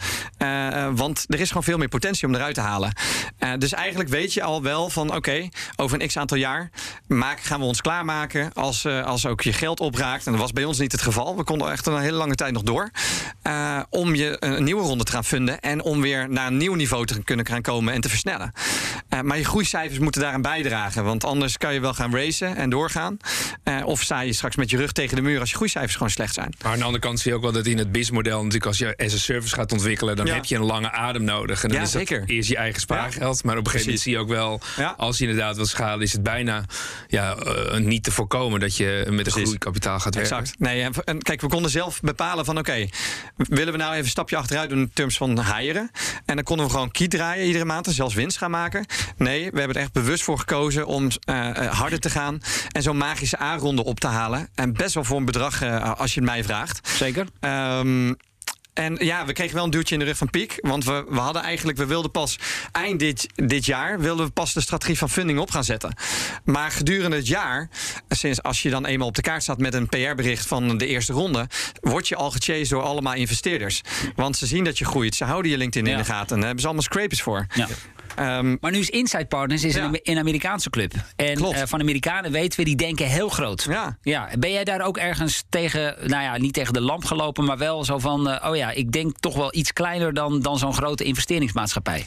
want 0.94 1.26
er 1.28 1.40
is 1.40 1.48
gewoon 1.48 1.64
veel 1.64 1.78
meer 1.78 1.88
potentie 1.88 2.28
om 2.28 2.36
eruit 2.36 2.56
te 2.56 2.62
halen. 2.62 2.94
dus 3.58 3.74
eigenlijk 3.74 4.10
weet 4.10 4.34
je 4.34 4.44
al 4.44 4.62
wel 4.62 4.90
van: 4.90 5.16
oké, 5.16 5.50
over 5.76 6.02
een 6.02 6.08
x 6.08 6.18
aantal 6.18 6.38
jaar 6.38 6.70
maak, 7.08 7.40
gaan 7.40 7.60
we 7.60 7.66
ons 7.66 7.82
klaarmaken 7.82 8.54
als, 8.54 8.86
als 8.86 9.26
ook 9.26 9.42
je 9.42 9.54
geld 9.54 9.80
opraakt. 9.80 10.26
En 10.26 10.32
dat 10.32 10.42
was 10.42 10.54
bij 10.54 10.64
ons 10.64 10.80
niet 10.80 10.92
het 10.92 11.02
geval. 11.02 11.38
We 11.38 11.44
konden 11.44 11.72
echt 11.72 11.86
een 11.86 12.00
hele 12.00 12.18
lange 12.18 12.36
tijd 12.36 12.54
nog 12.54 12.64
door. 12.64 12.90
om 13.90 14.16
je 14.16 14.36
een 14.40 14.64
nieuwe 14.64 14.83
ronde 14.84 15.04
te 15.04 15.12
gaan 15.12 15.24
vinden. 15.24 15.60
En 15.60 15.82
om 15.84 16.02
weer 16.02 16.30
naar 16.30 16.48
een 16.48 16.58
nieuw 16.58 16.74
niveau 16.74 17.06
te 17.06 17.24
kunnen 17.24 17.46
gaan 17.46 17.62
komen 17.62 17.94
en 17.94 18.02
te 18.02 18.10
versnellen. 18.10 18.52
Uh, 19.14 19.22
maar 19.22 19.38
je 19.38 19.46
groeicijfers 19.46 20.00
moeten 20.00 20.22
daaraan 20.22 20.42
bijdragen. 20.42 21.04
Want 21.04 21.24
anders 21.24 21.58
kan 21.58 21.74
je 21.74 21.80
wel 21.80 21.94
gaan 21.94 22.16
racen 22.16 22.56
en 22.56 22.70
doorgaan. 22.70 23.18
Uh, 23.64 23.86
of 23.86 24.02
sta 24.02 24.22
je 24.22 24.34
straks 24.34 24.56
met 24.56 24.70
je 24.70 24.78
rug 24.78 24.92
tegen 24.92 25.16
de 25.16 25.22
muur 25.22 25.40
als 25.40 25.50
je 25.50 25.56
groeicijfers 25.56 25.94
gewoon 25.94 26.10
slecht 26.10 26.34
zijn. 26.34 26.54
Maar 26.62 26.72
aan 26.72 26.78
de 26.78 26.84
andere 26.84 27.04
kant 27.04 27.20
zie 27.20 27.32
je 27.32 27.38
ook 27.38 27.44
wel 27.44 27.52
dat 27.52 27.66
in 27.66 27.78
het 27.78 27.92
BIS-model... 27.92 28.38
natuurlijk 28.38 28.66
als 28.66 28.78
je 28.78 28.98
as 28.98 29.14
a 29.14 29.18
service 29.18 29.56
gaat 29.56 29.72
ontwikkelen... 29.72 30.16
dan 30.16 30.26
ja. 30.26 30.34
heb 30.34 30.46
je 30.46 30.56
een 30.56 30.64
lange 30.64 30.92
adem 30.92 31.24
nodig. 31.24 31.64
En 31.64 31.70
dan 31.70 31.78
ja, 31.78 31.84
is 31.84 31.92
zeker. 31.92 32.24
eerst 32.26 32.50
je 32.50 32.58
eigen 32.58 32.82
spaargeld. 32.82 33.44
Maar 33.44 33.58
op 33.58 33.66
een 33.66 33.72
gegeven 33.72 33.86
moment 33.86 34.04
zie 34.04 34.14
je 34.14 34.20
ook 34.20 34.30
wel... 34.30 34.62
als 34.98 35.18
je 35.18 35.24
inderdaad 35.24 35.56
wil 35.56 35.66
schalen... 35.66 36.02
is 36.02 36.12
het 36.12 36.24
bijna 36.24 36.66
ja, 37.08 37.36
uh, 37.46 37.78
niet 37.78 38.04
te 38.04 38.12
voorkomen... 38.12 38.60
dat 38.60 38.78
je 38.78 39.08
met 39.10 39.26
een 39.26 39.32
groeikapitaal 39.32 40.00
gaat 40.00 40.16
werken. 40.16 40.38
Exact. 40.38 40.60
Nee, 40.60 40.90
en, 41.04 41.22
kijk, 41.22 41.42
we 41.42 41.48
konden 41.48 41.72
zelf 41.72 42.00
bepalen 42.02 42.46
van... 42.46 42.58
oké, 42.58 42.88
willen 43.36 43.74
we 43.74 43.80
nou 43.80 43.92
even 43.92 44.04
een 44.04 44.10
stapje 44.10 44.38
achteruit 44.38 44.72
doen 44.74 44.92
terms 44.94 45.18
van 45.18 45.56
hiren. 45.56 45.92
En 46.26 46.36
dan 46.36 46.44
konden 46.44 46.66
we 46.66 46.72
gewoon 46.72 46.92
kiet 46.92 47.12
draaien 47.12 47.46
iedere 47.46 47.66
maand 47.66 47.88
en 47.88 47.94
zelfs 47.94 48.16
winst 48.16 48.38
gaan 48.38 48.52
maken. 48.52 48.86
Nee, 49.18 49.52
we 49.52 49.58
hebben 49.58 49.76
er 49.78 49.82
echt 49.82 49.94
bewust 49.94 50.24
voor 50.24 50.40
gekozen 50.40 50.86
om 50.86 51.10
uh, 51.30 51.52
harder 51.52 52.00
te 52.00 52.10
gaan 52.10 52.40
en 52.72 52.82
zo'n 52.82 52.98
magische 52.98 53.42
A-ronde 53.42 53.84
op 53.84 54.00
te 54.00 54.08
halen. 54.08 54.50
En 54.56 54.74
best 54.74 54.94
wel 54.94 55.04
voor 55.04 55.18
een 55.18 55.26
bedrag 55.26 55.64
uh, 55.64 55.94
als 55.94 56.14
je 56.14 56.20
het 56.20 56.30
mij 56.30 56.44
vraagt. 56.44 56.90
Zeker. 56.90 57.28
Um, 57.40 58.18
en 58.74 58.96
ja, 59.00 59.26
we 59.26 59.34
kregen 59.34 59.56
wel 59.56 59.64
een 59.64 59.70
duwtje 59.70 59.94
in 59.94 60.00
de 60.00 60.06
rug 60.06 60.18
van 60.18 60.30
Piek. 60.30 60.58
Want 60.62 60.86
we, 60.86 61.06
we 61.10 61.20
hadden 61.20 61.42
eigenlijk, 61.42 61.78
we 61.78 61.86
wilden 61.86 62.12
pas 62.12 62.40
eind 62.72 63.00
dit, 63.00 63.28
dit 63.36 63.66
jaar, 63.66 64.00
wilden 64.00 64.26
we 64.26 64.32
pas 64.32 64.54
de 64.54 64.62
strategie 64.62 64.98
van 64.98 65.10
funding 65.10 65.40
op 65.40 65.52
gaan 65.52 65.64
zetten. 65.64 65.96
Maar 66.44 66.72
gedurende 66.72 67.16
het 67.16 67.28
jaar, 67.28 67.70
sinds 68.10 68.44
als 68.44 68.62
je 68.62 68.70
dan 68.70 68.86
eenmaal 68.86 69.08
op 69.08 69.16
de 69.16 69.22
kaart 69.22 69.44
staat 69.44 69.58
met 69.58 69.74
een 69.74 69.88
PR-bericht 69.88 70.48
van 70.48 70.78
de 70.78 70.88
eerste 70.88 71.14
ronde, 71.14 71.48
word 71.82 72.08
je 72.08 72.16
al 72.16 72.32
gechased 72.32 72.70
door 72.70 72.82
allemaal 72.82 73.14
investeerders. 73.14 73.82
Want 74.16 74.38
ze 74.38 74.46
zien 74.46 74.64
dat 74.64 74.78
je 74.78 74.86
groeit, 74.86 75.16
ze 75.16 75.24
houden 75.24 75.52
je 75.52 75.58
LinkedIn 75.58 75.90
ja. 75.90 75.98
in 75.98 76.04
de 76.04 76.10
gaten 76.10 76.30
en 76.30 76.36
daar 76.36 76.46
hebben 76.46 76.60
ze 76.60 76.66
allemaal 76.66 76.84
scrapers 76.84 77.22
voor. 77.22 77.46
Ja. 77.54 77.68
Um, 78.20 78.58
maar 78.62 78.72
nu 78.72 78.80
is 78.80 78.90
Inside 78.90 79.26
Partners 79.26 79.64
is 79.64 79.76
ja. 79.76 79.84
een, 79.84 80.00
een, 80.04 80.18
Amerikaanse 80.18 80.70
club. 80.70 80.94
En 81.16 81.40
uh, 81.40 81.62
van 81.66 81.80
Amerikanen 81.80 82.32
weten 82.32 82.60
we, 82.60 82.66
die 82.66 82.76
denken 82.76 83.06
heel 83.06 83.30
groot. 83.30 83.66
Ja. 83.70 83.98
Ja. 84.02 84.30
Ben 84.40 84.52
jij 84.52 84.64
daar 84.64 84.82
ook 84.82 84.98
ergens 84.98 85.44
tegen, 85.50 85.96
nou 86.00 86.24
ja, 86.24 86.38
niet 86.38 86.54
tegen 86.54 86.74
de 86.74 86.82
lamp 86.82 87.06
gelopen, 87.06 87.46
maar 87.46 87.58
wel 87.58 87.84
zo 87.84 88.00
van, 88.00 88.30
uh, 88.30 88.46
oh 88.50 88.56
ja, 88.56 88.72
ik 88.72 88.92
denk 88.92 89.20
toch 89.20 89.36
wel 89.36 89.56
iets 89.56 89.74
kleiner 89.74 90.14
dan, 90.14 90.40
dan 90.40 90.58
zo'n 90.58 90.74
grote 90.74 91.04
investeringsmaatschappij? 91.04 92.06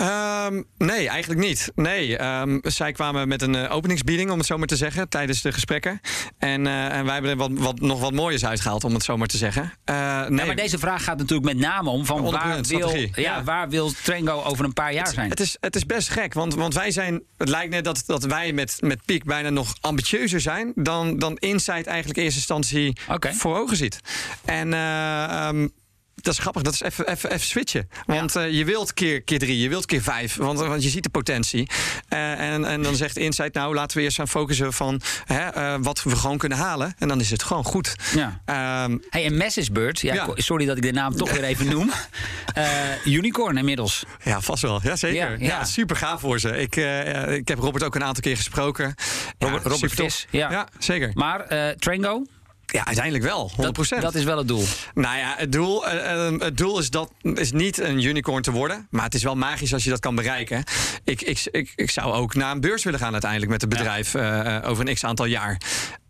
Um, 0.00 0.64
nee, 0.78 1.08
eigenlijk 1.08 1.40
niet. 1.40 1.72
Nee, 1.74 2.24
um, 2.24 2.60
zij 2.62 2.92
kwamen 2.92 3.28
met 3.28 3.42
een 3.42 3.54
uh, 3.54 3.74
openingsbieding, 3.74 4.30
om 4.30 4.38
het 4.38 4.46
zo 4.46 4.58
maar 4.58 4.66
te 4.66 4.76
zeggen, 4.76 5.08
tijdens 5.08 5.42
de 5.42 5.52
gesprekken. 5.52 6.00
En, 6.38 6.64
uh, 6.64 6.96
en 6.96 7.04
wij 7.04 7.12
hebben 7.12 7.30
er 7.30 7.36
wat, 7.36 7.50
wat, 7.52 7.80
nog 7.80 8.00
wat 8.00 8.12
moois 8.12 8.44
uitgehaald, 8.44 8.84
om 8.84 8.94
het 8.94 9.04
zo 9.04 9.16
maar 9.16 9.26
te 9.26 9.36
zeggen. 9.36 9.62
Uh, 9.62 10.26
nee. 10.26 10.38
ja, 10.38 10.46
maar 10.46 10.56
deze 10.56 10.78
vraag 10.78 11.04
gaat 11.04 11.18
natuurlijk 11.18 11.54
met 11.54 11.58
name 11.58 11.90
om 11.90 12.06
van 12.06 12.30
waar 12.30 12.60
wil, 12.60 12.96
ja, 12.96 13.08
ja, 13.14 13.42
waar 13.42 13.68
wil 13.68 13.92
Trengo 14.02 14.42
over 14.42 14.64
een 14.64 14.72
paar 14.72 14.92
jaar 14.92 15.04
het, 15.04 15.14
zijn? 15.14 15.30
Het 15.30 15.40
is, 15.40 15.56
het 15.60 15.76
is 15.76 15.86
best 15.86 16.08
gek, 16.08 16.34
want, 16.34 16.54
want 16.54 16.74
wij 16.74 16.90
zijn, 16.90 17.22
het 17.36 17.48
lijkt 17.48 17.70
net 17.70 17.84
dat, 17.84 18.02
dat 18.06 18.24
wij 18.24 18.52
met, 18.52 18.76
met 18.80 19.04
Piek 19.04 19.24
bijna 19.24 19.50
nog 19.50 19.74
ambitieuzer 19.80 20.40
zijn 20.40 20.72
dan, 20.74 21.18
dan 21.18 21.36
Insight 21.36 21.86
eigenlijk 21.86 22.18
in 22.18 22.24
eerste 22.24 22.38
instantie 22.38 22.96
okay. 23.08 23.32
voor 23.32 23.58
ogen 23.58 23.76
ziet. 23.76 24.00
En 24.44 24.72
um, 24.72 25.72
dat 26.22 26.32
is 26.32 26.38
grappig, 26.38 26.62
dat 26.62 26.72
is 26.72 26.80
even, 26.80 27.40
switchen. 27.40 27.88
Want 28.06 28.32
ja. 28.32 28.46
uh, 28.46 28.52
je 28.52 28.64
wilt 28.64 28.94
keer, 28.94 29.22
keer 29.22 29.38
drie, 29.38 29.58
je 29.58 29.68
wilt 29.68 29.86
keer 29.86 30.02
vijf, 30.02 30.36
want, 30.36 30.58
want 30.58 30.82
je 30.82 30.88
ziet 30.88 31.02
de 31.02 31.08
potentie. 31.08 31.68
Uh, 32.08 32.40
en, 32.40 32.64
en 32.64 32.82
dan 32.82 32.96
zegt 32.96 33.16
Insight, 33.16 33.54
nou 33.54 33.74
laten 33.74 33.96
we 33.96 34.02
eerst 34.02 34.16
gaan 34.16 34.28
focussen 34.28 34.72
van 34.72 35.00
hè, 35.24 35.56
uh, 35.56 35.74
wat 35.80 36.02
we 36.02 36.16
gewoon 36.16 36.38
kunnen 36.38 36.58
halen. 36.58 36.94
En 36.98 37.08
dan 37.08 37.20
is 37.20 37.30
het 37.30 37.42
gewoon 37.42 37.64
goed. 37.64 37.96
Ja. 38.14 38.84
Um, 38.84 39.02
hey, 39.10 39.24
en 39.24 39.36
MessageBird, 39.36 40.00
ja, 40.00 40.14
ja, 40.14 40.28
sorry 40.34 40.66
dat 40.66 40.76
ik 40.76 40.82
de 40.82 40.92
naam 40.92 41.16
toch 41.16 41.32
weer 41.32 41.44
even 41.44 41.68
noem. 41.68 41.90
unicorn 43.04 43.56
inmiddels. 43.56 44.04
Ja, 44.24 44.40
vast 44.40 44.62
wel. 44.62 44.80
Ja, 44.82 44.96
zeker. 44.96 45.30
Ja, 45.30 45.46
ja. 45.46 45.64
super 45.64 45.96
gaaf 45.96 46.20
voor 46.20 46.40
ze. 46.40 46.48
Ik, 46.48 46.76
ik 47.36 47.48
heb 47.48 47.58
Robert 47.58 47.84
ook 47.84 47.94
een 47.94 48.04
aantal 48.04 48.22
keer 48.22 48.36
gesproken. 48.36 48.94
Robert, 49.38 49.64
Robert 49.64 49.92
Vis, 49.92 50.26
ja, 50.30 50.68
zeker. 50.78 51.10
Maar 51.14 51.46
Trango? 51.78 52.24
Ja, 52.72 52.84
uiteindelijk 52.86 53.24
wel, 53.24 53.50
100%. 53.50 53.54
Dat, 53.56 54.00
dat, 54.00 54.14
is 54.14 54.24
wel 54.24 54.38
het 54.38 54.48
doel. 54.48 54.64
Nou 54.94 55.18
ja, 55.18 55.34
het 55.36 55.52
doel, 55.52 55.94
uh, 55.94 56.30
het 56.38 56.56
doel 56.56 56.78
is, 56.78 56.90
dat, 56.90 57.10
is 57.22 57.52
niet 57.52 57.78
een 57.78 58.02
unicorn 58.02 58.42
te 58.42 58.50
worden. 58.50 58.86
Maar 58.90 59.04
het 59.04 59.14
is 59.14 59.22
wel 59.22 59.36
magisch 59.36 59.72
als 59.72 59.84
je 59.84 59.90
dat 59.90 60.00
kan 60.00 60.14
bereiken. 60.14 60.64
Ik, 61.04 61.22
ik, 61.22 61.48
ik, 61.50 61.72
ik 61.74 61.90
zou 61.90 62.12
ook 62.12 62.34
naar 62.34 62.52
een 62.52 62.60
beurs 62.60 62.84
willen 62.84 62.98
gaan 63.00 63.12
uiteindelijk 63.12 63.50
met 63.50 63.60
het 63.60 63.70
bedrijf 63.70 64.12
ja. 64.12 64.62
uh, 64.62 64.70
over 64.70 64.88
een 64.88 64.94
x 64.94 65.04
aantal 65.04 65.26
jaar 65.26 65.60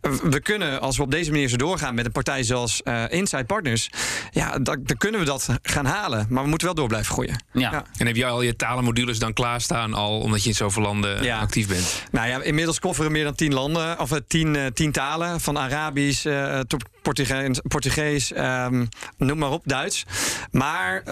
we 0.03 0.41
kunnen, 0.41 0.81
als 0.81 0.97
we 0.97 1.03
op 1.03 1.11
deze 1.11 1.31
manier 1.31 1.49
zo 1.49 1.57
doorgaan 1.57 1.95
met 1.95 2.05
een 2.05 2.13
partij 2.13 2.43
zoals 2.43 2.81
uh, 2.85 3.05
Inside 3.09 3.45
Partners, 3.45 3.91
ja, 4.31 4.51
dan, 4.51 4.81
dan, 4.83 4.97
kunnen 4.97 5.21
we 5.21 5.27
dat 5.27 5.49
gaan 5.63 5.85
halen. 5.85 6.27
Maar 6.29 6.43
we 6.43 6.49
moeten 6.49 6.67
wel 6.67 6.77
door 6.77 6.89
blijven 6.89 7.13
groeien. 7.13 7.45
Ja. 7.53 7.71
ja. 7.71 7.85
En 7.97 8.07
heb 8.07 8.17
jij 8.17 8.29
al 8.29 8.43
je 8.43 8.57
talenmodules 8.57 9.19
dan 9.19 9.33
klaarstaan, 9.33 9.95
al 9.95 10.21
omdat 10.21 10.43
je 10.43 10.49
in 10.49 10.55
zoveel 10.55 10.83
landen 10.83 11.23
ja. 11.23 11.39
actief 11.39 11.69
bent? 11.69 12.03
Nou 12.11 12.29
ja, 12.29 12.43
inmiddels 12.43 12.79
kofferen 12.79 13.13
meer 13.13 13.25
dan 13.25 13.35
tien 13.35 13.55
landen, 13.55 14.01
of 14.01 14.21
tien, 14.27 14.55
uh, 14.55 14.67
tien 14.67 14.93
talen, 14.93 15.41
van 15.41 15.59
Arabisch 15.59 16.27
uh, 16.27 16.61
tot 16.61 16.85
Portugees, 17.03 17.61
Portugees 17.69 18.33
um, 18.37 18.89
noem 19.17 19.39
maar 19.39 19.51
op, 19.51 19.63
Duits. 19.65 20.05
Maar 20.51 21.03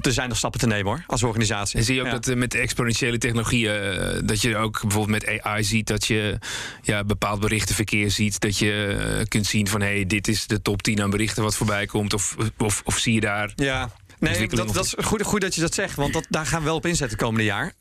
er 0.00 0.12
zijn 0.12 0.28
nog 0.28 0.38
stappen 0.38 0.60
te 0.60 0.66
nemen 0.66 0.86
hoor, 0.86 1.04
als 1.06 1.22
organisatie. 1.22 1.78
En 1.78 1.84
zie 1.84 1.94
je 1.94 2.00
ook 2.00 2.06
ja. 2.06 2.18
dat 2.18 2.34
met 2.34 2.54
exponentiële 2.54 3.18
technologieën, 3.18 4.26
dat 4.26 4.42
je 4.42 4.56
ook 4.56 4.80
bijvoorbeeld 4.80 5.24
met 5.24 5.40
AI 5.42 5.64
ziet 5.64 5.86
dat 5.86 6.06
je 6.06 6.38
ja, 6.82 7.04
bepaald 7.04 7.40
berichtenverkeer 7.40 8.10
ziet 8.10 8.40
dat 8.40 8.58
je 8.58 8.98
uh, 9.18 9.24
kunt 9.28 9.46
zien 9.46 9.68
van... 9.68 9.80
hé, 9.80 9.94
hey, 9.94 10.06
dit 10.06 10.28
is 10.28 10.46
de 10.46 10.62
top 10.62 10.82
10 10.82 11.02
aan 11.02 11.10
berichten 11.10 11.42
wat 11.42 11.56
voorbij 11.56 11.86
komt? 11.86 12.14
Of, 12.14 12.36
of, 12.58 12.82
of 12.84 12.98
zie 12.98 13.14
je 13.14 13.20
daar... 13.20 13.52
Ja. 13.54 13.90
Nee, 14.18 14.48
dat, 14.48 14.74
dat, 14.74 14.84
is 14.84 14.94
goed, 14.98 15.22
goed 15.22 15.40
dat 15.40 15.54
je 15.54 15.60
dat 15.60 15.74
zegt, 15.74 15.96
want 15.96 16.12
dat, 16.12 16.26
daar 16.28 16.46
gaan 16.46 16.58
we 16.58 16.64
wel 16.64 16.76
op 16.76 16.86
inzetten 16.86 17.18
komende 17.18 17.44
jaar. 17.44 17.72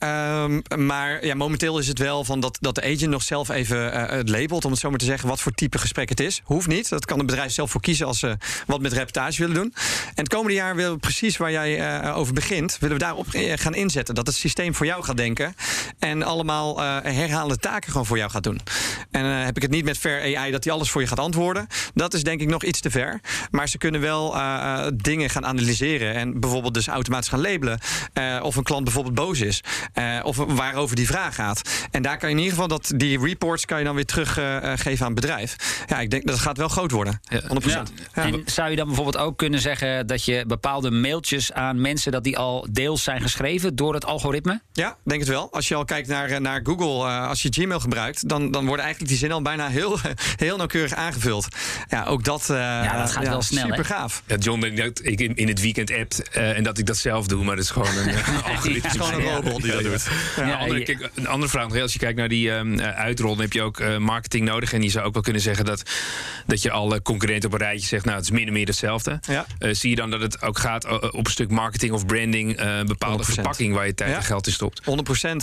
Um, 0.43 0.61
maar 0.85 1.25
ja, 1.25 1.35
momenteel 1.35 1.79
is 1.79 1.87
het 1.87 1.99
wel 1.99 2.23
van 2.23 2.39
dat, 2.39 2.57
dat 2.61 2.75
de 2.75 2.81
agent 2.81 3.09
nog 3.09 3.21
zelf 3.21 3.49
even 3.49 3.93
uh, 3.93 4.09
het 4.09 4.29
labelt, 4.29 4.65
om 4.65 4.71
het 4.71 4.79
zo 4.79 4.89
maar 4.89 4.99
te 4.99 5.05
zeggen, 5.05 5.29
wat 5.29 5.41
voor 5.41 5.51
type 5.51 5.77
gesprek 5.77 6.09
het 6.09 6.19
is. 6.19 6.41
Hoeft 6.43 6.67
niet. 6.67 6.89
Dat 6.89 7.05
kan 7.05 7.17
het 7.17 7.27
bedrijf 7.27 7.51
zelf 7.51 7.71
voor 7.71 7.81
kiezen 7.81 8.07
als 8.07 8.19
ze 8.19 8.37
wat 8.65 8.81
met 8.81 8.93
reportage 8.93 9.39
willen 9.39 9.55
doen. 9.55 9.73
En 10.05 10.23
het 10.23 10.29
komende 10.29 10.53
jaar 10.53 10.75
willen 10.75 10.91
we 10.91 10.97
precies 10.97 11.37
waar 11.37 11.51
jij 11.51 12.03
uh, 12.03 12.17
over 12.17 12.33
begint, 12.33 12.77
willen 12.79 12.97
we 12.97 13.03
daarop 13.03 13.27
gaan 13.55 13.75
inzetten. 13.75 14.15
Dat 14.15 14.27
het 14.27 14.35
systeem 14.35 14.75
voor 14.75 14.85
jou 14.85 15.03
gaat 15.03 15.17
denken 15.17 15.55
en 15.99 16.23
allemaal 16.23 16.79
uh, 16.79 16.97
herhalende 17.01 17.57
taken 17.57 17.91
gewoon 17.91 18.05
voor 18.05 18.17
jou 18.17 18.31
gaat 18.31 18.43
doen. 18.43 18.59
En 19.11 19.25
heb 19.25 19.55
ik 19.55 19.61
het 19.61 19.71
niet 19.71 19.85
met 19.85 19.97
Fair 19.97 20.37
AI 20.37 20.51
dat 20.51 20.63
die 20.63 20.71
alles 20.71 20.89
voor 20.89 21.01
je 21.01 21.07
gaat 21.07 21.19
antwoorden. 21.19 21.67
Dat 21.93 22.13
is 22.13 22.23
denk 22.23 22.41
ik 22.41 22.47
nog 22.47 22.63
iets 22.63 22.79
te 22.79 22.91
ver. 22.91 23.19
Maar 23.51 23.69
ze 23.69 23.77
kunnen 23.77 24.01
wel 24.01 24.35
dingen 24.93 25.29
gaan 25.29 25.45
analyseren. 25.45 26.13
En 26.13 26.24
en 26.25 26.39
bijvoorbeeld 26.39 26.73
dus 26.73 26.87
automatisch 26.87 27.29
gaan 27.29 27.41
labelen. 27.41 27.79
Uh, 28.13 28.39
of 28.43 28.55
een 28.55 28.63
klant 28.63 28.83
bijvoorbeeld 28.83 29.15
boos 29.15 29.39
is. 29.39 29.61
Uh, 29.93 30.19
of 30.23 30.37
waarover 30.37 30.95
die 30.95 31.07
vraag 31.07 31.35
gaat. 31.35 31.61
En 31.91 32.01
daar 32.01 32.17
kan 32.17 32.29
je 32.29 32.35
in 32.35 32.41
ieder 32.41 32.53
geval 32.53 32.77
dat 32.77 32.91
die 32.95 33.19
reports 33.19 33.65
kan 33.65 33.79
je 33.79 33.85
dan 33.85 33.95
weer 33.95 34.05
teruggeven 34.05 34.91
uh, 34.91 35.01
aan 35.01 35.05
het 35.05 35.15
bedrijf. 35.15 35.55
Ja, 35.87 35.99
ik 35.99 36.09
denk 36.09 36.27
dat 36.27 36.39
gaat 36.39 36.57
wel 36.57 36.67
groot 36.67 36.91
worden. 36.91 37.21
100%. 37.33 37.37
Ja. 37.65 37.83
Ja. 38.13 38.23
En 38.23 38.41
zou 38.45 38.69
je 38.69 38.75
dan 38.75 38.85
bijvoorbeeld 38.85 39.17
ook 39.17 39.37
kunnen 39.37 39.59
zeggen 39.59 40.07
dat 40.07 40.25
je 40.25 40.43
bepaalde 40.47 40.91
mailtjes 40.91 41.53
aan 41.53 41.81
mensen 41.81 42.11
dat 42.11 42.23
die 42.23 42.37
al 42.37 42.67
deels 42.71 43.03
zijn 43.03 43.21
geschreven 43.21 43.75
door 43.75 43.93
het 43.93 44.05
algoritme? 44.05 44.61
Ja, 44.73 44.97
denk 45.03 45.19
het 45.19 45.29
wel. 45.29 45.51
Als 45.51 45.67
je 45.67 45.75
al 45.75 45.85
kijkt 45.85 46.07
naar, 46.07 46.41
naar 46.41 46.59
Google, 46.63 47.07
als 47.07 47.41
je 47.41 47.49
Gmail 47.51 47.79
gebruikt, 47.79 48.29
dan, 48.29 48.51
dan 48.51 48.65
worden 48.65 48.85
eigenlijk 48.85 49.09
die 49.11 49.17
zinnen 49.19 49.37
al 49.37 49.43
bijna 49.43 49.67
heel, 49.67 49.97
heel 50.45 50.57
nauwkeurig 50.57 50.93
aangevuld. 50.93 51.47
Ja, 51.87 52.05
ook 52.05 52.23
dat, 52.23 52.45
ja, 52.47 52.97
dat 52.97 53.11
gaat 53.11 53.27
wel 53.27 53.41
snel. 53.41 53.67
Super 53.67 53.85
gaaf. 53.85 54.23
Ja, 54.27 54.35
John, 54.35 54.63
ik 54.63 55.19
in, 55.19 55.35
in 55.35 55.47
het 55.47 55.61
weekend 55.61 55.91
app 55.91 56.13
uh, 56.19 56.57
en 56.57 56.63
dat 56.63 56.77
ik 56.77 56.85
dat 56.85 56.97
zelf 56.97 57.27
doe, 57.27 57.43
maar 57.43 57.55
dat 57.55 57.63
is 57.63 57.69
gewoon 57.69 57.97
een 57.97 58.09
uh, 58.13 58.47
algoritme. 58.47 58.73
Het 58.73 58.85
is 58.85 59.07
gewoon 59.07 59.13
een 59.13 59.35
robot 59.35 59.61
die 59.61 59.71
dat 59.71 59.83
doet. 59.83 60.07
Ja, 60.35 60.55
andere, 60.55 60.83
kijk, 60.83 61.09
een 61.13 61.27
andere 61.27 61.51
vraag 61.51 61.67
nog. 61.67 61.81
Als 61.81 61.93
je 61.93 61.99
kijkt 61.99 62.17
naar 62.17 62.27
die 62.27 62.51
um, 62.51 62.79
uitrollen, 62.79 63.39
heb 63.39 63.53
je 63.53 63.61
ook 63.61 63.79
uh, 63.79 63.97
marketing 63.97 64.45
nodig. 64.45 64.73
En 64.73 64.81
je 64.81 64.89
zou 64.89 65.05
ook 65.05 65.13
wel 65.13 65.21
kunnen 65.21 65.41
zeggen 65.41 65.65
dat, 65.65 65.83
dat 66.45 66.61
je 66.61 66.71
alle 66.71 67.01
concurrenten 67.01 67.49
op 67.49 67.55
een 67.55 67.65
rijtje 67.65 67.87
zegt... 67.87 68.05
nou, 68.05 68.17
het 68.17 68.25
is 68.25 68.31
min 68.31 68.47
of 68.47 68.53
meer 68.53 68.65
hetzelfde. 68.65 69.19
Ja. 69.21 69.45
zie 69.73 69.89
je 69.89 69.95
dan 69.95 70.09
dat 70.09 70.21
het 70.21 70.41
ook 70.41 70.59
gaat 70.59 71.11
op 71.11 71.25
een 71.25 71.31
stuk 71.31 71.49
marketing 71.49 71.91
of 71.91 72.05
branding... 72.05 72.59
een 72.59 72.85
bepaalde 72.85 73.23
100%. 73.23 73.27
verpakking 73.27 73.73
waar 73.73 73.85
je 73.85 73.93
tijd 73.93 74.15
en 74.15 74.23
geld 74.23 74.47
in 74.47 74.53
stopt? 74.53 74.81
100% 74.81 74.85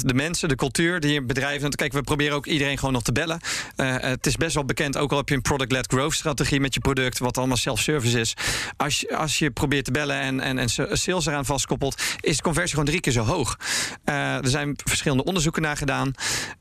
De 0.04 0.14
mensen, 0.14 0.48
de 0.48 0.56
cultuur, 0.56 1.00
die 1.00 1.22
bedrijven... 1.22 1.70
Kijk, 1.70 1.92
we 1.92 2.02
proberen 2.02 2.36
ook 2.36 2.46
iedereen 2.46 2.78
gewoon 2.78 2.92
nog 2.94 3.02
te 3.02 3.12
bellen. 3.12 3.40
het 3.76 4.26
is 4.26 4.36
best 4.36 4.54
wel 4.54 4.64
bekend, 4.64 4.96
ook 4.96 5.10
al 5.10 5.16
heb 5.16 5.28
je 5.28 5.34
een 5.34 5.42
product-led 5.42 5.86
growth 5.86 6.14
strategie 6.14 6.60
met 6.60 6.74
je 6.74 6.80
product, 6.80 7.18
wat 7.18 7.38
allemaal 7.38 7.56
self-service 7.56 8.20
is. 8.20 8.34
Als 8.76 9.00
je, 9.00 9.16
als 9.16 9.38
je 9.38 9.50
probeert 9.50 9.84
te 9.84 9.90
bellen 9.90 10.20
en, 10.20 10.40
en, 10.40 10.61
en 10.62 10.96
sales 10.96 11.26
eraan 11.26 11.44
vastkoppelt, 11.44 12.02
is 12.20 12.36
de 12.36 12.42
conversie 12.42 12.70
gewoon 12.70 12.88
drie 12.88 13.00
keer 13.00 13.12
zo 13.12 13.24
hoog. 13.24 13.56
er 14.04 14.48
zijn 14.48 14.78
verschillende 14.84 15.24
onderzoeken 15.24 15.62
naar 15.62 15.76
gedaan. 15.76 16.12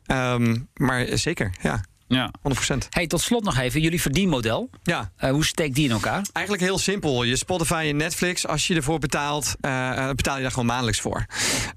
Ehm, 0.06 0.58
maar 0.74 1.06
zeker, 1.18 1.54
ja. 1.62 1.82
Ja. 2.12 2.32
100%. 2.74 2.78
Hey, 2.89 3.08
tot 3.08 3.21
slot 3.21 3.43
nog 3.43 3.58
even, 3.58 3.82
jullie 3.82 4.02
verdienmodel. 4.02 4.69
Ja. 4.84 5.12
Uh, 5.24 5.30
hoe 5.30 5.45
steekt 5.45 5.76
die 5.76 5.86
in 5.86 5.91
elkaar? 5.91 6.26
Eigenlijk 6.34 6.65
heel 6.65 6.78
simpel. 6.78 7.24
Je 7.24 7.36
Spotify 7.36 7.86
en 7.89 7.97
Netflix, 7.97 8.47
als 8.47 8.67
je 8.67 8.76
ervoor 8.76 9.00
betaalt, 9.00 9.56
uh, 9.62 10.10
betaal 10.10 10.36
je 10.36 10.41
daar 10.41 10.52
gewoon 10.52 10.65
maandelijks 10.65 11.00
voor. 11.00 11.26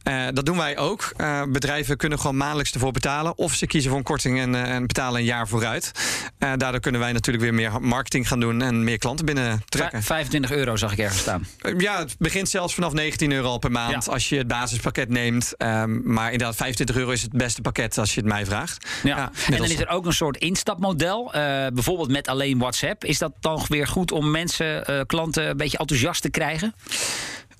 Uh, 0.08 0.26
dat 0.32 0.46
doen 0.46 0.56
wij 0.56 0.78
ook. 0.78 1.12
bedrijven 1.48 1.96
kunnen 1.96 2.18
gewoon 2.18 2.36
maandelijks 2.36 2.72
ervoor 2.72 2.92
betalen. 2.92 3.38
Of 3.38 3.54
ze 3.54 3.66
kiezen 3.66 3.90
voor 3.90 3.98
een 3.98 4.04
korting 4.04 4.40
en, 4.40 4.54
en 4.54 4.86
betalen 4.86 5.20
een 5.20 5.26
jaar 5.26 5.48
vooruit. 5.48 5.90
daardoor 6.38 6.80
kunnen 6.80 7.00
wij 7.00 7.12
natuurlijk 7.12 7.44
weer 7.44 7.54
meer 7.54 7.80
marketing 7.80 8.28
gaan 8.28 8.40
doen 8.40 8.62
en 8.62 8.84
meer 8.84 8.98
klanten 8.98 9.26
binnen 9.26 9.62
trekken. 9.64 10.02
25 10.02 10.52
euro 10.52 10.76
zag 10.76 10.92
ik 10.92 10.98
ergens 10.98 11.20
staan. 11.20 11.46
ja, 11.78 11.98
het 11.98 12.16
begint 12.18 12.48
zelfs 12.48 12.74
vanaf 12.74 12.92
19 12.92 13.32
euro 13.32 13.58
per 13.58 13.70
maand 13.70 14.08
als 14.08 14.28
je 14.28 14.36
het 14.36 14.46
basispakket 14.46 15.08
neemt. 15.08 15.54
Um, 15.58 16.02
maar 16.04 16.32
inderdaad, 16.32 16.56
25 16.56 16.96
euro 16.96 17.10
is 17.10 17.22
het 17.22 17.32
beste 17.32 17.60
pakket 17.60 17.98
als 17.98 18.14
je 18.14 18.20
het 18.20 18.28
mij 18.28 18.46
vraagt. 18.46 18.86
Ja. 19.02 19.16
ja 19.16 19.30
en 19.50 19.56
dan 19.56 19.66
is 19.66 19.80
er 19.80 19.88
ook 19.88 20.06
een 20.06 20.12
soort 20.12 20.23
instapmodel. 20.32 21.26
Uh, 21.26 21.32
bijvoorbeeld 21.72 22.10
met 22.10 22.28
alleen 22.28 22.58
WhatsApp. 22.58 23.04
Is 23.04 23.18
dat 23.18 23.32
dan 23.40 23.62
weer 23.68 23.86
goed 23.86 24.12
om 24.12 24.30
mensen, 24.30 24.90
uh, 24.90 25.00
klanten, 25.06 25.48
een 25.48 25.56
beetje 25.56 25.78
enthousiast 25.78 26.22
te 26.22 26.30
krijgen? 26.30 26.74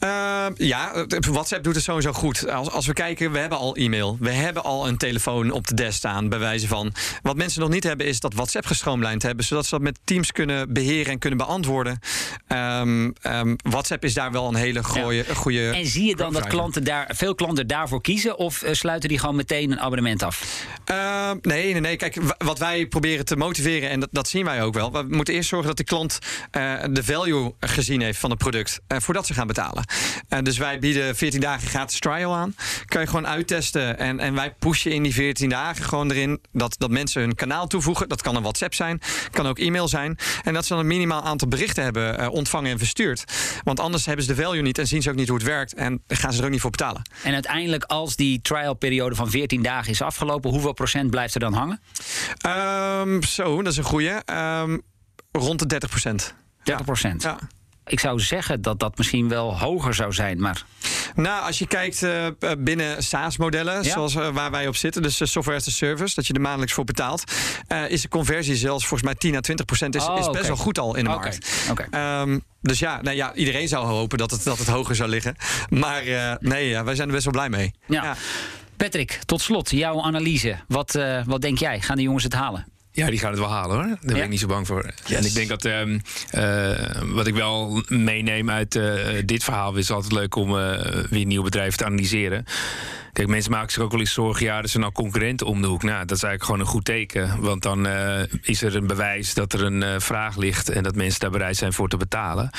Uh, 0.01 0.47
ja, 0.57 1.07
WhatsApp 1.31 1.65
doet 1.65 1.75
het 1.75 1.85
sowieso 1.85 2.13
goed. 2.13 2.49
Als, 2.49 2.71
als 2.71 2.87
we 2.87 2.93
kijken, 2.93 3.33
we 3.33 3.39
hebben 3.39 3.59
al 3.59 3.77
e-mail. 3.77 4.17
We 4.21 4.31
hebben 4.31 4.65
al 4.65 4.89
een 4.89 4.97
telefoon 4.97 5.51
op 5.51 5.67
de 5.67 5.75
desk 5.75 5.97
staan, 5.97 6.29
bij 6.29 6.39
wijze 6.39 6.69
van. 6.69 6.93
Wat 7.23 7.37
mensen 7.37 7.61
nog 7.61 7.71
niet 7.71 7.85
hebben, 7.85 8.07
is 8.07 8.21
dat 8.21 8.35
WhatsApp 8.35 8.67
gestroomlijnd 8.67 9.23
hebben. 9.23 9.45
Zodat 9.45 9.65
ze 9.65 9.71
dat 9.71 9.81
met 9.81 9.99
Teams 10.05 10.33
kunnen 10.33 10.73
beheren 10.73 11.13
en 11.13 11.19
kunnen 11.19 11.39
beantwoorden. 11.39 11.99
Um, 12.49 13.13
um, 13.23 13.57
WhatsApp 13.63 14.05
is 14.05 14.15
daar 14.15 14.33
wel 14.33 14.49
een 14.49 14.55
hele 14.55 14.85
goede. 14.85 15.15
Ja. 15.15 15.35
goede 15.35 15.71
en 15.71 15.87
zie 15.87 16.05
je 16.05 16.17
dan 16.17 16.33
dat 16.33 16.47
klanten 16.47 16.85
daar, 16.85 17.11
veel 17.15 17.35
klanten 17.35 17.67
daarvoor 17.67 18.01
kiezen? 18.01 18.39
Of 18.39 18.63
uh, 18.63 18.73
sluiten 18.73 19.09
die 19.09 19.19
gewoon 19.19 19.37
meteen 19.37 19.73
een 19.73 19.81
abonnement 19.81 20.23
af? 20.23 20.67
Uh, 20.91 21.31
nee, 21.41 21.73
nee, 21.73 21.81
nee. 21.81 21.97
Kijk, 21.97 22.19
wat 22.39 22.59
wij 22.59 22.87
proberen 22.87 23.25
te 23.25 23.37
motiveren, 23.37 23.91
en 23.91 24.01
dat, 24.01 24.09
dat 24.13 24.29
zien 24.29 24.45
wij 24.45 24.63
ook 24.63 24.75
wel. 24.75 24.93
We 24.93 25.05
moeten 25.09 25.35
eerst 25.35 25.49
zorgen 25.49 25.69
dat 25.69 25.77
de 25.77 25.85
klant 25.85 26.19
uh, 26.53 26.85
de 26.91 27.05
value 27.05 27.55
gezien 27.61 28.01
heeft 28.01 28.19
van 28.19 28.31
het 28.31 28.39
product. 28.39 28.81
Uh, 28.89 28.99
voordat 28.99 29.27
ze 29.27 29.35
gaan 29.35 29.47
betalen. 29.47 29.84
Uh, 30.29 30.39
dus 30.43 30.59
wij 30.59 30.79
bieden 30.79 31.17
14 31.17 31.41
dagen 31.41 31.69
gratis 31.69 31.99
trial 31.99 32.35
aan. 32.35 32.55
Kan 32.85 33.01
je 33.01 33.07
gewoon 33.07 33.27
uittesten. 33.27 33.99
En, 33.99 34.21
en 34.21 34.35
wij 34.35 34.55
pushen 34.59 34.93
in 34.93 35.03
die 35.03 35.15
14 35.15 35.49
dagen 35.49 35.85
gewoon 35.85 36.11
erin 36.11 36.41
dat, 36.53 36.75
dat 36.79 36.91
mensen 36.91 37.21
hun 37.21 37.35
kanaal 37.35 37.67
toevoegen. 37.67 38.09
Dat 38.09 38.23
kan 38.23 38.37
een 38.37 38.43
WhatsApp 38.43 38.75
zijn, 38.75 39.01
kan 39.31 39.47
ook 39.47 39.59
e-mail 39.59 39.89
zijn. 39.89 40.19
En 40.43 40.55
dat 40.55 40.63
ze 40.67 40.69
dan 40.73 40.79
een 40.79 40.87
minimaal 40.87 41.23
aantal 41.23 41.49
berichten 41.49 41.83
hebben 41.83 42.21
uh, 42.21 42.29
ontvangen 42.31 42.71
en 42.71 42.79
verstuurd. 42.79 43.25
Want 43.65 43.81
anders 43.81 44.07
hebben 44.07 44.25
ze 44.25 44.35
de 44.35 44.43
value 44.43 44.63
niet 44.63 44.79
en 44.79 44.87
zien 44.87 45.03
ze 45.03 45.11
ook 45.11 45.17
niet 45.17 45.29
hoe 45.29 45.37
het 45.37 45.47
werkt. 45.47 45.75
En 45.75 46.03
gaan 46.09 46.33
ze 46.33 46.39
er 46.39 46.45
ook 46.45 46.51
niet 46.51 46.61
voor 46.61 46.71
betalen. 46.71 47.03
En 47.23 47.33
uiteindelijk, 47.33 47.85
als 47.85 48.17
die 48.17 48.41
trialperiode 48.43 49.15
van 49.15 49.31
14 49.31 49.63
dagen 49.63 49.91
is 49.91 50.03
afgelopen, 50.03 50.51
hoeveel 50.51 50.73
procent 50.73 51.11
blijft 51.11 51.35
er 51.35 51.41
dan 51.41 51.53
hangen? 51.53 51.81
Um, 53.01 53.23
zo, 53.23 53.63
dat 53.63 53.73
is 53.73 53.79
een 53.79 53.85
goede. 53.85 54.23
Um, 54.33 54.83
rond 55.33 55.59
de 55.59 55.67
30 55.67 55.89
procent. 55.89 56.35
30 56.63 56.85
procent? 56.85 57.23
Ja. 57.23 57.39
Ik 57.87 58.01
zou 58.01 58.21
zeggen 58.21 58.63
dat 58.63 58.79
dat 58.79 58.97
misschien 58.97 59.29
wel 59.29 59.59
hoger 59.59 59.95
zou 59.95 60.13
zijn, 60.13 60.41
maar... 60.41 60.65
Nou, 61.15 61.47
als 61.47 61.59
je 61.59 61.67
kijkt 61.67 62.03
uh, 62.03 62.27
binnen 62.59 63.03
SaaS-modellen, 63.03 63.83
ja? 63.83 63.91
zoals 63.91 64.15
uh, 64.15 64.29
waar 64.29 64.51
wij 64.51 64.69
op 64.69 64.77
zitten, 64.77 65.03
dus 65.03 65.17
software 65.17 65.59
as 65.59 65.69
a 65.69 65.71
service, 65.71 66.15
dat 66.15 66.27
je 66.27 66.33
er 66.33 66.41
maandelijks 66.41 66.75
voor 66.75 66.85
betaalt, 66.85 67.33
uh, 67.69 67.91
is 67.91 68.03
de 68.03 68.09
conversie 68.09 68.57
zelfs 68.57 68.87
volgens 68.87 69.11
mij 69.11 69.19
10 69.19 69.37
à 69.37 69.41
20 69.41 69.67
procent. 69.67 69.95
Is, 69.95 70.07
oh, 70.07 70.19
is 70.19 70.27
best 70.27 70.29
okay. 70.29 70.43
wel 70.43 70.57
goed 70.57 70.79
al 70.79 70.97
in 70.97 71.05
de 71.05 71.11
okay. 71.11 71.23
markt. 71.23 71.69
Okay. 71.71 72.21
Um, 72.21 72.43
dus 72.61 72.79
ja, 72.79 73.03
nou 73.03 73.17
ja, 73.17 73.35
iedereen 73.35 73.69
zou 73.69 73.87
hopen 73.87 74.19
dat 74.19 74.31
het, 74.31 74.45
dat 74.45 74.59
het 74.59 74.69
hoger 74.69 74.95
zou 74.95 75.09
liggen. 75.09 75.37
Maar 75.69 76.03
nee, 76.41 76.69
ja, 76.69 76.85
wij 76.85 76.95
zijn 76.95 77.09
er 77.09 77.15
best 77.15 77.25
wel 77.25 77.35
blij 77.35 77.49
mee. 77.49 77.75
Ja. 77.87 78.03
ja. 78.03 78.17
Patrick, 78.77 79.21
tot 79.25 79.41
slot, 79.41 79.71
jouw 79.71 80.03
analyse. 80.03 80.57
Wat, 80.69 80.99
wat 81.27 81.41
denk 81.41 81.59
jij? 81.59 81.81
Gaan 81.81 81.97
de 81.97 82.03
jongens 82.03 82.25
het 82.25 82.33
halen? 82.33 82.67
Ja, 82.95 83.11
die 83.11 83.19
gaan 83.19 83.31
het 83.31 83.39
wel 83.39 83.51
halen 83.51 83.77
hoor. 83.77 83.87
Daar 83.87 83.99
ben 84.15 84.23
ik 84.23 84.29
niet 84.29 84.41
zo 84.41 84.47
bang 84.47 84.67
voor. 84.67 84.93
Yes. 85.07 85.19
En 85.19 85.25
ik 85.25 85.35
denk 85.35 85.49
dat 85.49 85.65
ehm, 85.65 85.99
eh, 86.31 87.03
wat 87.03 87.27
ik 87.27 87.35
wel 87.35 87.83
meeneem 87.89 88.51
uit 88.51 88.77
eh, 88.77 88.95
dit 89.25 89.45
verhaal 89.45 89.77
is 89.77 89.91
altijd 89.91 90.13
leuk 90.13 90.35
om 90.35 90.59
eh, 90.59 90.79
weer 91.11 91.27
nieuwe 91.27 91.45
bedrijven 91.45 91.79
te 91.79 91.85
analyseren. 91.85 92.45
Kijk, 93.15 93.29
mensen 93.29 93.51
maken 93.51 93.73
zich 93.73 93.83
ook 93.83 93.91
wel 93.91 94.01
eens 94.01 94.13
zorgen. 94.13 94.47
Ja, 94.47 94.63
er 94.63 94.69
zijn 94.69 94.85
al 94.85 94.93
concurrenten 94.93 95.47
om 95.47 95.63
de 95.63 95.67
hoek. 95.67 95.83
Nou, 95.83 95.99
dat 96.07 96.17
is 96.17 96.23
eigenlijk 96.23 96.45
gewoon 96.45 96.61
een 96.61 96.67
goed 96.67 96.85
teken. 96.85 97.41
Want 97.41 97.63
dan 97.63 97.87
uh, 97.87 98.23
is 98.43 98.63
er 98.63 98.77
een 98.77 98.87
bewijs 98.87 99.35
dat 99.35 99.53
er 99.53 99.65
een 99.65 99.83
uh, 99.83 99.95
vraag 99.99 100.37
ligt 100.37 100.69
en 100.69 100.83
dat 100.83 100.95
mensen 100.95 101.21
daar 101.21 101.31
bereid 101.31 101.57
zijn 101.57 101.73
voor 101.73 101.89
te 101.89 101.97
betalen. 101.97 102.51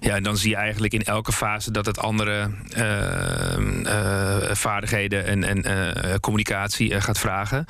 Ja, 0.00 0.14
en 0.14 0.22
dan 0.22 0.36
zie 0.36 0.50
je 0.50 0.56
eigenlijk 0.56 0.92
in 0.92 1.02
elke 1.02 1.32
fase 1.32 1.70
dat 1.70 1.86
het 1.86 1.98
andere 1.98 2.50
uh, 2.76 4.50
vaardigheden 4.52 5.24
en, 5.24 5.64
en 5.64 6.20
communicatie 6.20 7.00
gaat 7.00 7.18
vragen. 7.18 7.64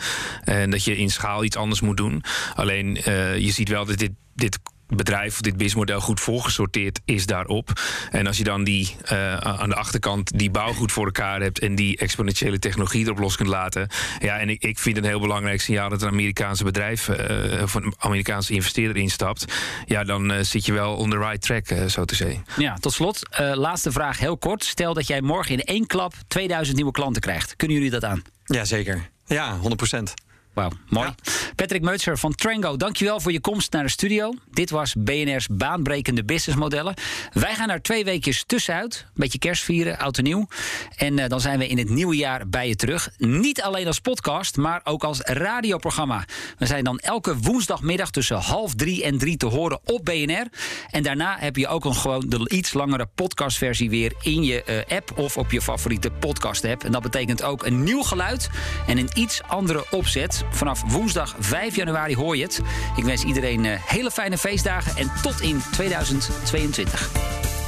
En 0.44 0.70
dat 0.70 0.84
je 0.84 0.96
in 0.96 1.10
schaal 1.10 1.44
iets 1.44 1.56
anders 1.56 1.80
moet 1.80 1.96
doen. 1.96 2.09
Alleen 2.54 2.94
je 3.38 3.50
ziet 3.50 3.68
wel 3.68 3.84
dat 3.84 3.98
dit, 3.98 4.12
dit 4.34 4.58
bedrijf 4.96 5.32
of 5.32 5.40
dit 5.40 5.52
businessmodel 5.52 6.00
goed 6.00 6.20
voorgesorteerd 6.20 7.00
is 7.04 7.26
daarop. 7.26 7.72
En 8.10 8.26
als 8.26 8.38
je 8.38 8.44
dan 8.44 8.64
die 8.64 8.96
uh, 9.12 9.36
aan 9.36 9.68
de 9.68 9.74
achterkant 9.74 10.38
die 10.38 10.50
bouw 10.50 10.72
goed 10.72 10.92
voor 10.92 11.04
elkaar 11.04 11.40
hebt 11.40 11.58
en 11.58 11.74
die 11.74 11.96
exponentiële 11.96 12.58
technologie 12.58 13.04
erop 13.04 13.18
los 13.18 13.36
kunt 13.36 13.48
laten. 13.48 13.88
Ja, 14.18 14.38
en 14.38 14.48
ik, 14.48 14.62
ik 14.62 14.78
vind 14.78 14.96
het 14.96 15.04
een 15.04 15.10
heel 15.10 15.20
belangrijk 15.20 15.60
signaal 15.60 15.88
dat 15.88 16.02
een 16.02 16.08
Amerikaanse 16.08 16.64
bedrijf 16.64 17.08
uh, 17.08 17.62
of 17.62 17.74
een 17.74 17.94
Amerikaanse 17.98 18.52
investeerder 18.52 19.02
instapt. 19.02 19.44
Ja, 19.86 20.04
dan 20.04 20.32
uh, 20.32 20.40
zit 20.40 20.66
je 20.66 20.72
wel 20.72 20.96
on 20.96 21.10
the 21.10 21.18
right 21.18 21.40
track, 21.40 21.90
zo 21.90 22.04
te 22.04 22.14
zeggen. 22.14 22.44
Ja, 22.56 22.74
tot 22.74 22.92
slot, 22.92 23.22
laatste 23.54 23.92
vraag 23.92 24.18
heel 24.18 24.38
kort. 24.38 24.64
Stel 24.64 24.94
dat 24.94 25.06
jij 25.06 25.20
morgen 25.20 25.52
in 25.52 25.60
één 25.60 25.86
klap 25.86 26.12
2000 26.28 26.76
nieuwe 26.76 26.92
klanten 26.92 27.22
krijgt. 27.22 27.56
Kunnen 27.56 27.76
jullie 27.76 27.92
dat 27.92 28.04
aan? 28.04 28.22
Jazeker. 28.44 29.10
Ja, 29.26 29.52
100 29.52 29.76
procent. 29.76 30.14
Wauw, 30.52 30.70
mooi. 30.88 31.06
Ja. 31.06 31.14
Patrick 31.56 31.82
Meutzer 31.82 32.18
van 32.18 32.34
Trango, 32.34 32.76
dankjewel 32.76 33.20
voor 33.20 33.32
je 33.32 33.40
komst 33.40 33.72
naar 33.72 33.82
de 33.82 33.90
studio. 33.90 34.34
Dit 34.50 34.70
was 34.70 34.94
BNR's 34.98 35.46
baanbrekende 35.50 36.24
businessmodellen. 36.24 36.94
Wij 37.32 37.54
gaan 37.54 37.70
er 37.70 37.82
twee 37.82 38.04
weekjes 38.04 38.44
tussenuit. 38.46 39.04
Een 39.06 39.10
beetje 39.14 39.38
kerst 39.38 39.62
vieren, 39.62 39.98
oud 39.98 40.18
en 40.18 40.24
nieuw. 40.24 40.48
En 40.96 41.18
uh, 41.18 41.26
dan 41.26 41.40
zijn 41.40 41.58
we 41.58 41.66
in 41.66 41.78
het 41.78 41.88
nieuwe 41.88 42.16
jaar 42.16 42.48
bij 42.48 42.68
je 42.68 42.76
terug. 42.76 43.10
Niet 43.18 43.62
alleen 43.62 43.86
als 43.86 44.00
podcast, 44.00 44.56
maar 44.56 44.80
ook 44.84 45.04
als 45.04 45.20
radioprogramma. 45.20 46.24
We 46.58 46.66
zijn 46.66 46.84
dan 46.84 46.98
elke 46.98 47.36
woensdagmiddag 47.38 48.10
tussen 48.10 48.36
half 48.36 48.74
drie 48.74 49.04
en 49.04 49.18
drie 49.18 49.36
te 49.36 49.46
horen 49.46 49.80
op 49.84 50.04
BNR. 50.04 50.46
En 50.90 51.02
daarna 51.02 51.36
heb 51.38 51.56
je 51.56 51.68
ook 51.68 51.84
een 51.84 51.94
gewoon 51.94 52.28
de 52.28 52.48
iets 52.48 52.72
langere 52.72 53.06
podcastversie 53.14 53.90
weer 53.90 54.12
in 54.22 54.42
je 54.42 54.84
uh, 54.88 54.96
app 54.96 55.18
of 55.18 55.36
op 55.36 55.50
je 55.50 55.62
favoriete 55.62 56.10
podcast 56.10 56.64
app. 56.64 56.84
En 56.84 56.92
dat 56.92 57.02
betekent 57.02 57.42
ook 57.42 57.64
een 57.64 57.82
nieuw 57.82 58.02
geluid 58.02 58.50
en 58.86 58.98
een 58.98 59.10
iets 59.14 59.42
andere 59.46 59.84
opzet. 59.90 60.39
Vanaf 60.50 60.82
woensdag 60.86 61.34
5 61.38 61.76
januari 61.76 62.16
hoor 62.16 62.36
je 62.36 62.42
het. 62.42 62.60
Ik 62.96 63.04
wens 63.04 63.24
iedereen 63.24 63.64
hele 63.64 64.10
fijne 64.10 64.38
feestdagen 64.38 64.96
en 64.96 65.10
tot 65.22 65.40
in 65.40 65.62
2022. 65.72 67.59